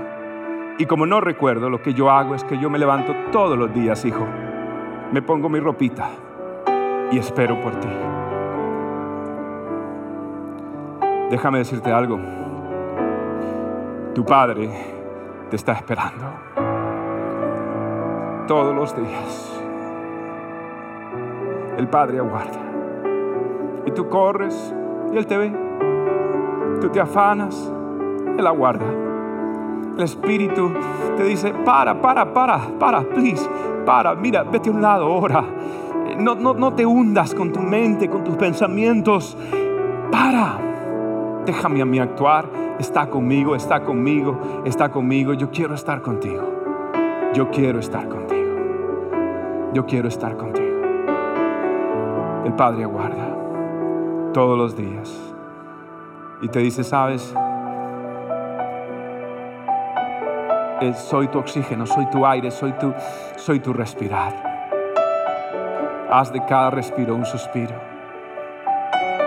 Y 0.78 0.86
como 0.86 1.07
no 1.07 1.20
recuerdo, 1.20 1.70
lo 1.70 1.82
que 1.82 1.94
yo 1.94 2.11
hago 2.11 2.34
es 2.34 2.42
que 2.42 2.59
yo 2.59 2.68
me 2.68 2.80
levanto 2.80 3.14
todos 3.30 3.57
los 3.57 3.72
días, 3.72 4.05
hijo. 4.05 4.26
Me 5.12 5.22
pongo 5.22 5.49
mi 5.49 5.61
ropita 5.61 6.11
y 7.12 7.18
espero 7.18 7.61
por 7.61 7.78
ti. 7.78 7.88
Déjame 11.31 11.59
decirte 11.59 11.91
algo. 11.91 12.20
Tu 14.14 14.24
Padre 14.24 14.70
te 15.51 15.57
está 15.57 15.72
esperando 15.72 16.24
todos 18.47 18.74
los 18.74 18.95
días. 18.95 19.61
El 21.77 21.89
Padre 21.89 22.20
aguarda. 22.20 22.61
Y 23.87 23.91
tú 23.91 24.09
corres 24.09 24.72
y 25.12 25.16
Él 25.16 25.27
te 25.27 25.37
ve. 25.37 25.53
Tú 26.81 26.91
te 26.91 27.01
afanas, 27.01 27.72
Él 28.39 28.47
aguarda. 28.47 28.87
El 29.97 30.03
Espíritu 30.03 30.72
te 31.16 31.24
dice, 31.24 31.53
para, 31.64 32.01
para, 32.01 32.33
para, 32.33 32.59
para, 32.79 33.01
please, 33.01 33.49
para, 33.85 34.14
mira, 34.14 34.45
vete 34.45 34.68
a 34.68 34.72
un 34.72 34.83
lado 34.83 35.07
ahora. 35.07 35.43
No, 36.18 36.37
no, 36.37 36.55
no 36.55 36.72
te 36.74 36.87
hundas 36.87 37.35
con 37.35 37.53
tu 37.53 37.61
mente, 37.61 38.09
con 38.09 38.22
tus 38.22 38.37
pensamientos. 38.37 39.37
Para 40.11 40.66
déjame 41.47 41.80
a 41.80 41.84
mí 41.84 41.99
actuar, 41.99 42.47
está 42.78 43.09
conmigo, 43.09 43.55
está 43.55 43.80
conmigo, 43.82 44.62
está 44.64 44.90
conmigo, 44.90 45.32
yo 45.32 45.51
quiero 45.51 45.74
estar 45.74 46.03
contigo, 46.03 46.42
yo 47.32 47.51
quiero 47.51 47.78
estar 47.78 48.09
contigo, 48.09 49.70
yo 49.72 49.86
quiero 49.86 50.09
estar 50.09 50.36
contigo. 50.36 50.66
El 52.44 52.53
Padre 52.55 52.84
aguarda 52.84 53.28
todos 54.32 54.59
los 54.59 54.76
días 54.76 55.34
y 56.42 56.49
te 56.49 56.59
dice, 56.59 56.84
sabes, 56.84 57.34
eh, 60.80 60.92
soy 60.94 61.28
tu 61.28 61.38
oxígeno, 61.38 61.86
soy 61.86 62.07
tu 62.11 62.26
aire, 62.26 62.51
soy 62.51 62.72
tu, 62.72 62.92
soy 63.36 63.61
tu 63.61 63.72
respirar. 63.72 64.44
Haz 66.11 66.32
de 66.32 66.44
cada 66.44 66.70
respiro 66.70 67.14
un 67.14 67.24
suspiro. 67.24 67.95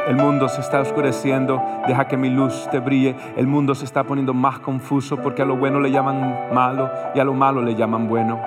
El 0.08 0.16
mundo 0.16 0.50
se 0.50 0.62
está 0.62 0.80
oscureciendo, 0.80 1.62
deja 1.88 2.08
que 2.08 2.18
mi 2.18 2.30
luz 2.30 2.68
te 2.72 2.80
brille. 2.80 3.16
El 3.36 3.48
mundo 3.48 3.76
se 3.76 3.86
está 3.86 4.04
poniendo 4.04 4.34
más 4.34 4.60
confuso 4.60 5.18
porque 5.18 5.42
a 5.42 5.46
lo 5.46 5.56
bueno 5.56 5.80
le 5.80 5.92
llaman 5.92 6.54
malo 6.54 6.90
y 7.14 7.20
a 7.20 7.24
lo 7.24 7.34
malo 7.34 7.62
le 7.62 7.76
llaman 7.76 8.08
bueno. 8.08 8.40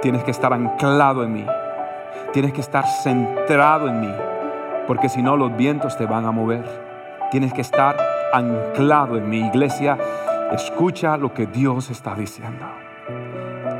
Tienes 0.00 0.24
que 0.24 0.30
estar 0.30 0.52
anclado 0.52 1.24
en 1.24 1.32
mí. 1.32 1.46
Tienes 2.32 2.52
que 2.52 2.60
estar 2.60 2.86
centrado 2.86 3.88
en 3.88 4.00
mí, 4.00 4.14
porque 4.86 5.08
si 5.08 5.20
no 5.20 5.36
los 5.36 5.56
vientos 5.56 5.96
te 5.98 6.06
van 6.06 6.24
a 6.24 6.30
mover. 6.30 6.64
Tienes 7.30 7.52
que 7.52 7.60
estar 7.60 7.96
anclado 8.32 9.16
en 9.16 9.28
mi 9.28 9.40
iglesia. 9.40 9.98
Escucha 10.52 11.16
lo 11.16 11.34
que 11.34 11.46
Dios 11.46 11.90
está 11.90 12.14
diciendo. 12.14 12.64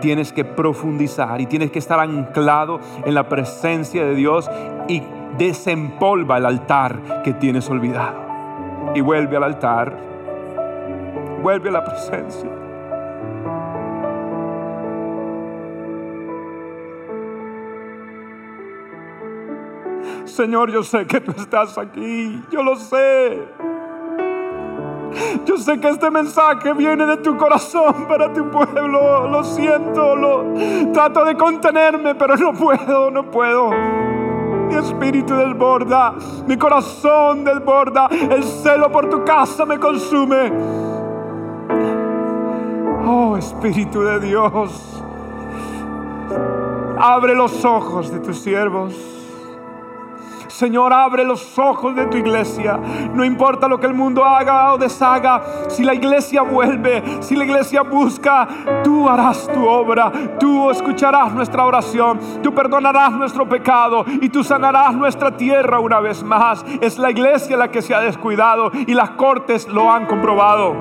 Tienes 0.01 0.33
que 0.33 0.45
profundizar 0.45 1.41
y 1.41 1.47
tienes 1.47 1.71
que 1.71 1.79
estar 1.79 2.01
anclado 2.01 2.81
en 3.05 3.15
la 3.15 3.29
presencia 3.29 4.05
de 4.05 4.15
Dios 4.15 4.51
y 4.89 5.03
desempolva 5.47 6.37
el 6.37 6.45
altar 6.45 7.23
que 7.25 7.33
tienes 7.33 7.69
olvidado. 7.71 8.93
Y 8.95 9.01
vuelve 9.01 9.39
al 9.39 9.45
altar. 9.45 9.97
Vuelve 11.43 11.71
a 11.71 11.73
la 11.73 11.85
presencia. 11.85 12.51
Señor, 20.27 20.71
yo 20.71 20.83
sé 20.83 21.07
que 21.07 21.21
tú 21.21 21.33
estás 21.33 21.79
aquí. 21.79 22.43
Yo 22.51 22.63
lo 22.63 22.77
sé. 22.77 23.43
Yo 25.45 25.57
sé 25.57 25.81
que 25.81 25.89
este 25.89 26.11
mensaje 26.11 26.73
viene 26.75 27.05
de 27.07 27.17
tu 27.17 27.37
corazón 27.37 28.07
para 28.07 28.33
tu 28.33 28.49
pueblo. 28.51 29.27
Lo 29.27 29.43
siento, 29.43 30.15
lo 30.15 30.45
trato 30.93 31.25
de 31.25 31.35
contenerme, 31.35 32.15
pero 32.15 32.37
no 32.37 32.53
puedo, 32.53 33.11
no 33.11 33.31
puedo. 33.31 34.00
Mi 34.71 34.77
espíritu 34.77 35.35
desborda, 35.35 36.15
mi 36.47 36.57
corazón 36.57 37.43
desborda, 37.43 38.07
el 38.09 38.45
celo 38.45 38.89
por 38.93 39.11
tu 39.11 39.25
casa 39.25 39.67
me 39.67 39.81
consume. 39.81 40.53
Oh 43.05 43.37
Espíritu 43.37 44.03
de 44.03 44.21
Dios, 44.21 45.03
abre 47.01 47.35
los 47.35 47.65
ojos 47.65 48.13
de 48.13 48.21
tus 48.21 48.39
siervos 48.39 49.20
Señor, 50.61 50.93
abre 50.93 51.25
los 51.25 51.59
ojos 51.59 51.95
de 51.95 52.05
tu 52.05 52.19
iglesia. 52.19 52.79
No 53.15 53.25
importa 53.25 53.67
lo 53.67 53.81
que 53.81 53.87
el 53.87 53.95
mundo 53.95 54.23
haga 54.23 54.75
o 54.75 54.77
deshaga, 54.77 55.41
si 55.71 55.83
la 55.83 55.95
iglesia 55.95 56.43
vuelve, 56.43 57.03
si 57.21 57.35
la 57.35 57.47
iglesia 57.47 57.81
busca, 57.81 58.47
tú 58.85 59.09
harás 59.09 59.49
tu 59.51 59.67
obra, 59.67 60.13
tú 60.39 60.71
escucharás 60.71 61.33
nuestra 61.33 61.65
oración, 61.65 62.21
tú 62.43 62.53
perdonarás 62.53 63.13
nuestro 63.13 63.49
pecado 63.49 64.05
y 64.21 64.29
tú 64.29 64.45
sanarás 64.45 64.95
nuestra 64.95 65.35
tierra 65.35 65.81
una 65.81 65.99
vez 65.99 66.23
más. 66.23 66.63
Es 66.83 66.99
la 66.99 67.11
iglesia 67.11 67.57
la 67.57 67.71
que 67.71 67.81
se 67.81 67.95
ha 67.95 68.01
descuidado 68.01 68.71
y 68.87 68.93
las 68.93 69.13
cortes 69.13 69.67
lo 69.67 69.91
han 69.91 70.05
comprobado. 70.05 70.75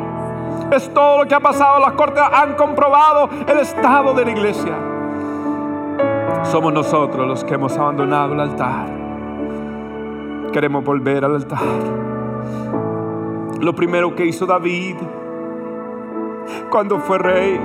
Es 0.73 0.93
todo 0.93 1.23
lo 1.23 1.25
que 1.25 1.35
ha 1.35 1.39
pasado. 1.39 1.79
Las 1.79 1.93
cortes 1.93 2.21
han 2.21 2.55
comprobado 2.55 3.29
el 3.47 3.59
estado 3.59 4.13
de 4.13 4.25
la 4.25 4.31
iglesia. 4.31 4.73
Somos 6.43 6.73
nosotros 6.73 7.25
los 7.25 7.45
que 7.45 7.53
hemos 7.53 7.77
abandonado 7.77 8.33
el 8.33 8.41
altar. 8.41 8.98
Queremos 10.51 10.83
volver 10.83 11.23
al 11.23 11.35
altar. 11.35 11.59
Lo 13.59 13.75
primero 13.75 14.15
que 14.15 14.25
hizo 14.25 14.45
David 14.45 14.95
cuando 16.69 16.99
fue 16.99 17.17
rey, 17.17 17.59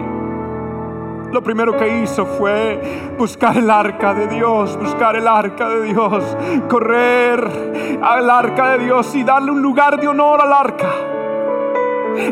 lo 1.32 1.42
primero 1.42 1.76
que 1.76 2.02
hizo 2.02 2.26
fue 2.26 3.14
buscar 3.18 3.56
el 3.56 3.70
arca 3.70 4.12
de 4.12 4.28
Dios, 4.28 4.78
buscar 4.78 5.16
el 5.16 5.26
arca 5.26 5.68
de 5.68 5.82
Dios, 5.82 6.36
correr 6.68 8.00
al 8.02 8.28
arca 8.28 8.72
de 8.72 8.84
Dios 8.84 9.14
y 9.14 9.24
darle 9.24 9.50
un 9.50 9.62
lugar 9.62 9.98
de 9.98 10.06
honor 10.06 10.40
al 10.42 10.52
arca. 10.52 10.90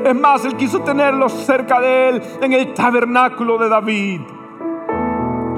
Es 0.04 0.14
más, 0.14 0.44
él 0.44 0.54
quiso 0.56 0.80
tenerlo 0.80 1.28
cerca 1.28 1.80
de 1.80 2.08
él 2.10 2.22
en 2.42 2.52
el 2.52 2.74
tabernáculo 2.74 3.58
de 3.58 3.68
David. 3.68 4.20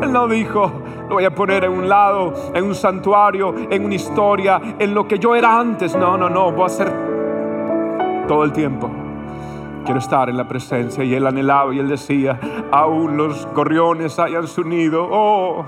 Él 0.02 0.12
no 0.12 0.28
dijo, 0.28 0.83
voy 1.14 1.24
a 1.24 1.34
poner 1.34 1.64
en 1.64 1.72
un 1.72 1.88
lado, 1.88 2.34
en 2.52 2.64
un 2.64 2.74
santuario, 2.74 3.54
en 3.70 3.84
una 3.84 3.94
historia, 3.94 4.60
en 4.78 4.92
lo 4.92 5.06
que 5.06 5.18
yo 5.18 5.34
era 5.34 5.58
antes. 5.58 5.94
No, 5.94 6.18
no, 6.18 6.28
no, 6.28 6.50
voy 6.50 6.64
a 6.64 6.66
hacer 6.66 6.92
todo 8.26 8.44
el 8.44 8.52
tiempo. 8.52 8.90
Quiero 9.84 10.00
estar 10.00 10.28
en 10.28 10.36
la 10.36 10.48
presencia. 10.48 11.04
Y 11.04 11.14
él 11.14 11.26
anhelaba 11.26 11.72
y 11.72 11.78
él 11.78 11.88
decía, 11.88 12.38
aún 12.72 13.16
los 13.16 13.46
gorriones 13.54 14.18
hayan 14.18 14.48
su 14.48 14.64
nido. 14.64 15.06
Oh, 15.08 15.64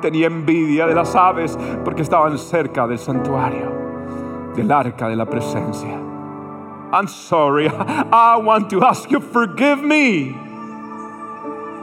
tenía 0.00 0.26
envidia 0.26 0.86
de 0.86 0.94
las 0.94 1.14
aves 1.14 1.58
porque 1.84 2.02
estaban 2.02 2.38
cerca 2.38 2.86
del 2.86 2.98
santuario, 2.98 3.70
del 4.54 4.72
arca 4.72 5.08
de 5.08 5.16
la 5.16 5.26
presencia. 5.26 6.00
I'm 6.92 7.08
sorry. 7.08 7.68
I 8.12 8.40
want 8.42 8.70
to 8.70 8.82
ask 8.82 9.10
you, 9.10 9.20
forgive 9.20 9.82
me. 9.82 10.47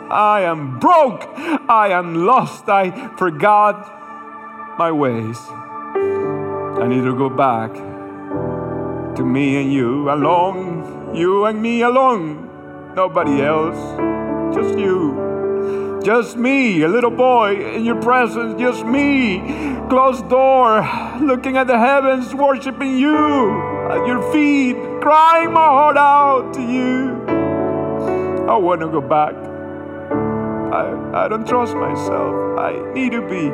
I 0.09 0.41
am 0.41 0.79
broke. 0.79 1.27
I 1.69 1.89
am 1.89 2.25
lost. 2.25 2.69
I 2.69 3.15
forgot 3.17 4.77
my 4.77 4.91
ways. 4.91 5.37
I 5.49 6.87
need 6.87 7.03
to 7.03 7.15
go 7.15 7.29
back 7.29 7.73
to 9.15 9.23
me 9.23 9.61
and 9.61 9.71
you 9.71 10.11
alone. 10.11 11.15
You 11.15 11.45
and 11.45 11.61
me 11.61 11.81
alone. 11.81 12.93
Nobody 12.95 13.41
else. 13.41 13.79
Just 14.55 14.77
you. 14.77 16.01
Just 16.03 16.37
me, 16.37 16.83
a 16.83 16.87
little 16.87 17.09
boy 17.09 17.75
in 17.75 17.83
your 17.83 17.99
presence. 17.99 18.59
Just 18.59 18.85
me. 18.85 19.39
Closed 19.89 20.29
door, 20.29 20.81
looking 21.19 21.57
at 21.57 21.67
the 21.67 21.79
heavens, 21.79 22.33
worshiping 22.35 22.97
you 22.97 23.49
at 23.89 24.05
your 24.05 24.21
feet, 24.31 24.75
crying 25.01 25.51
my 25.51 25.65
heart 25.65 25.97
out 25.97 26.53
to 26.53 26.61
you. 26.61 27.23
I 28.47 28.55
want 28.57 28.81
to 28.81 28.87
go 28.87 29.01
back. 29.01 29.54
I, 30.75 31.27
don't 31.29 31.47
trust 31.47 31.73
myself. 31.75 32.59
I 32.59 32.73
need 32.93 33.13
to 33.13 33.21
be 33.21 33.49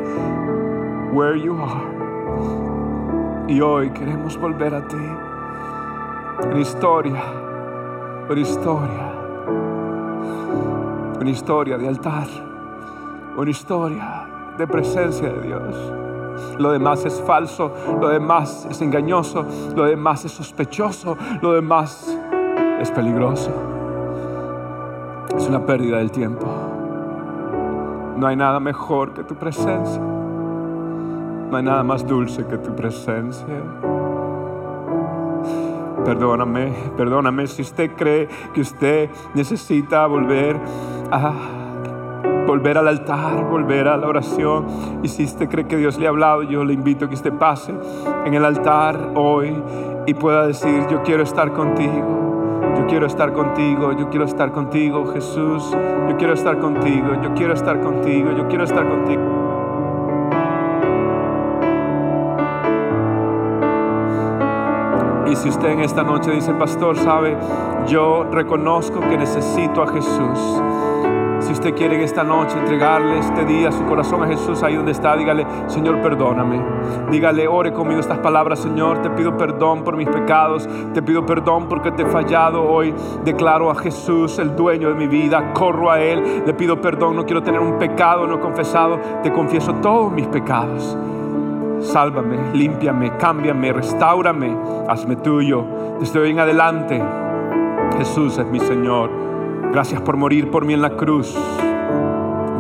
where 1.16 1.36
you 1.36 1.56
are. 1.56 3.46
Y 3.48 3.62
hoy 3.62 3.92
queremos 3.92 4.38
volver 4.38 4.74
a 4.74 4.88
ti. 4.88 4.98
Una 6.48 6.60
historia, 6.60 7.22
una 8.28 8.40
historia, 8.40 9.14
una 11.20 11.30
historia 11.30 11.78
de 11.78 11.88
altar, 11.88 12.28
una 13.38 13.52
historia 13.52 14.28
de 14.58 14.66
presencia 14.66 15.30
de 15.30 15.42
Dios. 15.42 15.76
Lo 16.58 16.72
demás 16.72 17.06
es 17.06 17.22
falso, 17.22 17.72
lo 18.00 18.08
demás 18.08 18.66
es 18.70 18.82
engañoso, 18.82 19.46
lo 19.76 19.86
demás 19.86 20.26
es 20.26 20.32
sospechoso, 20.32 21.16
lo 21.42 21.54
demás 21.54 22.18
es 22.80 22.90
peligroso. 22.90 23.52
Es 25.38 25.48
una 25.48 25.64
pérdida 25.64 25.98
del 25.98 26.10
tiempo. 26.10 26.81
No 28.22 28.28
hay 28.28 28.36
nada 28.36 28.60
mejor 28.60 29.16
que 29.16 29.24
tu 29.24 29.34
presencia. 29.34 30.00
No 30.00 31.58
hay 31.58 31.64
nada 31.64 31.82
más 31.82 32.06
dulce 32.06 32.46
que 32.46 32.60
tu 32.60 32.76
presencia. 32.76 33.48
Perdóname, 36.06 36.72
perdóname 36.96 37.48
si 37.48 37.64
usted 37.64 37.96
cree 37.96 38.28
que 38.54 38.62
usted 38.62 39.10
necesita 39.34 40.06
volver 40.06 40.56
a 41.10 41.34
volver 42.46 42.78
al 42.78 42.90
altar, 42.90 43.44
volver 43.50 43.88
a 43.88 43.98
la 43.98 44.06
oración. 44.06 44.68
Y 45.02 45.08
si 45.08 45.24
usted 45.24 45.50
cree 45.50 45.66
que 45.66 45.78
Dios 45.78 45.98
le 45.98 46.06
ha 46.06 46.10
hablado, 46.10 46.44
yo 46.44 46.64
le 46.64 46.74
invito 46.74 47.06
a 47.06 47.10
que 47.10 47.16
usted 47.16 47.34
pase 47.34 47.74
en 48.24 48.36
el 48.36 48.46
altar 48.46 49.14
hoy 49.16 49.52
y 50.06 50.14
pueda 50.14 50.46
decir, 50.46 50.86
yo 50.92 51.02
quiero 51.02 51.24
estar 51.24 51.52
contigo. 51.54 52.31
Quiero 52.92 53.06
estar 53.06 53.32
contigo, 53.32 53.94
yo 53.94 54.10
quiero 54.10 54.26
estar 54.26 54.52
contigo, 54.52 55.14
Jesús. 55.14 55.72
Yo 56.10 56.18
quiero 56.18 56.34
estar 56.34 56.60
contigo, 56.60 57.14
yo 57.24 57.34
quiero 57.34 57.54
estar 57.54 57.80
contigo, 57.80 58.34
yo 58.34 58.50
quiero 58.50 58.66
estar 58.66 58.86
contigo. 58.86 59.22
Y 65.26 65.36
si 65.38 65.48
usted 65.48 65.70
en 65.70 65.80
esta 65.80 66.04
noche 66.04 66.32
dice, 66.32 66.54
pastor, 66.54 66.98
sabe, 66.98 67.38
yo 67.88 68.26
reconozco 68.26 69.00
que 69.00 69.18
necesito 69.18 69.84
a 69.84 69.88
Jesús. 69.88 70.62
Si 71.52 71.56
usted 71.56 71.76
quiere 71.76 71.96
en 71.96 72.02
esta 72.04 72.24
noche 72.24 72.58
entregarle 72.58 73.20
este 73.20 73.44
día 73.44 73.74
su 73.74 73.84
corazón 73.84 74.24
a 74.24 74.28
Jesús 74.28 74.64
ahí 74.64 74.78
donde 74.78 74.94
está, 74.94 75.18
dígale, 75.18 75.46
Señor, 75.68 76.02
perdóname. 76.02 76.62
Dígale, 77.12 77.46
ore 77.46 77.74
conmigo 77.74 78.00
estas 78.00 78.20
palabras, 78.20 78.60
Señor, 78.60 79.02
te 79.02 79.10
pido 79.10 79.36
perdón 79.36 79.84
por 79.84 79.98
mis 79.98 80.08
pecados, 80.08 80.66
te 80.94 81.02
pido 81.02 81.26
perdón 81.26 81.68
porque 81.68 81.92
te 81.92 82.04
he 82.04 82.06
fallado 82.06 82.64
hoy. 82.64 82.96
Declaro 83.26 83.70
a 83.70 83.76
Jesús 83.76 84.40
el 84.40 84.56
dueño 84.56 84.88
de 84.88 84.96
mi 84.96 85.08
vida, 85.08 85.52
corro 85.52 85.92
a 85.92 86.00
Él, 86.00 86.44
le 86.46 86.54
pido 86.54 86.80
perdón, 86.80 87.18
no 87.18 87.26
quiero 87.26 87.44
tener 87.44 87.60
un 87.60 87.78
pecado 87.78 88.26
no 88.28 88.40
confesado, 88.40 88.98
te 89.22 89.34
confieso 89.34 89.76
todos 89.82 90.10
mis 90.10 90.28
pecados. 90.28 90.98
Sálvame, 91.82 92.54
límpiame, 92.54 93.18
cámbiame, 93.18 93.74
restaurame, 93.74 94.56
hazme 94.88 95.18
tuyo. 95.18 95.66
Desde 96.00 96.18
hoy 96.18 96.32
en 96.32 96.40
adelante, 96.40 97.04
Jesús 97.98 98.38
es 98.38 98.46
mi 98.46 98.62
Señor. 98.62 99.31
Gracias 99.72 100.02
por 100.02 100.18
morir 100.18 100.52
por 100.52 100.66
mí 100.66 100.74
en 100.74 100.82
la 100.82 100.98
cruz. 100.98 101.34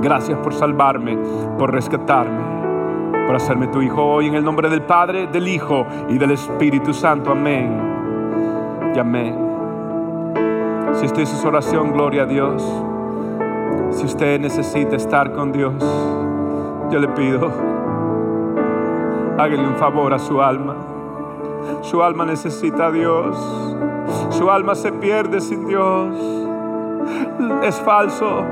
Gracias 0.01 0.39
por 0.39 0.53
salvarme, 0.53 1.17
por 1.59 1.71
rescatarme, 1.71 3.27
por 3.27 3.35
hacerme 3.35 3.67
tu 3.67 3.81
Hijo 3.81 4.01
hoy 4.01 4.27
en 4.27 4.35
el 4.35 4.43
nombre 4.43 4.69
del 4.69 4.81
Padre, 4.81 5.27
del 5.27 5.47
Hijo 5.47 5.85
y 6.07 6.17
del 6.17 6.31
Espíritu 6.31 6.93
Santo. 6.93 7.31
Amén. 7.31 8.91
Y 8.95 8.99
amén. 8.99 9.35
Si 10.93 11.05
usted 11.05 11.23
hizo 11.23 11.35
su 11.35 11.47
oración, 11.47 11.91
gloria 11.91 12.23
a 12.23 12.25
Dios. 12.25 12.63
Si 13.91 14.05
usted 14.05 14.39
necesita 14.39 14.95
estar 14.95 15.33
con 15.33 15.51
Dios, 15.51 15.73
yo 16.89 16.99
le 16.99 17.09
pido, 17.09 17.51
hágale 19.37 19.67
un 19.67 19.75
favor 19.75 20.13
a 20.13 20.19
su 20.19 20.41
alma. 20.41 20.75
Su 21.81 22.01
alma 22.01 22.25
necesita 22.25 22.87
a 22.87 22.91
Dios. 22.91 23.37
Su 24.29 24.49
alma 24.49 24.75
se 24.75 24.93
pierde 24.93 25.41
sin 25.41 25.67
Dios. 25.67 26.40
Es 27.63 27.79
falso. 27.81 28.43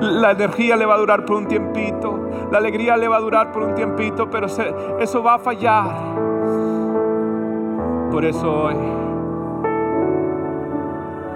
La 0.00 0.32
energía 0.32 0.76
le 0.76 0.86
va 0.86 0.94
a 0.94 0.98
durar 0.98 1.24
por 1.24 1.36
un 1.36 1.46
tiempito. 1.46 2.28
La 2.50 2.58
alegría 2.58 2.96
le 2.96 3.08
va 3.08 3.16
a 3.16 3.20
durar 3.20 3.52
por 3.52 3.62
un 3.62 3.74
tiempito, 3.74 4.28
pero 4.30 4.46
eso 4.46 5.22
va 5.22 5.34
a 5.34 5.38
fallar. 5.38 6.16
Por 8.10 8.24
eso 8.24 8.50
hoy, 8.50 8.76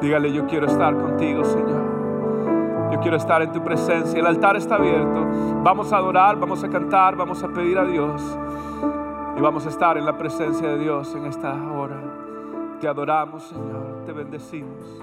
dígale, 0.00 0.32
yo 0.32 0.46
quiero 0.46 0.66
estar 0.66 0.96
contigo, 0.96 1.44
Señor. 1.44 2.90
Yo 2.92 3.00
quiero 3.00 3.16
estar 3.16 3.42
en 3.42 3.52
tu 3.52 3.62
presencia. 3.62 4.18
El 4.18 4.26
altar 4.26 4.56
está 4.56 4.76
abierto. 4.76 5.26
Vamos 5.62 5.92
a 5.92 5.98
adorar, 5.98 6.36
vamos 6.38 6.64
a 6.64 6.68
cantar, 6.68 7.16
vamos 7.16 7.42
a 7.42 7.48
pedir 7.48 7.78
a 7.78 7.84
Dios. 7.84 8.38
Y 9.36 9.40
vamos 9.40 9.66
a 9.66 9.68
estar 9.68 9.96
en 9.96 10.04
la 10.04 10.16
presencia 10.16 10.68
de 10.68 10.78
Dios 10.78 11.14
en 11.14 11.26
esta 11.26 11.52
hora. 11.72 11.96
Te 12.80 12.88
adoramos, 12.88 13.42
Señor. 13.44 14.04
Te 14.06 14.12
bendecimos. 14.12 15.02